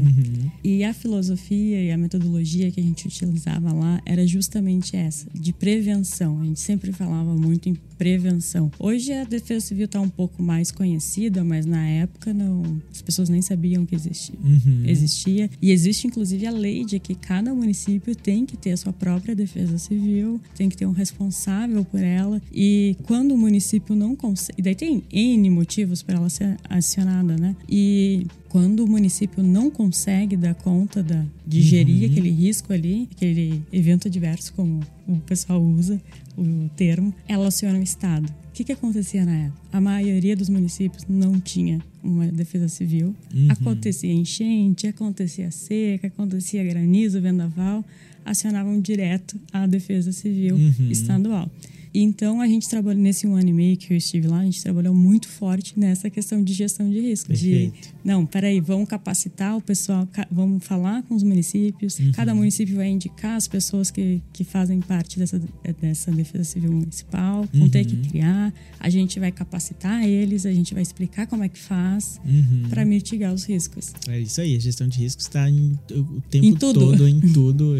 E 0.64 0.82
a 0.82 0.94
filosofia 0.94 1.19
filosofia 1.20 1.82
e 1.82 1.92
a 1.92 1.98
metodologia 1.98 2.70
que 2.70 2.80
a 2.80 2.82
gente 2.82 3.06
utilizava 3.06 3.72
lá 3.72 4.00
era 4.06 4.26
justamente 4.26 4.96
essa, 4.96 5.26
de 5.34 5.52
prevenção. 5.52 6.40
A 6.40 6.44
gente 6.44 6.60
sempre 6.60 6.92
falava 6.92 7.34
muito 7.34 7.68
em 7.68 7.76
prevenção. 7.98 8.72
Hoje 8.78 9.12
a 9.12 9.24
Defesa 9.24 9.66
Civil 9.66 9.84
está 9.84 10.00
um 10.00 10.08
pouco 10.08 10.42
mais 10.42 10.70
conhecida, 10.70 11.44
mas 11.44 11.66
na 11.66 11.86
época 11.86 12.32
não, 12.32 12.80
as 12.90 13.02
pessoas 13.02 13.28
nem 13.28 13.42
sabiam 13.42 13.84
que 13.84 13.94
existia. 13.94 14.34
Uhum. 14.42 14.84
existia. 14.86 15.50
E 15.60 15.70
existe 15.70 16.06
inclusive 16.06 16.46
a 16.46 16.50
lei 16.50 16.84
de 16.84 16.98
que 16.98 17.14
cada 17.14 17.54
município 17.54 18.16
tem 18.16 18.46
que 18.46 18.56
ter 18.56 18.72
a 18.72 18.76
sua 18.76 18.92
própria 18.92 19.34
Defesa 19.34 19.76
Civil, 19.76 20.40
tem 20.56 20.68
que 20.68 20.76
ter 20.76 20.86
um 20.86 20.92
responsável 20.92 21.84
por 21.84 22.00
ela. 22.00 22.40
E 22.52 22.96
quando 23.04 23.32
o 23.32 23.38
município 23.38 23.94
não 23.94 24.16
consegue. 24.16 24.62
Daí 24.62 24.74
tem 24.74 25.02
N 25.12 25.50
motivos 25.50 26.02
para 26.02 26.16
ela 26.16 26.30
ser 26.30 26.56
acionada, 26.68 27.36
né? 27.36 27.54
E 27.68 28.26
quando 28.50 28.80
o 28.80 28.86
município 28.86 29.42
não 29.44 29.70
consegue 29.70 30.36
dar 30.36 30.54
conta 30.54 31.02
da, 31.02 31.24
de 31.46 31.62
gerir 31.62 32.02
uhum. 32.04 32.10
aquele 32.10 32.30
risco 32.30 32.72
ali, 32.72 33.08
aquele 33.12 33.62
evento 33.72 34.08
adverso, 34.08 34.52
como 34.54 34.80
o 35.06 35.16
pessoal 35.20 35.62
usa 35.62 36.02
o 36.36 36.68
termo, 36.76 37.14
ela 37.28 37.46
aciona 37.46 37.78
o 37.78 37.82
Estado. 37.82 38.28
O 38.28 38.52
que, 38.52 38.64
que 38.64 38.72
acontecia 38.72 39.24
na 39.24 39.36
época? 39.44 39.60
A 39.72 39.80
maioria 39.80 40.36
dos 40.36 40.48
municípios 40.48 41.06
não 41.08 41.40
tinha 41.40 41.80
uma 42.02 42.26
defesa 42.26 42.66
civil. 42.66 43.14
Uhum. 43.32 43.46
Acontecia 43.50 44.12
enchente, 44.12 44.88
acontecia 44.88 45.50
seca, 45.52 46.08
acontecia 46.08 46.64
granizo, 46.64 47.20
vendaval, 47.20 47.84
acionavam 48.24 48.80
direto 48.80 49.38
a 49.52 49.64
defesa 49.64 50.10
civil 50.10 50.56
uhum. 50.56 50.90
estadual. 50.90 51.48
Então, 51.92 52.40
a 52.40 52.46
gente 52.46 52.68
trabalhou 52.68 53.00
nesse 53.00 53.26
um 53.26 53.34
ano 53.34 53.48
e 53.48 53.52
meio 53.52 53.76
que 53.76 53.92
eu 53.92 53.96
estive 53.96 54.28
lá, 54.28 54.40
a 54.40 54.44
gente 54.44 54.62
trabalhou 54.62 54.94
muito 54.94 55.28
forte 55.28 55.78
nessa 55.78 56.08
questão 56.08 56.42
de 56.42 56.52
gestão 56.52 56.88
de 56.88 57.00
risco. 57.00 57.28
Perfeito. 57.28 57.72
De, 57.72 57.94
não, 58.04 58.24
peraí, 58.24 58.60
vamos 58.60 58.88
capacitar 58.88 59.56
o 59.56 59.60
pessoal, 59.60 60.08
vamos 60.30 60.64
falar 60.64 61.02
com 61.02 61.14
os 61.14 61.22
municípios, 61.22 61.98
uhum. 61.98 62.12
cada 62.12 62.34
município 62.34 62.76
vai 62.76 62.88
indicar 62.88 63.36
as 63.36 63.48
pessoas 63.48 63.90
que, 63.90 64.22
que 64.32 64.44
fazem 64.44 64.80
parte 64.80 65.18
dessa, 65.18 65.40
dessa 65.80 66.12
defesa 66.12 66.44
civil 66.44 66.72
municipal, 66.72 67.46
vão 67.52 67.62
uhum. 67.62 67.68
ter 67.68 67.84
que 67.84 67.96
uhum. 67.96 68.02
criar, 68.02 68.54
a 68.78 68.88
gente 68.88 69.18
vai 69.18 69.32
capacitar 69.32 70.04
eles, 70.04 70.46
a 70.46 70.52
gente 70.52 70.72
vai 70.72 70.82
explicar 70.82 71.26
como 71.26 71.42
é 71.42 71.48
que 71.48 71.58
faz 71.58 72.20
uhum. 72.24 72.68
para 72.70 72.84
mitigar 72.84 73.34
os 73.34 73.44
riscos. 73.44 73.92
É 74.08 74.20
isso 74.20 74.40
aí, 74.40 74.56
a 74.56 74.60
gestão 74.60 74.86
de 74.86 74.98
riscos 74.98 75.26
está 75.26 75.46
o 75.48 76.20
tempo 76.30 76.46
em 76.46 76.54
todo, 76.54 77.08
em 77.08 77.20
tudo, 77.32 77.74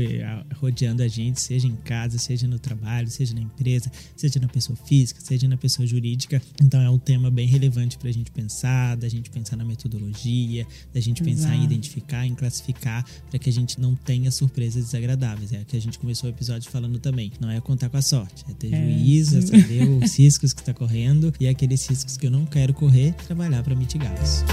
rodeando 0.56 1.02
a 1.02 1.08
gente, 1.08 1.40
seja 1.40 1.66
em 1.66 1.76
casa, 1.84 2.18
seja 2.18 2.46
no 2.46 2.58
trabalho, 2.58 3.08
seja 3.08 3.34
na 3.34 3.40
empresa, 3.40 3.90
seja 4.16 4.38
na 4.40 4.48
pessoa 4.48 4.76
física, 4.84 5.20
seja 5.20 5.48
na 5.48 5.56
pessoa 5.56 5.86
jurídica. 5.86 6.40
Então 6.62 6.80
é 6.80 6.90
um 6.90 6.98
tema 6.98 7.30
bem 7.30 7.46
relevante 7.46 7.98
para 7.98 8.08
a 8.08 8.12
gente 8.12 8.30
pensar, 8.30 8.96
da 8.96 9.08
gente 9.08 9.30
pensar 9.30 9.56
na 9.56 9.64
metodologia, 9.64 10.66
da 10.92 11.00
gente 11.00 11.22
Exato. 11.22 11.36
pensar 11.36 11.56
em 11.56 11.64
identificar, 11.64 12.26
em 12.26 12.34
classificar, 12.34 13.04
para 13.28 13.38
que 13.38 13.48
a 13.48 13.52
gente 13.52 13.80
não 13.80 13.94
tenha 13.94 14.30
surpresas 14.30 14.84
desagradáveis. 14.86 15.52
É 15.52 15.64
que 15.64 15.76
a 15.76 15.80
gente 15.80 15.98
começou 15.98 16.28
o 16.28 16.32
episódio 16.32 16.70
falando 16.70 16.98
também. 16.98 17.32
Não 17.40 17.50
é 17.50 17.60
contar 17.60 17.88
com 17.88 17.96
a 17.96 18.02
sorte, 18.02 18.44
é 18.48 18.54
ter 18.54 18.72
é. 18.72 18.82
juízo, 18.82 19.38
é 19.38 19.42
saber 19.42 19.88
os 19.88 20.18
riscos 20.18 20.52
que 20.52 20.60
está 20.60 20.74
correndo 20.74 21.32
e 21.40 21.48
aqueles 21.48 21.86
riscos 21.86 22.16
que 22.16 22.26
eu 22.26 22.30
não 22.30 22.46
quero 22.46 22.74
correr, 22.74 23.12
trabalhar 23.26 23.62
para 23.62 23.74
mitigá-los. 23.74 24.44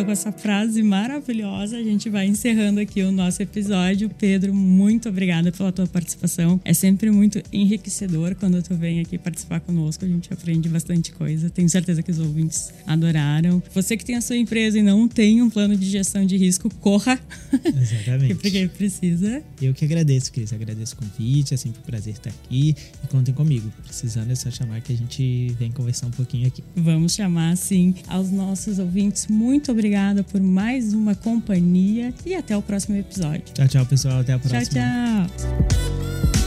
Então, 0.00 0.06
com 0.06 0.12
essa 0.12 0.32
frase 0.32 0.82
maravilhosa, 0.82 1.76
a 1.76 1.82
gente 1.82 2.08
vai 2.08 2.26
encerrando 2.26 2.80
aqui 2.80 3.02
o 3.02 3.12
nosso 3.12 3.42
episódio. 3.42 4.08
Pedro, 4.08 4.54
muito 4.54 5.10
obrigada 5.10 5.52
pela 5.52 5.70
tua 5.70 5.86
participação. 5.86 6.58
É 6.64 6.72
sempre 6.72 7.10
muito 7.10 7.42
enriquecedor 7.52 8.34
quando 8.34 8.62
tu 8.62 8.74
vem 8.74 9.00
aqui 9.00 9.18
participar 9.18 9.60
conosco. 9.60 10.02
A 10.02 10.08
gente 10.08 10.32
aprende 10.32 10.70
bastante 10.70 11.12
coisa. 11.12 11.50
Tenho 11.50 11.68
certeza 11.68 12.02
que 12.02 12.10
os 12.10 12.18
ouvintes 12.18 12.72
adoraram. 12.86 13.62
Você 13.74 13.94
que 13.94 14.02
tem 14.02 14.16
a 14.16 14.22
sua 14.22 14.38
empresa 14.38 14.78
e 14.78 14.82
não 14.82 15.06
tem 15.06 15.42
um 15.42 15.50
plano 15.50 15.76
de 15.76 15.84
gestão 15.90 16.24
de 16.24 16.34
risco, 16.38 16.74
corra. 16.76 17.20
Exatamente. 17.62 18.36
Porque 18.36 18.68
precisa. 18.68 19.42
Eu 19.60 19.74
que 19.74 19.84
agradeço, 19.84 20.32
Cris. 20.32 20.50
Agradeço 20.50 20.94
o 20.94 20.96
convite. 20.96 21.52
É 21.52 21.58
sempre 21.58 21.78
um 21.78 21.84
prazer 21.84 22.14
estar 22.14 22.30
aqui. 22.30 22.74
E 23.04 23.06
contem 23.08 23.34
comigo. 23.34 23.70
Precisando 23.84 24.30
é 24.30 24.34
só 24.34 24.50
chamar 24.50 24.80
que 24.80 24.94
a 24.94 24.96
gente 24.96 25.54
vem 25.58 25.70
conversar 25.70 26.06
um 26.06 26.12
pouquinho 26.12 26.46
aqui. 26.46 26.64
Vamos 26.74 27.12
chamar, 27.12 27.54
sim. 27.58 27.94
Aos 28.08 28.30
nossos 28.30 28.78
ouvintes, 28.78 29.26
muito 29.26 29.70
obrigada 29.70 29.89
obrigada 29.90 30.22
por 30.22 30.40
mais 30.40 30.94
uma 30.94 31.16
companhia 31.16 32.14
e 32.24 32.34
até 32.34 32.56
o 32.56 32.62
próximo 32.62 32.96
episódio. 32.96 33.42
Tchau, 33.52 33.66
tchau, 33.66 33.86
pessoal. 33.86 34.20
Até 34.20 34.34
a 34.34 34.38
próxima. 34.38 34.62
Tchau, 34.64 35.26
tchau. 35.36 36.39